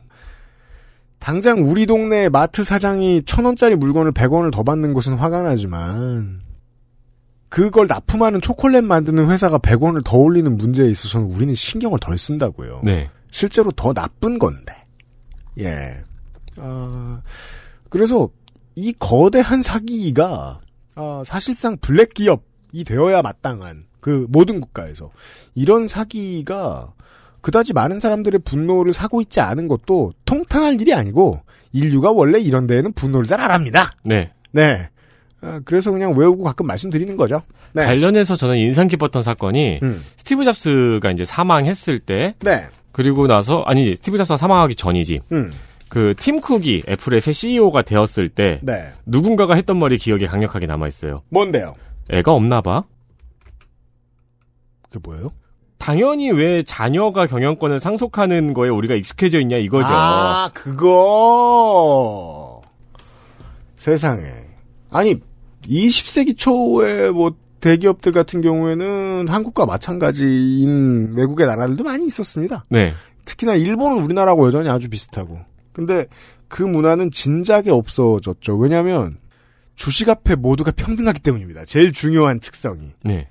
[1.19, 6.40] 당장 우리 동네 마트 사장이 천 원짜리 물건을 백 원을 더 받는 것은 화가 나지만
[7.48, 12.81] 그걸 납품하는 초콜릿 만드는 회사가 100원을 더 올리는 문제에 있어서는 우리는 신경을 덜 쓴다고요.
[12.85, 13.09] 네.
[13.31, 14.74] 실제로 더 나쁜 건데.
[15.61, 15.94] 예.
[16.56, 17.20] 어,
[17.90, 18.28] 그래서
[18.77, 20.61] 이 거대한 사기가
[20.97, 25.11] 어, 사실상 블랙 기업이 되어야 마땅한 그 모든 국가에서
[25.55, 26.93] 이런 사기가
[27.41, 31.41] 그다지 많은 사람들의 분노를 사고 있지 않은 것도 통탄할 일이 아니고
[31.73, 33.93] 인류가 원래 이런 데에는 분노를 잘 안 합니다.
[34.05, 34.31] 네.
[34.53, 34.89] 네.
[35.41, 37.43] 아, 그래서 그냥 외우고 가끔 말씀드리는 거죠.
[37.75, 37.85] 네.
[37.85, 40.03] 관련해서 저는 인상 깊었던 사건이 음.
[40.19, 42.67] 스티브 잡스가 이제 사망했을 때 네.
[42.93, 45.21] 그리고 나서 아니지 스티브 잡스가 사망하기 전이지.
[45.33, 45.53] 음.
[45.95, 48.91] 그 팀 쿡이 애플의 새 CEO가 되었을 때 네.
[49.07, 51.23] 누군가가 했던 말이 기억에 강력하게 남아 있어요.
[51.29, 51.77] 뭔데요?
[52.11, 52.83] 애가 없나 봐.
[54.83, 55.31] 그게 뭐예요?
[55.79, 59.93] 당연히 왜 자녀가 경영권을 상속하는 거에 우리가 익숙해져 있냐 이거죠.
[59.93, 62.61] 아, 그거.
[63.77, 64.25] 세상에.
[64.91, 65.21] 아니,
[65.62, 72.65] 20세기 초에 뭐 대기업들 같은 경우에는 한국과 마찬가지인 외국의 나라들도 많이 있었습니다.
[72.69, 72.93] 네.
[73.27, 75.53] 특히나 일본은 우리나라하고 여전히 아주 비슷하고.
[75.75, 76.07] 근데
[76.49, 78.57] 그 문화는 진작에 없어졌죠.
[78.57, 79.19] 왜냐하면
[79.75, 81.65] 주식 앞에 모두가 평등하기 때문입니다.
[81.67, 82.93] 제일 중요한 특성이.
[83.03, 83.29] 네.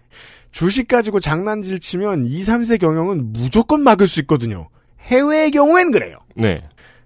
[0.51, 4.67] 주식 가지고 장난질 치면 2, 3세 경영은 무조건 막을 수 있거든요.
[4.99, 6.17] 해외의 경우엔 그래요.
[6.35, 6.61] 네.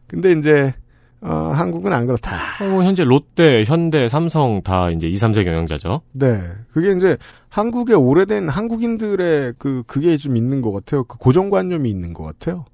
[0.07, 0.73] 근데 이제
[1.21, 2.35] 어, 한국은 안 그렇다.
[2.61, 6.01] 어, 현재 롯데, 현대, 삼성 다 이제 2, 3세 경영자죠.
[6.13, 6.39] 네.
[6.71, 7.17] 그게 이제
[7.49, 11.03] 한국의 오래된 한국인들의 그 그게 좀 있는 것 같아요.
[11.05, 12.65] 그 고정관념이 있는 것 같아요.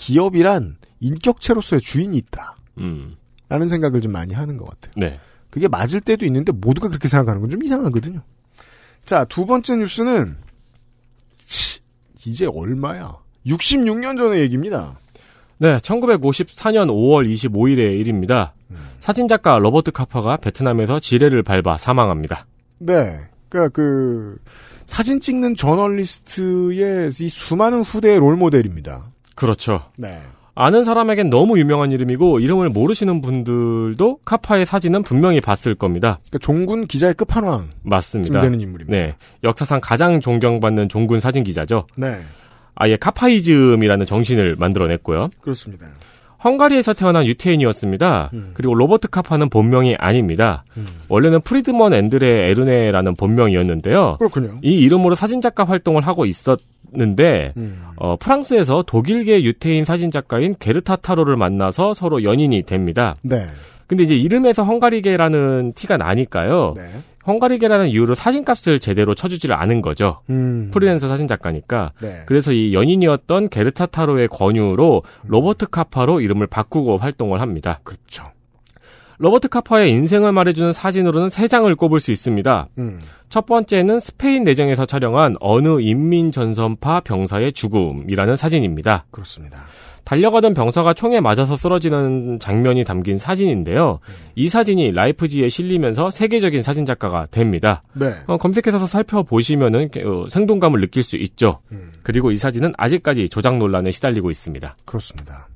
[0.00, 2.56] 기업이란 인격체로서의 주인이 있다.
[2.78, 3.16] 음.
[3.48, 4.92] 라는 생각을 좀 많이 하는 것 같아요.
[4.96, 5.20] 네.
[5.50, 8.22] 그게 맞을 때도 있는데 모두가 그렇게 생각하는 건 좀 이상하거든요.
[9.04, 10.36] 자, 두 번째 뉴스는
[11.44, 11.80] 치,
[12.26, 13.16] 이제 얼마야?
[13.46, 14.98] 66년 전의 얘기입니다.
[15.58, 18.54] 네, 1954년 5월 25일의 일입니다.
[19.00, 22.46] 사진작가 로버트 카퍼가 베트남에서 지뢰를 밟아 사망합니다.
[22.78, 23.18] 네.
[23.48, 24.38] 그니까 그
[24.86, 29.10] 사진 찍는 저널리스트의 이 수많은 후대의 롤모델입니다.
[29.40, 29.80] 그렇죠.
[29.96, 30.20] 네.
[30.54, 36.18] 아는 사람에겐 너무 유명한 이름이고 이름을 모르시는 분들도 카파의 사진은 분명히 봤을 겁니다.
[36.28, 37.70] 그러니까 종군 기자의 끝판왕.
[37.82, 38.42] 맞습니다.
[38.42, 38.94] 되는 인물입니다.
[38.94, 39.14] 네.
[39.42, 41.86] 역사상 가장 존경받는 종군 사진 기자죠.
[41.96, 42.18] 네.
[42.74, 45.30] 아예 카파이즘이라는 정신을 만들어냈고요.
[45.40, 45.86] 그렇습니다.
[46.42, 48.30] 헝가리에서 태어난 유태인이었습니다.
[48.54, 50.64] 그리고 로버트 카파는 본명이 아닙니다.
[51.08, 54.16] 원래는 프리드먼 앤드레 에르뇌라는 본명이었는데요.
[54.18, 54.58] 그렇군요.
[54.62, 56.58] 이 이름으로 사진작가 활동을 하고 있었
[56.92, 57.82] 는데 음.
[57.96, 63.14] 어, 프랑스에서 독일계 유태인 사진 작가인 게르타 타로를 만나서 서로 연인이 됩니다.
[63.22, 63.46] 네.
[63.86, 66.74] 근데 이제 이름에서 헝가리계라는 티가 나니까요.
[66.76, 66.90] 네.
[67.26, 70.20] 헝가리계라는 이유로 사진값을 제대로 쳐주지를 않은 거죠.
[70.30, 70.70] 음.
[70.72, 71.92] 프리랜서 사진 작가니까.
[72.00, 72.22] 네.
[72.26, 77.80] 그래서 이 연인이었던 게르타 타로의 권유로 로버트 카파로 이름을 바꾸고 활동을 합니다.
[77.84, 78.24] 그렇죠.
[79.20, 82.68] 로버트 카파의 인생을 말해주는 사진으로는 세 장을 꼽을 수 있습니다.
[82.78, 82.98] 음.
[83.28, 89.04] 첫 번째는 스페인 내정에서 촬영한 어느 인민 전선파 병사의 죽음이라는 사진입니다.
[89.10, 89.58] 그렇습니다.
[90.04, 94.00] 달려가던 병사가 총에 맞아서 쓰러지는 장면이 담긴 사진인데요.
[94.36, 97.82] 이 사진이 라이프지에 실리면서 세계적인 사진 작가가 됩니다.
[97.92, 98.14] 네.
[98.26, 101.60] 어, 검색해서 살펴보시면은 어, 생동감을 느낄 수 있죠.
[102.02, 104.76] 그리고 이 사진은 아직까지 조작 논란에 시달리고 있습니다.
[104.86, 105.46] 그렇습니다.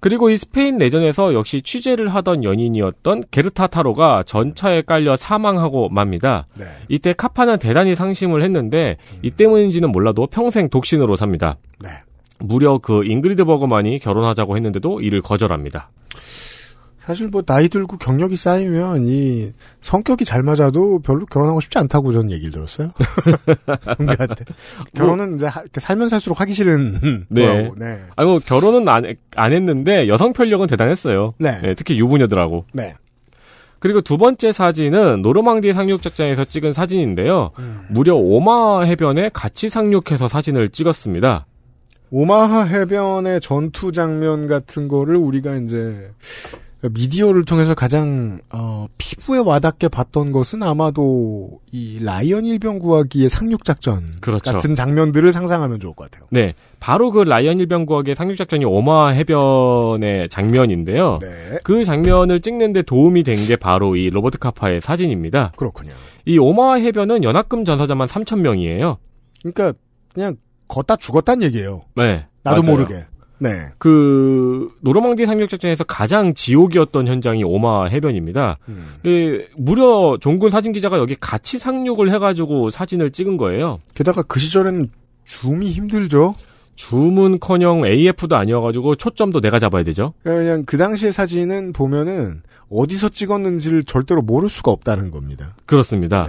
[0.00, 6.46] 그리고 이 스페인 내전에서 역시 취재를 하던 연인이었던 게르타 타로가 전차에 깔려 사망하고 맙니다.
[6.56, 6.66] 네.
[6.88, 11.56] 이때 카파는 대단히 상심을 했는데 이 때문인지는 몰라도 평생 독신으로 삽니다.
[11.80, 11.90] 네.
[12.38, 15.90] 무려 그 잉그리드 버그만이 결혼하자고 했는데도 이를 거절합니다.
[17.08, 22.30] 사실 뭐 나이 들고 경력이 쌓이면 이 성격이 잘 맞아도 별로 결혼하고 싶지 않다고 저는
[22.32, 22.90] 얘기를 들었어요.
[23.98, 24.44] 은비한테
[24.94, 27.46] 결혼은 이제 하- 살면 살수록 하기 싫은 네.
[27.46, 27.74] 거라고.
[27.78, 28.02] 네.
[28.14, 29.04] 아니 뭐 결혼은 안,
[29.36, 31.32] 안 했는데 여성 편력은 대단했어요.
[31.38, 31.74] 네.
[31.78, 32.66] 특히 유부녀들하고.
[32.74, 32.92] 네.
[33.78, 37.52] 그리고 두 번째 사진은 노르망디 상륙작전에서 찍은 사진인데요.
[37.58, 37.86] 음.
[37.88, 41.46] 무려 오마 해변에 같이 상륙해서 사진을 찍었습니다.
[42.10, 46.10] 오마하 해변의 전투 장면 같은 거를 우리가 이제
[46.80, 54.06] 미디어를 통해서 가장 어, 피부에 와닿게 봤던 것은 아마도 이 라이언 일병 구하기의 상륙 작전
[54.20, 54.52] 그렇죠.
[54.52, 56.28] 같은 장면들을 상상하면 좋을 것 같아요.
[56.30, 61.18] 네, 바로 그 라이언 일병구역의 상륙 작전이 오마 해변의 장면인데요.
[61.20, 61.58] 네.
[61.64, 65.52] 그 장면을 찍는데 도움이 된 게 바로 이 로버트 카파의 사진입니다.
[65.56, 65.92] 그렇군요.
[66.26, 68.98] 이 오마 해변은 연합금 전사자만 3천 명이에요.
[69.42, 69.72] 그러니까
[70.12, 70.36] 그냥
[70.68, 71.82] 걷다 죽었단 얘기예요.
[71.96, 72.70] 네, 나도 맞아요.
[72.76, 73.06] 모르게.
[73.38, 73.68] 네.
[73.78, 78.56] 그 노르망디 상륙작전에서 가장 지옥이었던 현장이 오마 해변입니다.
[78.68, 78.94] 음.
[79.02, 83.78] 그 무려 종군 사진 기자가 여기 같이 상륙을 해가지고 사진을 찍은 거예요.
[83.94, 84.90] 게다가 그 시절엔
[85.24, 86.34] 줌이 힘들죠.
[86.74, 90.14] 줌은커녕 AF도 아니어가지고 초점도 내가 잡아야 되죠.
[90.22, 95.56] 그냥 그 당시의 사진은 보면은 어디서 찍었는지를 절대로 모를 수가 없다는 겁니다.
[95.66, 96.28] 그렇습니다.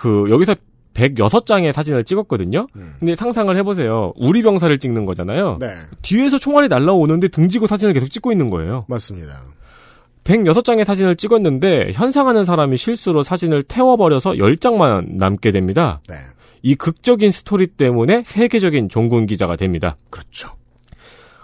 [0.00, 0.54] 그 여기서
[1.00, 2.66] 106장의 사진을 찍었거든요.
[2.98, 4.12] 근데 상상을 해보세요.
[4.16, 5.56] 우리 병사를 찍는 거잖아요.
[5.58, 5.74] 네.
[6.02, 8.84] 뒤에서 총알이 날라오는데 등지고 사진을 계속 찍고 있는 거예요.
[8.88, 9.42] 맞습니다.
[10.24, 16.00] 106장의 사진을 찍었는데 현상하는 사람이 실수로 사진을 태워버려서 10장만 남게 됩니다.
[16.08, 16.16] 네.
[16.62, 19.96] 이 극적인 스토리 때문에 세계적인 종군 기자가 됩니다.
[20.10, 20.50] 그렇죠.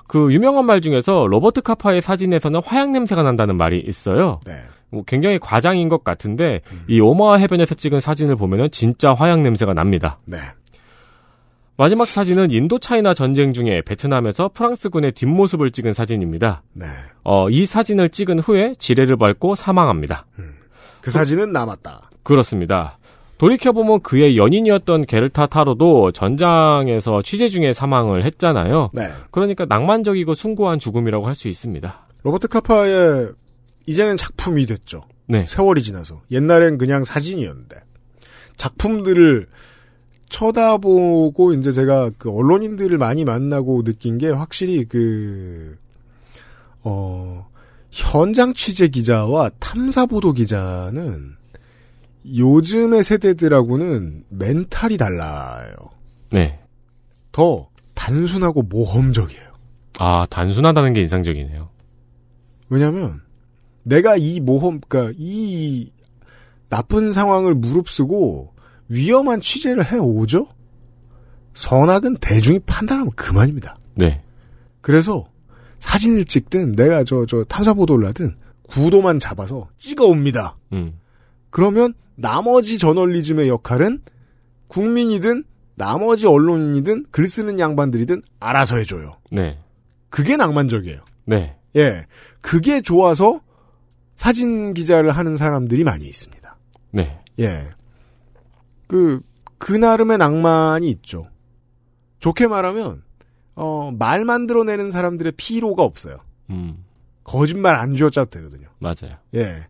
[0.06, 4.40] 그 유명한 말 중에서 로버트 카파의 사진에서는 화약 냄새가 난다는 말이 있어요.
[4.44, 4.52] 네.
[4.96, 10.18] 뭐 굉장히 과장인 것 같은데 이 오마하 해변에서 찍은 사진을 보면은 진짜 화약 냄새가 납니다.
[10.24, 10.38] 네.
[11.78, 16.62] 마지막 사진은 인도 차이나 전쟁 중에 베트남에서 프랑스군의 뒷모습을 찍은 사진입니다.
[16.72, 16.86] 네.
[17.22, 20.24] 어, 이 사진을 찍은 후에 지뢰를 밟고 사망합니다.
[21.02, 22.08] 그 사진은 남았다.
[22.22, 22.98] 그렇습니다.
[23.36, 28.88] 돌이켜보면 그의 연인이었던 게르타 타로도 전장에서 취재 중에 사망을 했잖아요.
[28.94, 29.10] 네.
[29.30, 32.06] 그러니까 낭만적이고 숭고한 죽음이라고 할 수 있습니다.
[32.22, 33.32] 로버트 카파의
[33.86, 35.04] 이제는 작품이 됐죠.
[35.26, 35.44] 네.
[35.46, 36.22] 세월이 지나서.
[36.30, 37.76] 옛날엔 그냥 사진이었는데.
[38.56, 39.48] 작품들을
[40.28, 45.78] 쳐다보고 이제 제가 그 언론인들을 많이 만나고 느낀 게 확실히 그,
[46.82, 47.48] 어,
[47.90, 51.36] 현장 취재 기자와 탐사 보도 기자는
[52.34, 55.74] 요즘의 세대들하고는 멘탈이 달라요.
[56.30, 56.58] 네.
[57.30, 59.46] 더 단순하고 모험적이에요.
[59.98, 61.68] 아, 단순하다는 게 인상적이네요.
[62.68, 63.20] 왜냐면
[63.86, 65.92] 내가 이 모험, 그러니까 이
[66.68, 68.52] 나쁜 상황을 무릅쓰고
[68.88, 70.48] 위험한 취재를 해오죠?
[71.54, 73.78] 선악은 대중이 판단하면 그만입니다.
[73.94, 74.22] 네.
[74.80, 75.28] 그래서
[75.78, 80.56] 사진을 찍든 내가 저, 저 탐사보도를 하든 구도만 잡아서 찍어옵니다.
[80.72, 80.98] 음.
[81.50, 84.00] 그러면 나머지 저널리즘의 역할은
[84.66, 85.44] 국민이든
[85.76, 89.18] 나머지 언론인이든 글 쓰는 양반들이든 알아서 해줘요.
[89.30, 89.58] 네.
[90.08, 91.00] 그게 낭만적이에요.
[91.26, 91.56] 네.
[91.76, 92.06] 예.
[92.40, 93.40] 그게 좋아서
[94.16, 96.56] 사진 기자를 하는 사람들이 많이 있습니다.
[96.92, 97.20] 네.
[97.38, 97.68] 예.
[98.86, 99.20] 그,
[99.58, 101.28] 그 나름의 낭만이 있죠.
[102.18, 103.02] 좋게 말하면,
[103.54, 106.18] 어, 말 만들어내는 사람들의 피로가 없어요.
[106.50, 106.84] 음.
[107.24, 108.68] 거짓말 안 쥐어짜도 되거든요.
[108.78, 109.16] 맞아요.
[109.34, 109.66] 예.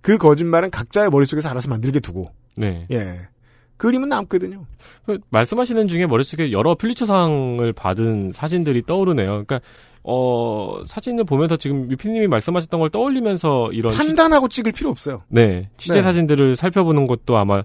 [0.00, 2.86] 그 거짓말은 각자의 머릿속에서 알아서 만들게 두고, 네.
[2.90, 3.28] 예.
[3.76, 4.66] 그림은 남거든요.
[5.06, 9.44] 그 말씀하시는 중에 머릿속에 여러 필리처상을 받은 사진들이 떠오르네요.
[9.44, 9.60] 그러니까
[10.02, 15.22] 어 사진을 보면서 지금 유피님이 말씀하셨던 걸 떠올리면서 이런 판단하고 찍을 필요 없어요.
[15.28, 16.02] 네 취재 네.
[16.02, 17.62] 사진들을 살펴보는 것도 아마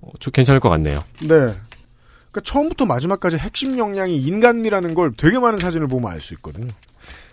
[0.00, 1.02] 어, 좀 괜찮을 것 같네요.
[1.22, 1.28] 네.
[1.28, 6.68] 그러니까 처음부터 마지막까지 핵심 역량이 인간미라는 걸 되게 많은 사진을 보면 알 수 있거든요.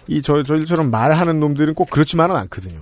[0.08, 2.82] 이 저, 저희처럼 말하는 놈들은 꼭 그렇지만은 않거든요.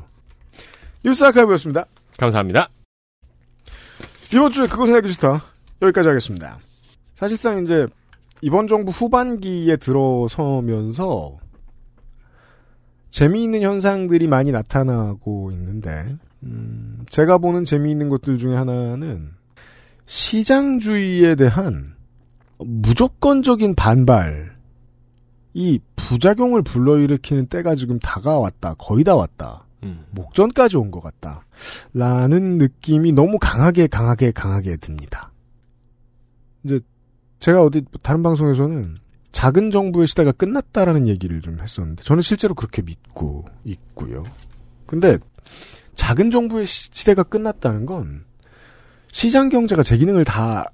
[1.04, 1.86] 뉴스 아카이브였습니다.
[2.18, 2.70] 감사합니다.
[4.34, 5.44] 이번 주에 알기 싫다.
[5.82, 6.60] 여기까지 하겠습니다.
[7.16, 7.88] 사실상 이제
[8.42, 11.38] 이번 정부 후반기에 들어서면서
[13.12, 19.32] 재미있는 현상들이 많이 나타나고 있는데 음, 제가 보는 재미있는 것들 중에 하나는
[20.06, 21.96] 시장주의에 대한
[22.60, 24.54] 무조건적인 반발
[25.54, 28.76] 이 부작용을 불러일으키는 때가 지금 다가왔다.
[28.76, 29.66] 거의 다 왔다.
[29.84, 30.06] 음.
[30.12, 31.46] 목전까지 온 것 같다.
[31.94, 35.32] 라는 느낌이 너무 강하게 강하게 강하게 듭니다.
[36.64, 36.80] 이제
[37.40, 38.98] 제가 어디 다른 방송에서는
[39.32, 44.26] 작은 정부의 시대가 끝났다라는 얘기를 좀 했었는데 저는 실제로 그렇게 믿고 있고요.
[44.86, 45.18] 근데
[45.96, 48.26] 작은 정부의 시- 시대가 끝났다는 건
[49.12, 50.72] 시장 경제가 제 기능을 다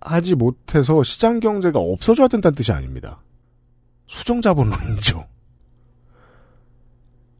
[0.00, 3.22] 하지 못해서 시장 경제가 없어져야 된다는 뜻이 아닙니다.
[4.06, 5.26] 수정 자본론이죠.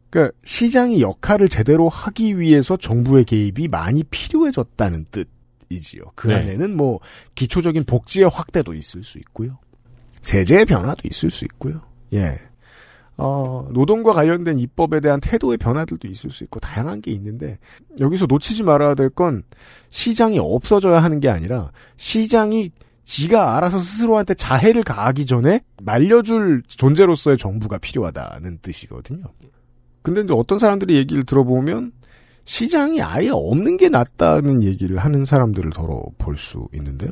[0.09, 6.03] 그러니까 시장이 역할을 제대로 하기 위해서 정부의 개입이 많이 필요해졌다는 뜻이지요.
[6.15, 6.35] 그 네.
[6.35, 6.99] 안에는 뭐
[7.35, 9.59] 기초적인 복지의 확대도 있을 수 있고요.
[10.21, 11.81] 세제의 변화도 있을 수 있고요.
[12.13, 12.37] 예.
[13.17, 17.59] 어, 노동과 관련된 입법에 대한 태도의 변화들도 있을 수 있고 다양한 게 있는데
[17.99, 19.43] 여기서 놓치지 말아야 될 건
[19.89, 22.71] 시장이 없어져야 하는 게 아니라 시장이
[23.03, 29.23] 지가 알아서 스스로한테 자해를 가하기 전에 말려줄 존재로서의 정부가 필요하다는 뜻이거든요.
[30.01, 31.91] 근데 이제 어떤 사람들이 얘기를 들어보면
[32.45, 37.11] 시장이 아예 없는 게 낫다는 얘기를 하는 사람들을 더러 볼 수 있는데요.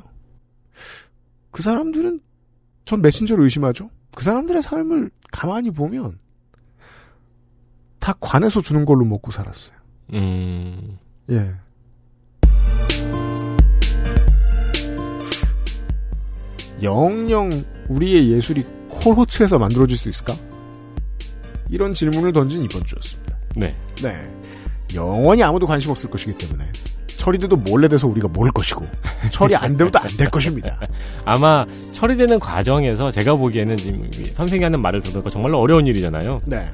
[1.52, 2.20] 그 사람들은
[2.88, 3.90] 전 메신저를 의심하죠.
[4.16, 6.18] 그 사람들의 삶을 가만히 보면
[8.00, 9.76] 다 관에서 주는 걸로 먹고 살았어요.
[10.14, 10.98] 음.
[11.30, 11.54] 예.
[16.82, 17.50] 영영
[17.90, 20.34] 우리의 예술이 콜호츠에서 만들어질 수 있을까?
[21.70, 23.38] 이런 질문을 던진 이번 주였습니다.
[23.58, 23.76] 네.
[24.02, 24.18] 네.
[24.96, 26.64] 영원히 아무도 관심 없을 것이기 때문에
[27.28, 28.86] 처리돼도 몰래 돼서 우리가 모를 것이고
[29.32, 30.80] 처리 안 되면 또 안 될 것입니다.
[31.26, 36.42] 아마 처리되는 과정에서 제가 보기에는 지금 선생님하는 말을 들으니까 정말로 어려운 일이잖아요.
[36.46, 36.66] 네.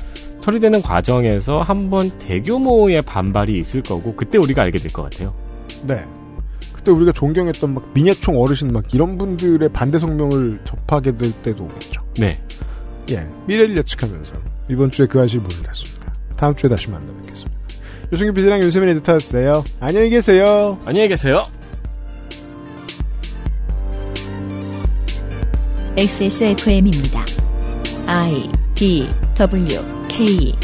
[0.41, 5.33] 처리되는 과정에서 한번 대규모의 반발이 있을 거고 그때 우리가 알게 될 것 같아요.
[5.87, 6.05] 네.
[6.75, 12.01] 그때 우리가 존경했던 막 민예총 어르신 막 이런 분들의 반대 성명을 접하게 될 때도 오겠죠.
[12.19, 12.39] 네.
[13.09, 13.27] 예.
[13.47, 14.35] 미래를 예측하면서
[14.69, 16.13] 이번 주에 그 안실 문을 닫습니다.
[16.37, 17.52] 다음 주에 다시 만나뵙겠습니다.
[18.13, 19.63] 유승균 PD랑 윤세민 에디터였어요.
[19.79, 20.77] 안녕히 계세요.
[20.85, 21.47] 안녕히 계세요.
[25.97, 27.25] XSFM입니다.
[28.05, 29.79] I D W
[30.09, 30.55] K